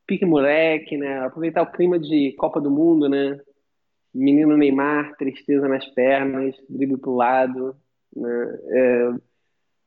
pique 0.06 0.24
moleque, 0.24 0.96
né? 0.96 1.20
Aproveitar 1.20 1.62
o 1.62 1.70
clima 1.70 1.98
de 1.98 2.34
Copa 2.38 2.60
do 2.60 2.70
Mundo, 2.70 3.08
né? 3.08 3.38
Menino 4.14 4.56
Neymar, 4.56 5.16
tristeza 5.16 5.66
nas 5.66 5.86
pernas, 5.88 6.54
drible 6.68 6.98
pro 6.98 7.16
lado, 7.16 7.76
né? 8.14 8.58
É, 8.68 9.12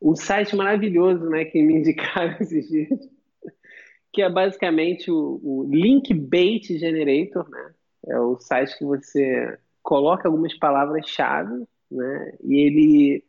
um 0.01 0.15
site 0.15 0.55
maravilhoso, 0.55 1.29
né? 1.29 1.45
Que 1.45 1.61
me 1.61 1.75
indicaram 1.79 2.35
esses 2.39 2.67
dias, 2.67 2.99
que 4.11 4.21
é 4.21 4.29
basicamente 4.29 5.09
o, 5.09 5.39
o 5.41 5.69
Linkbait 5.69 6.77
Generator, 6.77 7.49
né? 7.49 7.73
É 8.07 8.19
o 8.19 8.37
site 8.37 8.77
que 8.77 8.85
você 8.85 9.57
coloca 9.81 10.27
algumas 10.27 10.53
palavras-chave, 10.57 11.65
né? 11.89 12.33
E 12.43 12.55
ele 12.55 13.23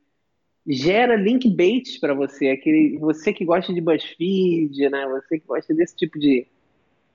gera 0.67 1.17
link 1.17 1.49
baits 1.49 1.99
para 1.99 2.13
você, 2.13 2.49
aquele 2.49 2.99
você 2.99 3.33
que 3.33 3.45
gosta 3.45 3.73
de 3.73 3.81
BuzzFeed, 3.81 4.91
né? 4.91 5.07
Você 5.09 5.39
que 5.39 5.47
gosta 5.47 5.73
desse 5.73 5.97
tipo 5.97 6.19
de 6.19 6.47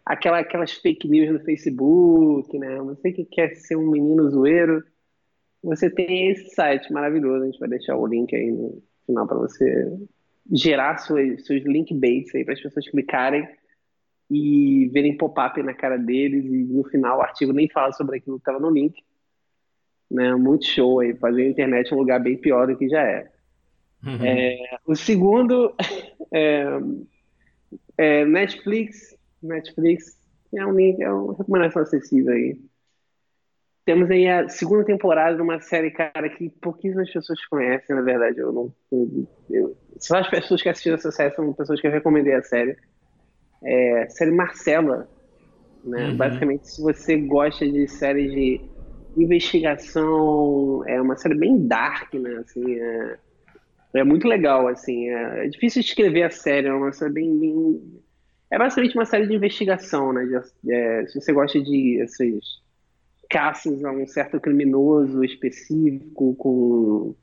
aquela, 0.05 0.39
aquelas 0.39 0.71
fake 0.73 1.07
news 1.07 1.31
no 1.31 1.43
Facebook, 1.43 2.57
né? 2.57 2.79
Você 2.79 3.11
que 3.11 3.25
quer 3.25 3.55
ser 3.55 3.75
um 3.75 3.89
menino 3.89 4.29
zoeiro, 4.29 4.83
você 5.63 5.89
tem 5.89 6.31
esse 6.31 6.53
site 6.53 6.91
maravilhoso. 6.91 7.43
A 7.43 7.45
gente 7.45 7.59
vai 7.59 7.69
deixar 7.69 7.95
o 7.95 8.05
link 8.05 8.35
aí 8.35 8.51
no 8.51 8.83
final 9.05 9.27
para 9.27 9.37
você 9.37 9.97
gerar 10.51 10.97
suas, 10.97 11.45
seus 11.45 11.63
link 11.63 11.93
baits 11.93 12.35
aí 12.35 12.43
para 12.43 12.53
as 12.53 12.61
pessoas 12.61 12.87
clicarem 12.89 13.47
e 14.29 14.89
verem 14.91 15.17
pop-up 15.17 15.61
na 15.61 15.73
cara 15.73 15.97
deles 15.97 16.45
e 16.45 16.63
no 16.65 16.83
final 16.85 17.19
o 17.19 17.21
artigo 17.21 17.53
nem 17.53 17.69
fala 17.69 17.91
sobre 17.93 18.17
aquilo 18.17 18.37
que 18.37 18.41
estava 18.41 18.59
no 18.59 18.69
link. 18.69 19.01
Né? 20.11 20.35
Muito 20.35 20.65
show 20.65 20.99
aí, 20.99 21.15
fazer 21.15 21.43
a 21.43 21.49
internet 21.49 21.93
um 21.93 21.97
lugar 21.97 22.19
bem 22.19 22.37
pior 22.37 22.67
do 22.67 22.77
que 22.77 22.89
já 22.89 23.01
é. 23.01 23.31
Uhum. 24.05 24.25
é 24.25 24.77
o 24.85 24.95
segundo 24.95 25.73
é, 26.33 26.65
é, 27.97 28.25
Netflix. 28.25 29.17
Netflix 29.47 30.17
é 30.53 30.65
um 30.65 30.73
link, 30.73 31.01
é 31.01 31.11
uma 31.11 31.35
recomendação 31.35 31.81
acessível 31.81 32.33
aí. 32.33 32.57
Temos 33.85 34.09
aí 34.09 34.27
a 34.27 34.47
segunda 34.47 34.85
temporada 34.85 35.35
de 35.35 35.41
uma 35.41 35.59
série, 35.59 35.91
cara, 35.91 36.29
que 36.29 36.49
pouquíssimas 36.49 37.11
pessoas 37.11 37.45
conhecem, 37.47 37.93
na 37.93 38.01
verdade. 38.01 38.39
Eu 38.39 38.53
não. 38.53 38.73
Eu, 39.49 39.75
só 39.97 40.19
as 40.19 40.29
pessoas 40.29 40.61
que 40.61 40.69
assistiram 40.69 40.95
essa 40.95 41.11
série 41.11 41.35
são 41.35 41.51
pessoas 41.51 41.81
que 41.81 41.87
eu 41.87 41.91
recomendei 41.91 42.33
a 42.33 42.41
série. 42.41 42.77
É, 43.61 44.07
série 44.09 44.31
Marcela. 44.31 45.09
Né? 45.83 46.09
Uhum. 46.09 46.17
Basicamente, 46.17 46.69
se 46.69 46.81
você 46.81 47.17
gosta 47.17 47.69
de 47.69 47.85
séries 47.89 48.31
de 48.31 48.61
investigação, 49.17 50.83
é 50.87 51.01
uma 51.01 51.17
série 51.17 51.35
bem 51.35 51.67
dark, 51.67 52.13
né? 52.13 52.37
Assim, 52.37 52.79
é, 52.79 53.17
é 53.95 54.03
muito 54.05 54.29
legal, 54.29 54.67
assim. 54.69 55.09
É, 55.09 55.45
é 55.45 55.47
difícil 55.49 55.81
escrever 55.81 56.23
a 56.23 56.29
série, 56.29 56.67
é 56.67 56.73
uma 56.73 56.93
série 56.93 57.11
bem, 57.11 57.37
bem... 57.37 57.81
É 58.53 58.57
basicamente 58.59 58.95
uma 58.95 59.05
série 59.05 59.25
de 59.25 59.33
investigação, 59.33 60.13
né? 60.13 60.25
De, 60.25 60.71
é, 60.71 61.07
se 61.07 61.19
você 61.19 61.33
gosta 61.33 61.59
de 61.59 61.99
esses 62.03 62.61
caças 63.27 63.83
a 63.83 63.91
um 63.91 64.05
certo 64.05 64.39
criminoso 64.39 65.23
específico, 65.23 66.35
com 66.35 67.15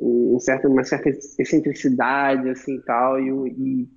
um 0.00 0.40
certo, 0.40 0.66
uma 0.66 0.82
certa 0.82 1.10
excentricidade, 1.10 2.48
assim, 2.48 2.80
tal, 2.80 3.20
e, 3.20 3.28
e 3.28 3.88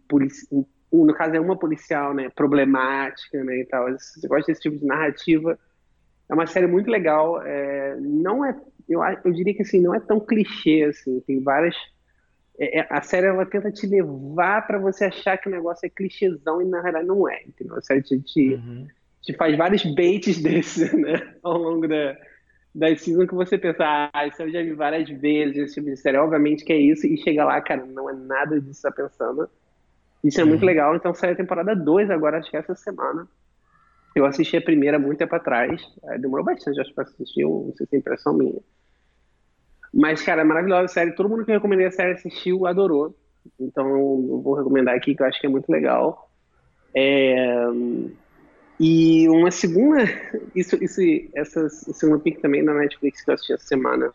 no 0.91 1.13
caso 1.15 1.35
é 1.35 1.39
uma 1.39 1.57
policial, 1.57 2.13
né, 2.13 2.29
problemática, 2.29 3.43
né, 3.43 3.61
e 3.61 3.65
tal. 3.65 3.87
Se 3.97 4.19
você 4.19 4.27
gosta 4.27 4.51
desse 4.51 4.61
tipo 4.61 4.77
de 4.77 4.85
narrativa, 4.85 5.57
é 6.29 6.33
uma 6.35 6.45
série 6.45 6.67
muito 6.67 6.91
legal. 6.91 7.41
É, 7.41 7.97
não 7.99 8.45
é, 8.45 8.55
eu, 8.87 9.01
eu 9.25 9.33
diria 9.33 9.55
que 9.55 9.63
assim, 9.63 9.81
não 9.81 9.95
é 9.95 9.99
tão 9.99 10.19
clichê 10.19 10.83
assim. 10.83 11.21
Tem 11.21 11.41
várias. 11.41 11.75
É, 12.61 12.81
é 12.81 12.87
a 12.91 13.01
série 13.01 13.25
ela 13.25 13.43
tenta 13.43 13.71
te 13.71 13.87
levar 13.87 14.67
para 14.67 14.77
você 14.77 15.05
achar 15.05 15.35
que 15.35 15.49
o 15.49 15.51
negócio 15.51 15.83
é 15.83 15.89
clichêzão 15.89 16.61
e 16.61 16.65
na 16.65 16.79
verdade 16.79 17.07
não 17.07 17.27
é. 17.27 17.41
Entendeu? 17.43 17.75
A 17.75 17.81
série 17.81 18.03
te, 18.03 18.19
te, 18.21 18.53
uhum. 18.53 18.87
te 19.19 19.33
faz 19.33 19.57
vários 19.57 19.83
baits 19.95 20.37
desse, 20.43 20.95
né? 20.95 21.35
Ao 21.41 21.57
longo 21.57 21.87
da, 21.87 22.15
da 22.75 22.95
season 22.95 23.25
que 23.25 23.33
você 23.33 23.57
pensa, 23.57 24.11
ah, 24.13 24.27
isso 24.27 24.43
eu 24.43 24.51
já 24.51 24.61
vi 24.61 24.73
várias 24.73 25.09
vezes, 25.09 25.57
esse 25.57 25.73
tipo 25.73 25.87
de 25.87 25.97
série. 25.97 26.17
Obviamente 26.17 26.63
que 26.63 26.71
é 26.71 26.77
isso. 26.77 27.07
E 27.07 27.17
chega 27.17 27.43
lá, 27.43 27.59
cara, 27.61 27.83
não 27.83 28.07
é 28.07 28.13
nada 28.13 28.61
disso 28.61 28.69
que 28.69 28.87
você 28.87 28.89
tá 28.89 28.91
pensando. 28.91 29.49
Isso 30.23 30.39
é 30.39 30.43
uhum. 30.43 30.49
muito 30.51 30.63
legal. 30.63 30.95
Então 30.95 31.15
sai 31.15 31.31
a 31.31 31.35
temporada 31.35 31.75
2 31.75 32.11
agora, 32.11 32.37
acho 32.37 32.51
que 32.51 32.57
é 32.57 32.59
essa 32.59 32.75
semana. 32.75 33.27
Eu 34.13 34.23
assisti 34.25 34.55
a 34.55 34.61
primeira 34.61 34.99
muito 34.99 35.17
tempo 35.17 35.35
atrás. 35.35 35.81
É, 36.03 36.19
demorou 36.19 36.45
bastante, 36.45 36.79
acho, 36.79 36.93
pra 36.93 37.05
assistir. 37.05 37.43
Não 37.43 37.73
sei 37.75 37.87
se 37.87 37.95
é 37.95 37.99
impressão 37.99 38.33
minha. 38.35 38.61
Mas, 39.93 40.21
cara, 40.21 40.41
é 40.41 40.43
maravilhosa 40.43 40.85
a 40.85 40.87
série. 40.87 41.11
Todo 41.13 41.29
mundo 41.29 41.43
que 41.43 41.51
eu 41.51 41.55
recomendei 41.55 41.85
a 41.85 41.91
série 41.91 42.13
assistiu, 42.13 42.65
adorou. 42.65 43.15
Então, 43.59 43.87
eu 43.87 44.41
vou 44.41 44.55
recomendar 44.55 44.95
aqui, 44.95 45.15
que 45.15 45.21
eu 45.21 45.27
acho 45.27 45.39
que 45.39 45.47
é 45.47 45.49
muito 45.49 45.69
legal. 45.69 46.29
É... 46.95 47.65
E 48.79 49.27
uma 49.29 49.51
segunda... 49.51 50.03
Isso, 50.55 50.81
isso, 50.83 51.01
essa 51.35 51.69
segunda 51.69 52.19
pick 52.19 52.41
também 52.41 52.63
na 52.63 52.73
Netflix 52.73 53.23
que 53.23 53.29
eu 53.29 53.35
assisti 53.35 53.53
essa 53.53 53.65
semana. 53.65 54.11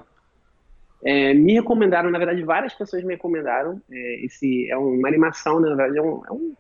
É, 1.05 1.33
me 1.35 1.55
recomendaram, 1.55 2.11
na 2.11 2.19
verdade, 2.19 2.43
várias 2.43 2.75
pessoas 2.75 3.05
me 3.05 3.15
recomendaram. 3.15 3.81
É, 3.91 4.25
esse 4.25 4.71
é 4.71 4.77
uma 4.77 5.09
animação, 5.09 5.61
na 5.61 5.69
verdade, 5.69 5.99
é 5.99 6.03
um, 6.03 6.23
é 6.27 6.33
um 6.33 6.55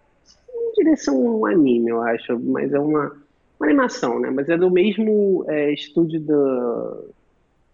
não 0.54 0.72
diria 0.74 0.96
ser 0.96 1.10
um 1.10 1.44
anime, 1.46 1.90
eu 1.90 2.00
acho, 2.02 2.38
mas 2.38 2.72
é 2.72 2.78
uma 2.78 3.12
uma 3.58 3.66
animação, 3.66 4.20
né? 4.20 4.30
Mas 4.30 4.48
é 4.48 4.56
do 4.56 4.70
mesmo 4.70 5.44
é, 5.48 5.72
estúdio 5.72 6.20
do. 6.20 7.14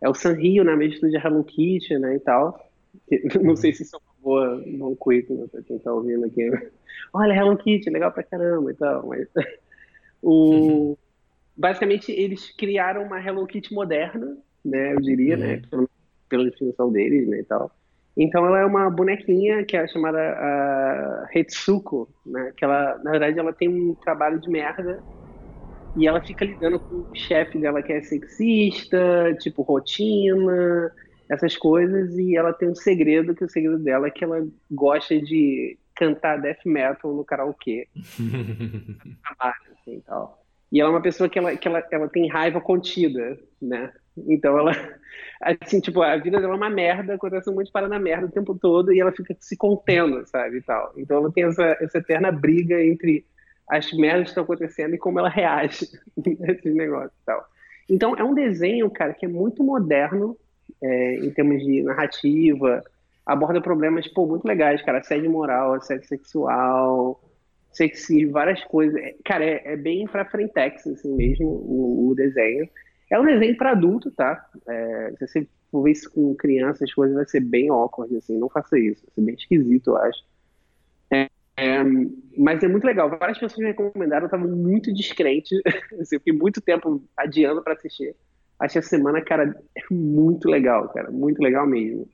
É 0.03 0.09
o 0.09 0.15
Sanrio, 0.15 0.65
né? 0.65 0.75
Mesmo 0.75 0.95
estúdio 0.95 1.19
de 1.19 1.27
Hello 1.27 1.45
Kitty, 1.45 1.97
né? 1.99 2.17
E 2.17 2.21
tal. 2.21 2.69
Não 3.41 3.57
sei 3.57 3.73
se 3.73 3.85
isso 3.85 3.97
é 3.97 3.99
uma 3.99 4.15
boa, 4.21 4.63
um 4.67 4.79
bom 4.79 4.97
quick, 4.97 5.33
né? 5.33 5.47
Pra 5.51 5.63
quem 5.63 5.79
tá 5.79 5.93
ouvindo 5.93 6.27
aqui. 6.27 6.51
Olha, 7.15 7.33
Hello 7.33 7.57
Kitty, 7.57 7.89
legal 7.89 8.13
pra 8.13 8.25
caramba 8.25 8.73
e 8.73 8.75
tal. 8.75 9.07
Mas. 9.07 9.29
o... 10.21 10.99
Basicamente, 11.57 12.11
eles 12.11 12.51
criaram 12.57 13.05
uma 13.05 13.25
Hello 13.25 13.47
Kitty 13.47 13.73
moderna, 13.73 14.37
né? 14.65 14.93
Eu 14.93 15.01
diria, 15.01 15.37
né? 15.37 15.63
uhum. 15.73 15.83
né? 15.83 15.87
Pela 16.29 16.45
definição 16.45 16.91
deles, 16.91 17.29
né? 17.29 17.39
E 17.39 17.45
tal. 17.45 17.71
Então 18.17 18.47
ela 18.47 18.61
é 18.61 18.67
uma 18.67 18.91
bonequinha 18.91 19.65
que 19.65 19.77
é 19.77 19.87
chamada 19.87 20.19
uh, 20.19 21.39
Hetsuko, 21.39 22.09
né? 22.27 22.53
Que 22.57 22.65
ela, 22.65 22.99
na 23.05 23.11
verdade, 23.13 23.39
ela 23.39 23.53
tem 23.53 23.69
um 23.69 23.95
trabalho 23.95 24.41
de 24.41 24.51
merda 24.51 25.03
e 25.95 26.07
ela 26.07 26.21
fica 26.21 26.45
lidando 26.45 26.81
com 26.81 26.95
o 26.95 27.09
chefe 27.15 27.59
dela 27.59 27.83
que 27.83 27.93
é 27.93 28.01
sexista, 28.01 29.37
tipo 29.41 29.63
rotina, 29.63 30.91
essas 31.29 31.57
coisas. 31.57 32.17
E 32.17 32.37
ela 32.37 32.53
tem 32.53 32.69
um 32.69 32.75
segredo, 32.75 33.35
que 33.35 33.45
o 33.45 33.49
segredo 33.49 33.79
dela 33.79 34.07
é 34.07 34.11
que 34.11 34.25
ela 34.25 34.47
gosta 34.71 35.21
de 35.21 35.79
cantar 35.95 36.41
death 36.41 36.65
metal 36.65 37.15
no 37.15 37.25
karaokê. 37.25 37.89
assim, 39.39 40.01
tal. 40.07 40.43
E 40.71 40.81
ela 40.81 40.89
é 40.89 40.95
uma 40.95 41.03
pessoa 41.03 41.29
que 41.29 41.39
ela, 41.39 41.55
que 41.55 41.69
ela, 41.69 41.87
ela 41.91 42.09
tem 42.09 42.27
raiva 42.29 42.59
contida, 42.59 43.39
né? 43.61 43.93
Então 44.17 44.59
ela, 44.59 44.73
assim, 45.43 45.81
tipo, 45.81 46.01
a 46.01 46.17
vida 46.17 46.41
dela 46.41 46.55
é 46.55 46.57
uma 46.57 46.71
merda, 46.71 47.15
acontece 47.15 47.51
um 47.51 47.55
monte 47.55 47.67
de 47.67 47.73
parada 47.73 47.99
merda 47.99 48.27
o 48.27 48.31
tempo 48.33 48.59
todo 48.59 48.91
e 48.93 48.99
ela 48.99 49.13
fica 49.13 49.37
se 49.39 49.55
contendo, 49.57 50.27
sabe, 50.27 50.57
e 50.59 50.63
tal. 50.63 50.95
Então 50.97 51.19
ela 51.19 51.31
tem 51.31 51.45
essa, 51.45 51.77
essa 51.81 51.99
eterna 51.99 52.33
briga 52.33 52.83
entre 52.83 53.27
as 53.73 53.91
merdas 53.93 54.25
que 54.25 54.29
estão 54.29 54.45
acontecendo 54.45 54.95
e 54.95 54.99
como 54.99 55.19
ela 55.19 55.31
reage 55.31 55.89
nesses 56.39 56.75
negócios 56.75 57.19
e 57.23 57.25
tal. 57.25 57.43
Então, 57.89 58.15
é 58.17 58.23
um 58.23 58.35
desenho, 58.35 58.91
cara, 58.91 59.15
que 59.15 59.25
é 59.25 59.29
muito 59.29 59.65
moderno 59.65 60.37
é, 60.83 61.15
em 61.17 61.31
termos 61.31 61.65
de 61.65 61.83
narrativa, 61.83 62.85
aborda 63.25 63.63
problemas, 63.63 64.07
pô, 64.09 64.27
muito 64.27 64.47
legais, 64.47 64.83
cara, 64.83 64.99
assédio 64.99 65.31
moral, 65.31 65.73
assédio 65.73 66.07
sexual, 66.07 67.19
sexy, 67.73 68.27
várias 68.27 68.63
coisas. 68.65 68.95
É, 69.01 69.15
cara, 69.25 69.43
é, 69.43 69.73
é 69.73 69.77
bem 69.77 70.07
pra 70.07 70.27
frentex, 70.27 70.87
assim 70.87 71.15
mesmo, 71.15 71.47
o, 71.47 72.11
o 72.11 72.15
desenho. 72.15 72.69
É 73.11 73.19
um 73.19 73.25
desenho 73.25 73.57
para 73.57 73.71
adulto, 73.71 74.11
tá? 74.11 74.47
É, 74.69 75.15
se 75.19 75.27
você 75.27 75.49
for 75.71 75.83
ver 75.83 75.93
isso 75.93 76.13
com 76.13 76.35
crianças, 76.35 76.83
as 76.83 76.95
coisas 76.95 77.17
vai 77.17 77.27
ser 77.27 77.41
bem 77.41 77.71
awkward, 77.71 78.15
assim, 78.17 78.39
não 78.39 78.51
faça 78.51 78.79
isso, 78.79 79.03
vai 79.07 79.15
ser 79.15 79.21
bem 79.23 79.35
esquisito, 79.35 79.91
eu 79.91 79.97
acho. 79.97 80.23
É, 81.57 81.83
mas 82.37 82.63
é 82.63 82.69
muito 82.69 82.85
legal. 82.85 83.11
Várias 83.11 83.39
pessoas 83.39 83.59
me 83.59 83.67
recomendaram, 83.67 84.25
eu 84.25 84.27
estava 84.27 84.47
muito 84.47 84.93
descrente. 84.93 85.55
Assim, 86.01 86.17
eu 86.17 86.21
fiquei 86.21 86.33
muito 86.33 86.61
tempo 86.61 87.03
adiando 87.17 87.63
para 87.63 87.75
assistir. 87.75 88.15
Achei 88.59 88.79
essa 88.79 88.89
semana, 88.89 89.21
cara, 89.23 89.55
muito 89.91 90.49
legal, 90.49 90.89
cara. 90.91 91.11
Muito 91.11 91.43
legal 91.43 91.67
mesmo. 91.67 92.09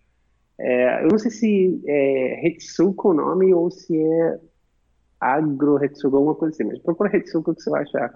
É, 0.58 1.04
eu 1.04 1.08
não 1.08 1.18
sei 1.18 1.30
se 1.30 1.82
é 1.86 2.46
Hetsuko 2.46 3.10
o 3.10 3.14
nome 3.14 3.54
ou 3.54 3.70
se 3.70 3.96
é 3.96 4.40
Agro 5.20 5.82
Hetsuko, 5.82 6.16
alguma 6.16 6.34
coisa 6.34 6.54
assim. 6.54 6.64
Mas 6.64 6.78
procura 6.80 7.16
Hetsuko 7.16 7.54
que 7.54 7.62
você 7.62 7.70
vai 7.70 7.82
achar 7.82 8.12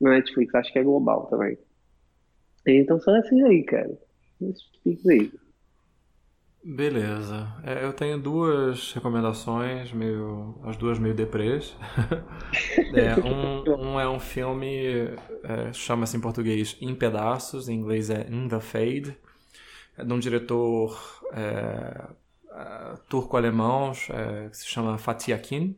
na 0.00 0.10
Netflix. 0.10 0.54
Acho 0.54 0.72
que 0.72 0.78
é 0.78 0.84
global 0.84 1.26
também. 1.26 1.58
Então 2.66 2.98
são 3.00 3.16
esses 3.18 3.44
aí, 3.44 3.62
cara. 3.64 3.98
Esses 4.40 5.06
aí. 5.06 5.30
Beleza. 6.68 7.46
É, 7.62 7.84
eu 7.84 7.92
tenho 7.92 8.18
duas 8.18 8.92
recomendações, 8.92 9.92
meio, 9.92 10.58
as 10.64 10.76
duas 10.76 10.98
meio 10.98 11.14
deprês. 11.14 11.76
é, 12.92 13.14
um, 13.24 13.62
um, 13.92 14.00
é 14.00 14.08
um 14.08 14.18
filme, 14.18 15.14
é, 15.44 15.72
chama-se 15.72 16.16
em 16.16 16.20
português 16.20 16.76
Em 16.80 16.92
Pedaços, 16.92 17.68
em 17.68 17.76
inglês 17.76 18.10
é 18.10 18.26
In 18.28 18.48
the 18.48 18.58
Fade, 18.58 19.16
é 19.96 20.04
de 20.04 20.12
um 20.12 20.18
diretor 20.18 21.22
é, 21.32 22.08
é 22.50 22.94
turco-alemão 23.08 23.92
é, 24.10 24.48
que 24.48 24.56
se 24.56 24.66
chama 24.66 24.98
Fatih 24.98 25.34
Akin. 25.34 25.76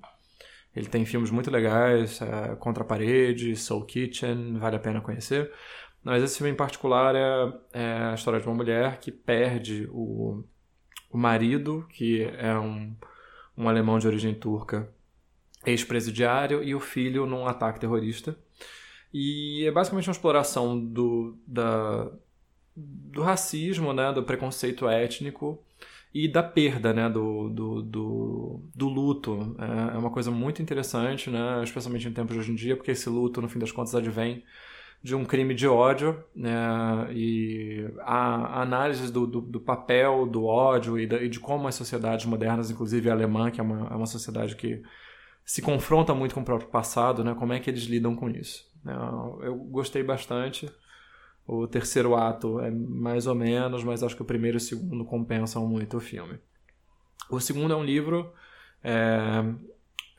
Ele 0.75 0.87
tem 0.87 1.05
filmes 1.05 1.31
muito 1.31 1.51
legais, 1.51 2.19
Contra 2.61 2.83
a 2.83 2.87
Parede, 2.87 3.55
Soul 3.57 3.85
Kitchen, 3.85 4.57
vale 4.57 4.77
a 4.77 4.81
pena 4.81 5.03
conhecer. 5.03 5.53
Mas 6.03 6.23
esse 6.23 6.39
filme 6.39 6.53
em 6.53 6.57
particular 6.57 7.15
é, 7.15 7.53
é 7.75 7.93
a 8.11 8.15
história 8.15 8.41
de 8.41 8.47
uma 8.47 8.55
mulher 8.55 8.99
que 9.01 9.13
perde 9.13 9.87
o 9.93 10.45
o 11.11 11.19
marido, 11.19 11.87
que 11.91 12.23
é 12.39 12.57
um, 12.59 12.95
um 13.57 13.69
alemão 13.69 13.99
de 13.99 14.07
origem 14.07 14.35
turca, 14.35 14.89
ex-presidiário, 15.67 16.63
e 16.63 16.75
o 16.75 16.81
filho 16.81 17.27
num 17.27 17.47
ataque 17.47 17.81
terrorista. 17.81 18.37
E 19.13 19.65
é 19.67 19.71
basicamente 19.71 20.09
uma 20.09 20.13
exploração 20.13 20.79
do, 20.79 21.37
da, 21.47 22.11
do 22.77 23.23
racismo, 23.23 23.93
né, 23.93 24.13
do 24.13 24.23
preconceito 24.23 24.89
étnico 24.89 25.59
e 26.13 26.29
da 26.29 26.43
perda, 26.43 26.93
né, 26.93 27.09
do, 27.09 27.49
do, 27.49 27.83
do, 27.83 28.61
do 28.75 28.89
luto. 28.89 29.57
É, 29.59 29.97
é 29.97 29.99
uma 29.99 30.11
coisa 30.11 30.31
muito 30.31 30.61
interessante, 30.63 31.31
né, 31.31 31.63
especialmente 31.65 32.07
em 32.07 32.13
tempos 32.13 32.35
de 32.35 32.41
hoje 32.41 32.53
em 32.53 32.55
dia, 32.55 32.77
porque 32.77 32.91
esse 32.91 33.09
luto, 33.09 33.41
no 33.41 33.49
fim 33.49 33.59
das 33.59 33.73
contas, 33.73 33.95
advém 33.95 34.45
de 35.03 35.15
um 35.15 35.25
crime 35.25 35.55
de 35.55 35.67
ódio 35.67 36.23
né, 36.35 36.51
e 37.13 37.89
a, 38.01 38.63
análise 38.63 39.13
do, 39.13 39.27
do, 39.27 39.41
do, 39.41 39.61
papel 39.61 40.27
do 40.27 40.45
ódio 40.45 40.99
e, 40.99 41.07
da, 41.07 41.23
e, 41.23 41.29
de 41.29 41.39
como 41.39 41.69
as 41.69 41.77
sociedades 41.77 42.27
modernas, 42.27 42.71
inclusive 42.71 43.09
a 43.09 43.13
alemã, 43.13 43.51
que 43.51 43.61
é 43.61 43.63
uma, 43.63 43.89
é 43.89 43.95
uma 43.95 44.07
sociedade 44.07 44.57
que 44.57 44.83
se 45.45 45.63
confronta 45.63 46.15
muito 46.15 46.35
com 46.35 46.41
o 46.41 46.45
próprio 46.45 46.69
passado, 46.69 47.23
né, 47.23 47.35
como 47.39 47.53
é 47.53 47.61
que 47.61 47.71
eles 47.71 47.85
lidam 47.85 48.17
com 48.17 48.29
isso. 48.29 48.65
Né. 48.85 48.95
Eu 49.43 49.57
gostei 49.57 50.03
bastante. 50.03 50.69
O 51.47 51.67
terceiro 51.67 52.15
ato 52.15 52.61
é 52.61 52.71
mais 52.71 53.27
ou 53.27 53.35
menos, 53.35 53.83
mas 53.83 54.03
acho 54.03 54.15
que 54.15 54.23
o 54.23 54.27
primeiro 54.27 54.57
e 54.57 54.59
o 54.59 54.61
segundo 54.61 55.05
compensam 55.05 55.67
muito 55.67 55.97
o 55.97 56.01
filme. 56.01 56.39
O 57.31 57.41
segundo 57.41 57.73
é 57.73 57.77
um 57.77 57.85
livro, 57.85 58.33
é, 58.83 59.45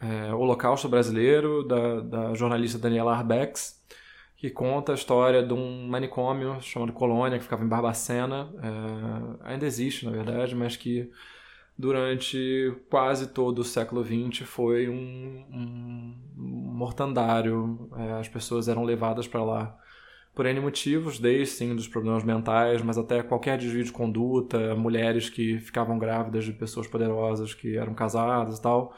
é, 0.01 0.33
Holocausto 0.33 0.89
Brasileiro, 0.89 1.63
da, 1.67 1.99
da 1.99 2.33
jornalista 2.33 2.79
Daniela 2.79 3.15
Arbex, 3.15 3.79
que 4.39 4.49
conta 4.49 4.93
a 4.93 4.95
história 4.95 5.43
de 5.43 5.53
um 5.53 5.85
manicômio 5.85 6.61
chamado 6.61 6.93
Colônia, 6.93 7.37
que 7.37 7.43
ficava 7.43 7.61
em 7.61 7.67
Barbacena. 7.67 8.49
É, 9.43 9.51
ainda 9.51 9.65
existe, 9.65 10.05
na 10.05 10.11
verdade, 10.11 10.55
mas 10.55 10.77
que 10.77 11.11
durante 11.77 12.73
quase 12.89 13.33
todo 13.33 13.59
o 13.59 13.63
século 13.65 14.01
XX 14.01 14.47
foi 14.47 14.87
um, 14.87 15.43
um 15.51 16.15
mortandário. 16.73 17.89
É, 17.97 18.13
as 18.13 18.29
pessoas 18.29 18.69
eram 18.69 18.85
levadas 18.85 19.27
para 19.27 19.43
lá 19.43 19.77
por 20.33 20.45
N 20.45 20.61
motivos, 20.61 21.19
desde 21.19 21.47
sim 21.55 21.75
dos 21.75 21.89
problemas 21.89 22.23
mentais, 22.23 22.81
mas 22.81 22.97
até 22.97 23.21
qualquer 23.21 23.57
desvio 23.57 23.83
de 23.83 23.91
conduta, 23.91 24.73
mulheres 24.73 25.29
que 25.29 25.59
ficavam 25.59 25.99
grávidas 25.99 26.45
de 26.45 26.53
pessoas 26.53 26.87
poderosas 26.87 27.53
que 27.53 27.75
eram 27.75 27.93
casadas 27.93 28.57
e 28.57 28.61
tal 28.61 28.95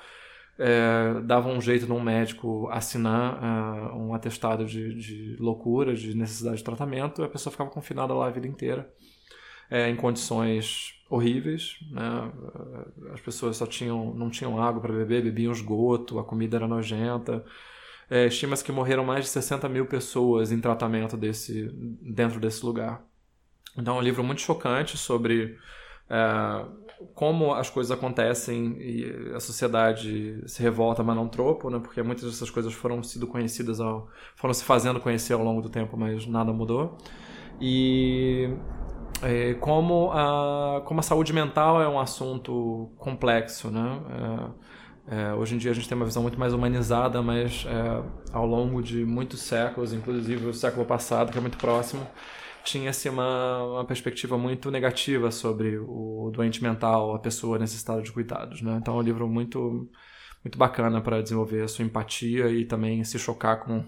é, 0.58 1.22
dava 1.24 1.50
um 1.50 1.60
jeito 1.60 1.88
num 1.88 2.00
médico 2.00 2.70
assinar 2.70 3.92
uh, 3.94 3.98
um 3.98 4.14
atestado 4.14 4.66
de, 4.66 4.94
de, 4.94 5.36
loucura, 5.40 5.96
de 5.96 6.16
necessidade 6.16 6.58
de 6.58 6.64
tratamento, 6.64 7.22
e 7.22 7.26
a 7.26 7.30
pessoa 7.30 7.52
ficava 7.52 7.70
confinada 7.70 8.14
lá 8.14 8.28
a 8.28 8.32
vida 8.32 8.48
inteira, 8.48 8.92
é, 9.70 9.90
em 9.90 9.96
condições 9.96 11.02
horríveis. 11.10 11.78
Né? 11.92 12.32
As 13.14 13.22
pessoas 13.22 13.58
só 13.58 13.66
tinham, 13.66 14.14
não 14.14 14.30
tinham 14.30 14.62
água 14.62 14.82
para 14.82 14.94
beber, 14.94 15.24
bebiam 15.24 15.52
esgoto, 15.52 16.20
a 16.20 16.24
comida 16.24 16.58
era 16.58 16.68
nojenta. 16.68 17.44
É, 18.10 18.28
Estima-se 18.28 18.64
que 18.64 18.72
morreram 18.72 19.06
mais 19.06 19.26
de 19.26 19.32
60 19.32 19.68
mil 19.70 19.86
pessoas 19.86 20.52
em 20.52 20.60
tratamento 20.60 21.16
desse, 21.18 21.70
dentro 22.02 22.40
desse 22.40 22.66
lugar. 22.66 23.02
Então 23.78 23.96
é 23.96 24.00
um 24.00 24.04
livro 24.04 24.24
muito 24.24 24.42
chocante 24.42 24.98
sobre 24.98 25.58
é, 26.10 26.66
como 27.14 27.54
as 27.54 27.70
coisas 27.70 27.92
acontecem 27.92 28.76
e 28.80 29.32
a 29.36 29.40
sociedade 29.40 30.44
se 30.48 30.62
revolta, 30.62 31.04
mas 31.04 31.16
não 31.16 31.28
tropo, 31.28 31.70
né? 31.70 31.80
Porque 31.80 32.02
muitas 32.02 32.26
dessas 32.26 32.50
coisas 32.50 32.74
foram 32.74 33.02
sido 33.04 33.28
conhecidas, 33.28 33.80
ao, 33.80 34.08
foram 34.36 34.54
se 34.54 34.64
fazendo 34.64 35.00
conhecer 35.00 35.34
ao 35.34 35.44
longo 35.44 35.62
do 35.62 35.70
tempo, 35.70 35.98
mas 35.98 36.26
nada 36.26 36.52
mudou. 36.52 36.98
E 37.60 38.50
é, 39.22 39.54
como, 39.56 40.12
a, 40.12 40.82
como 40.86 41.00
a 41.00 41.04
saúde 41.04 41.32
mental 41.32 41.82
é 41.82 41.88
um 41.88 42.00
assunto 42.00 42.92
complexo, 42.98 43.70
né? 43.70 44.00
É, 44.10 44.72
é, 45.08 45.34
hoje 45.34 45.56
em 45.56 45.58
dia 45.58 45.72
a 45.72 45.74
gente 45.74 45.90
tem 45.90 45.96
uma 45.96 46.06
visão 46.06 46.22
muito 46.22 46.40
mais 46.40 46.54
humanizada, 46.54 47.22
mas 47.22 47.66
é, 47.68 48.04
ao 48.32 48.46
longo 48.46 48.82
de 48.82 49.04
muitos 49.04 49.42
séculos, 49.42 49.94
inclusive 49.94 50.48
o 50.48 50.54
século 50.54 50.86
passado, 50.86 51.32
que 51.32 51.38
é 51.38 51.42
muito 51.42 51.58
próximo, 51.58 52.08
tinha-se 52.64 53.10
uma, 53.10 53.64
uma 53.64 53.86
perspectiva 53.86 54.38
muito 54.38 54.70
negativa 54.72 55.32
sobre 55.32 55.78
o 55.78 56.32
doente 56.34 56.62
mental, 56.64 57.16
a 57.16 57.20
pessoa 57.20 57.58
nesse 57.58 57.76
estado 57.76 58.02
de 58.02 58.12
cuidados. 58.12 58.62
Né? 58.62 58.78
Então 58.80 58.96
é 58.96 59.00
um 59.00 59.04
livro 59.04 59.28
muito 59.28 59.90
muito 60.44 60.58
bacana 60.58 61.00
para 61.02 61.22
desenvolver 61.22 61.62
a 61.62 61.68
sua 61.68 61.86
empatia 61.86 62.50
e 62.50 62.66
também 62.66 63.04
se 63.04 63.20
chocar 63.20 63.64
com, 63.64 63.86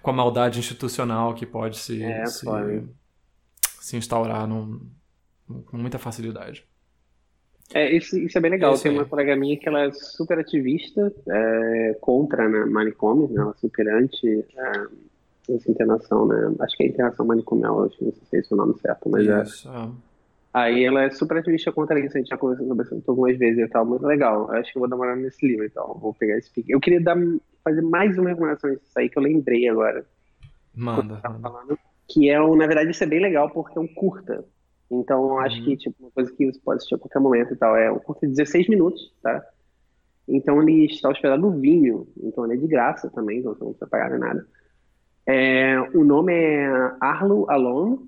com 0.00 0.10
a 0.10 0.14
maldade 0.14 0.58
institucional 0.58 1.34
que 1.34 1.44
pode 1.44 1.76
se, 1.76 2.02
é, 2.02 2.24
se, 2.24 2.46
se, 3.80 3.96
instaurar 3.98 4.46
num, 4.46 4.80
com 5.66 5.76
muita 5.76 5.98
facilidade. 5.98 6.66
É, 7.74 7.94
isso, 7.94 8.18
isso 8.18 8.36
é 8.36 8.40
bem 8.40 8.50
legal. 8.50 8.76
Tem 8.78 8.90
uma 8.90 9.04
colega 9.04 9.36
minha 9.36 9.58
que 9.58 9.68
ela 9.68 9.84
é 9.84 9.92
super 9.92 10.38
ativista 10.38 11.12
é, 11.28 11.98
contra 12.00 12.48
né, 12.48 12.64
manicômios, 12.64 13.30
né, 13.30 13.42
ela 13.42 13.50
é 13.50 13.60
super 13.60 13.86
anti 13.88 14.26
é, 14.26 15.09
essa 15.56 15.70
internação, 15.70 16.26
né? 16.26 16.54
Acho 16.60 16.76
que 16.76 16.84
é 16.84 16.88
internação 16.88 17.26
manicomial, 17.26 17.84
acho, 17.84 18.04
não 18.04 18.12
sei 18.12 18.42
se 18.42 18.52
é 18.52 18.54
o 18.54 18.58
nome 18.58 18.78
certo, 18.78 19.08
mas 19.08 19.26
é. 19.26 19.42
isso, 19.42 19.68
é. 19.68 19.88
Aí 20.52 20.84
ela 20.84 21.04
é 21.04 21.10
super 21.10 21.38
ativista 21.38 21.70
contra 21.70 21.98
isso, 22.00 22.16
a 22.16 22.20
gente 22.20 22.28
já 22.28 22.36
conversou 22.36 22.66
sobre 22.66 22.84
isso 22.84 23.04
algumas 23.06 23.38
vezes 23.38 23.58
e 23.58 23.68
tal, 23.68 23.86
muito 23.86 24.04
legal. 24.04 24.50
Acho 24.50 24.72
que 24.72 24.78
eu 24.78 24.80
vou 24.80 24.88
dar 24.88 24.96
uma 24.96 25.04
olhada 25.04 25.20
nesse 25.20 25.46
livro, 25.46 25.64
então, 25.64 25.96
vou 26.00 26.12
pegar 26.12 26.36
esse 26.36 26.50
pique. 26.50 26.72
Eu 26.72 26.80
queria 26.80 27.00
dar, 27.00 27.16
fazer 27.62 27.82
mais 27.82 28.18
uma 28.18 28.30
recomendação 28.30 28.70
disso 28.70 28.98
aí 28.98 29.08
que 29.08 29.16
eu 29.16 29.22
lembrei 29.22 29.68
agora. 29.68 30.04
Manda. 30.74 31.20
manda. 31.24 31.38
Falando, 31.40 31.78
que 32.08 32.28
é, 32.28 32.42
um, 32.42 32.56
na 32.56 32.66
verdade, 32.66 32.90
isso 32.90 33.04
é 33.04 33.06
bem 33.06 33.20
legal 33.20 33.48
porque 33.50 33.78
é 33.78 33.80
um 33.80 33.86
curta. 33.86 34.44
Então, 34.90 35.38
acho 35.38 35.58
uhum. 35.58 35.64
que, 35.64 35.76
tipo, 35.76 35.94
uma 36.00 36.10
coisa 36.10 36.32
que 36.32 36.46
você 36.46 36.58
pode 36.58 36.78
assistir 36.78 36.96
a 36.96 36.98
qualquer 36.98 37.20
momento 37.20 37.54
e 37.54 37.56
tal. 37.56 37.76
É 37.76 37.92
um 37.92 38.00
curta 38.00 38.26
de 38.26 38.32
16 38.32 38.68
minutos, 38.68 39.14
tá? 39.22 39.40
Então, 40.26 40.60
ele 40.60 40.86
está 40.86 41.08
hospedado 41.08 41.40
no 41.40 41.60
Vimeo. 41.60 42.08
Então, 42.20 42.44
ele 42.44 42.54
é 42.54 42.56
de 42.56 42.66
graça 42.66 43.08
também, 43.08 43.38
então 43.38 43.54
você 43.54 43.62
não 43.62 43.70
precisa 43.70 43.88
pagar 43.88 44.18
nada. 44.18 44.44
É, 45.32 45.80
o 45.94 46.02
nome 46.02 46.34
é 46.34 46.66
Arlo 47.00 47.48
Alone. 47.48 48.00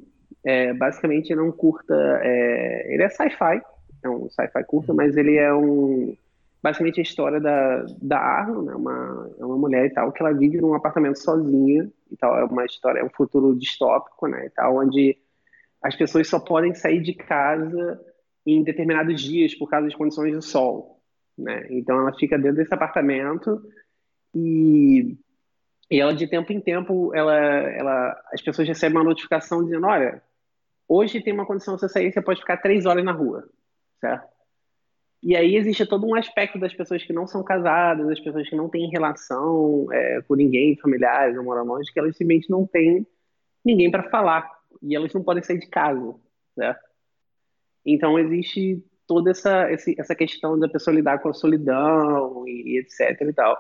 É, 0.45 0.75
basicamente, 0.75 1.31
ele 1.31 1.41
é 1.41 1.45
um 1.45 1.53
curta. 1.53 1.95
É, 2.21 2.93
ele 2.93 3.03
é 3.05 3.09
sci-fi, 3.09 3.63
é 4.03 4.09
um 4.09 4.29
sci-fi 4.29 4.65
curta, 4.65 4.93
mas 4.93 5.17
ele 5.17 5.37
é 5.37 5.55
um. 5.55 6.17
Basicamente, 6.61 6.99
a 6.99 7.03
história 7.03 7.41
da, 7.41 7.87
da 8.01 8.19
Arlo, 8.19 8.63
né, 8.63 8.75
uma, 8.75 9.31
é 9.39 9.45
uma 9.45 9.57
mulher 9.57 9.87
e 9.87 9.91
tal, 9.91 10.11
que 10.11 10.21
ela 10.21 10.33
vive 10.33 10.61
num 10.61 10.75
apartamento 10.75 11.17
sozinha 11.17 11.89
e 12.11 12.17
tal. 12.17 12.37
É 12.37 12.45
uma 12.45 12.65
história, 12.65 12.99
é 12.99 13.05
um 13.05 13.11
futuro 13.11 13.57
distópico, 13.57 14.27
né, 14.27 14.47
e 14.47 14.51
tal, 14.51 14.79
onde 14.79 15.17
as 15.81 15.95
pessoas 15.95 16.29
só 16.29 16.41
podem 16.41 16.75
sair 16.75 17.01
de 17.03 17.15
casa 17.15 18.01
em 18.45 18.65
determinados 18.65 19.21
dias 19.21 19.55
por 19.55 19.69
causa 19.69 19.87
das 19.87 19.95
condições 19.95 20.33
do 20.33 20.43
sol, 20.43 21.01
né? 21.39 21.67
Então, 21.71 22.01
ela 22.01 22.13
fica 22.15 22.37
dentro 22.37 22.57
desse 22.57 22.75
apartamento 22.75 23.63
e 24.35 25.17
e 25.93 26.01
ela, 26.01 26.15
de 26.15 26.27
tempo 26.27 26.51
em 26.51 26.59
tempo, 26.59 27.15
ela, 27.15 27.37
ela, 27.37 28.25
as 28.33 28.41
pessoas 28.41 28.67
recebem 28.67 28.97
uma 28.97 29.05
notificação 29.05 29.63
dizendo: 29.63 29.87
olha, 29.87 30.23
hoje 30.89 31.21
tem 31.21 31.35
uma 31.35 31.45
condição 31.45 31.77
você 31.77 31.87
sair, 31.87 32.11
você 32.11 32.23
pode 32.23 32.41
ficar 32.41 32.57
três 32.57 32.87
horas 32.87 33.05
na 33.05 33.13
rua, 33.13 33.47
certo? 34.01 34.27
E 35.23 35.37
aí 35.37 35.55
existe 35.55 35.85
todo 35.85 36.07
um 36.07 36.15
aspecto 36.15 36.59
das 36.59 36.73
pessoas 36.73 37.05
que 37.05 37.13
não 37.13 37.27
são 37.27 37.45
casadas, 37.45 38.07
das 38.07 38.19
pessoas 38.19 38.49
que 38.49 38.57
não 38.57 38.71
têm 38.71 38.89
relação 38.89 39.87
é, 39.93 40.23
com 40.23 40.35
ninguém, 40.35 40.79
familiares 40.79 41.37
ou 41.37 41.45
moram 41.45 41.63
longe, 41.63 41.93
que 41.93 41.99
elas 41.99 42.17
simplesmente 42.17 42.49
não 42.49 42.67
têm 42.67 43.07
ninguém 43.63 43.91
para 43.91 44.09
falar. 44.09 44.51
E 44.81 44.97
elas 44.97 45.13
não 45.13 45.23
podem 45.23 45.43
sair 45.43 45.59
de 45.59 45.69
casa, 45.69 46.15
certo? 46.55 46.81
Então 47.85 48.19
existe 48.19 48.83
toda 49.07 49.31
essa, 49.31 49.69
essa 49.71 50.15
questão 50.15 50.59
da 50.59 50.71
pessoa 50.71 50.97
lidar 50.97 51.19
com 51.19 51.29
a 51.29 51.35
solidão 51.35 52.49
e 52.49 52.79
etc 52.79 53.21
e 53.21 53.33
tal. 53.35 53.59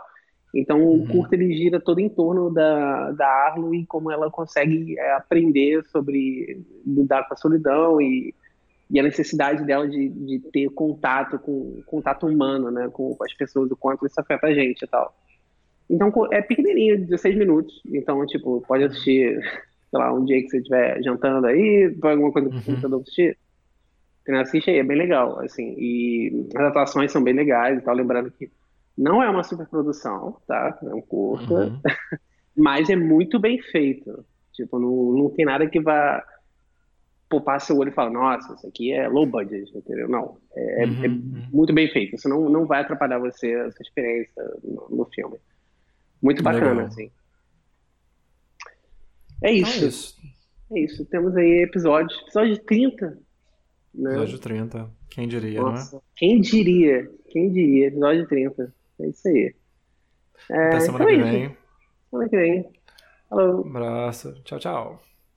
Então 0.54 0.82
uhum. 0.82 1.02
o 1.02 1.08
curto 1.08 1.32
ele 1.32 1.56
gira 1.56 1.80
todo 1.80 1.98
em 1.98 2.08
torno 2.08 2.52
da, 2.52 3.10
da 3.12 3.26
Arlo 3.26 3.74
e 3.74 3.86
como 3.86 4.10
ela 4.10 4.30
consegue 4.30 4.98
é, 4.98 5.12
aprender 5.14 5.82
sobre 5.86 6.62
lidar 6.86 7.26
com 7.26 7.34
a 7.34 7.36
solidão 7.36 8.00
e, 8.00 8.34
e 8.90 9.00
a 9.00 9.02
necessidade 9.02 9.64
dela 9.64 9.88
de, 9.88 10.08
de 10.10 10.38
ter 10.52 10.68
contato 10.70 11.38
com 11.38 11.82
contato 11.86 12.26
humano, 12.26 12.70
né, 12.70 12.90
com, 12.92 13.14
com 13.14 13.24
as 13.24 13.32
pessoas, 13.32 13.70
o 13.70 13.76
quanto 13.76 14.06
isso 14.06 14.20
afeta 14.20 14.48
a 14.48 14.54
gente 14.54 14.82
e 14.82 14.86
tal. 14.86 15.14
Então 15.88 16.12
é 16.30 16.42
pequenininho, 16.42 17.06
16 17.06 17.36
minutos. 17.36 17.80
Então, 17.86 18.24
tipo, 18.26 18.62
pode 18.66 18.84
assistir, 18.84 19.38
sei 19.90 19.98
lá, 19.98 20.12
um 20.12 20.24
dia 20.24 20.40
que 20.42 20.48
você 20.48 20.58
estiver 20.58 21.02
jantando 21.02 21.46
aí, 21.46 21.94
alguma 22.02 22.32
coisa 22.32 22.50
computador 22.50 22.92
uhum. 22.92 23.02
assistir. 23.02 23.38
Assiste 24.28 24.70
aí, 24.70 24.78
é 24.78 24.84
bem 24.84 24.96
legal, 24.96 25.40
assim. 25.40 25.74
E 25.76 26.48
as 26.54 26.62
atuações 26.62 27.10
são 27.10 27.22
bem 27.22 27.34
legais 27.34 27.78
e 27.78 27.82
tal. 27.82 27.94
Lembrando 27.94 28.30
que 28.30 28.48
não 28.97 29.23
é 29.23 29.28
uma 29.28 29.43
superprodução, 29.43 30.36
tá? 30.47 30.78
É 30.82 30.94
um 30.94 31.01
curta. 31.01 31.66
Uhum. 31.66 31.81
mas 32.56 32.90
é 32.90 32.97
muito 32.97 33.39
bem 33.39 33.60
feito. 33.60 34.24
Tipo, 34.52 34.78
não, 34.78 35.12
não 35.12 35.31
tem 35.31 35.44
nada 35.44 35.66
que 35.66 35.81
vá 35.81 36.23
poupar 37.28 37.59
seu 37.62 37.78
olho 37.78 37.89
e 37.89 37.94
falar, 37.94 38.10
nossa, 38.10 38.52
isso 38.52 38.66
aqui 38.66 38.93
é 38.93 39.09
low 39.09 39.24
budget, 39.24 39.74
entendeu? 39.74 40.06
Não, 40.06 40.36
é, 40.55 40.85
é 40.85 40.86
uhum. 40.86 41.05
é 41.05 41.09
muito 41.51 41.73
bem 41.73 41.89
feito. 41.89 42.14
Isso 42.14 42.28
não, 42.28 42.51
não 42.51 42.66
vai 42.66 42.82
atrapalhar 42.82 43.19
você, 43.19 43.55
a 43.55 43.70
sua 43.73 43.82
experiência 43.82 44.43
no, 44.62 44.89
no 44.90 45.05
filme. 45.06 45.39
Muito 46.23 46.43
bacana, 46.43 46.70
Legal. 46.73 46.86
assim. 46.86 47.10
É 49.43 49.51
isso. 49.51 49.70
Então 49.70 49.85
é 49.85 49.89
isso. 49.89 50.16
É 50.73 50.81
isso. 50.81 51.05
Temos 51.06 51.36
aí 51.36 51.62
episódios. 51.62 52.20
Episódio 52.23 52.59
30. 52.59 53.19
Né? 53.94 54.10
Episódio 54.10 54.39
30. 54.39 54.90
Quem 55.10 55.28
diria, 55.28 55.60
Nossa, 55.60 55.93
não 55.93 55.98
é? 55.98 56.02
Quem 56.16 56.40
diria? 56.40 57.10
Quem 57.31 57.51
diria? 57.51 57.89
Episódio 57.89 58.27
30. 58.28 58.74
É 59.02 59.08
isso 59.08 59.28
aí. 59.28 59.54
É, 60.50 60.66
Até 60.68 60.80
semana 60.80 61.04
então 61.04 61.06
que 61.06 61.28
é 61.28 61.30
vem. 61.30 61.56
Semana 62.10 62.28
que 62.28 62.36
vem. 62.36 62.72
Falou. 63.28 63.64
Um 63.66 63.68
abraço. 63.68 64.34
Tchau, 64.44 64.58
tchau. 64.58 65.11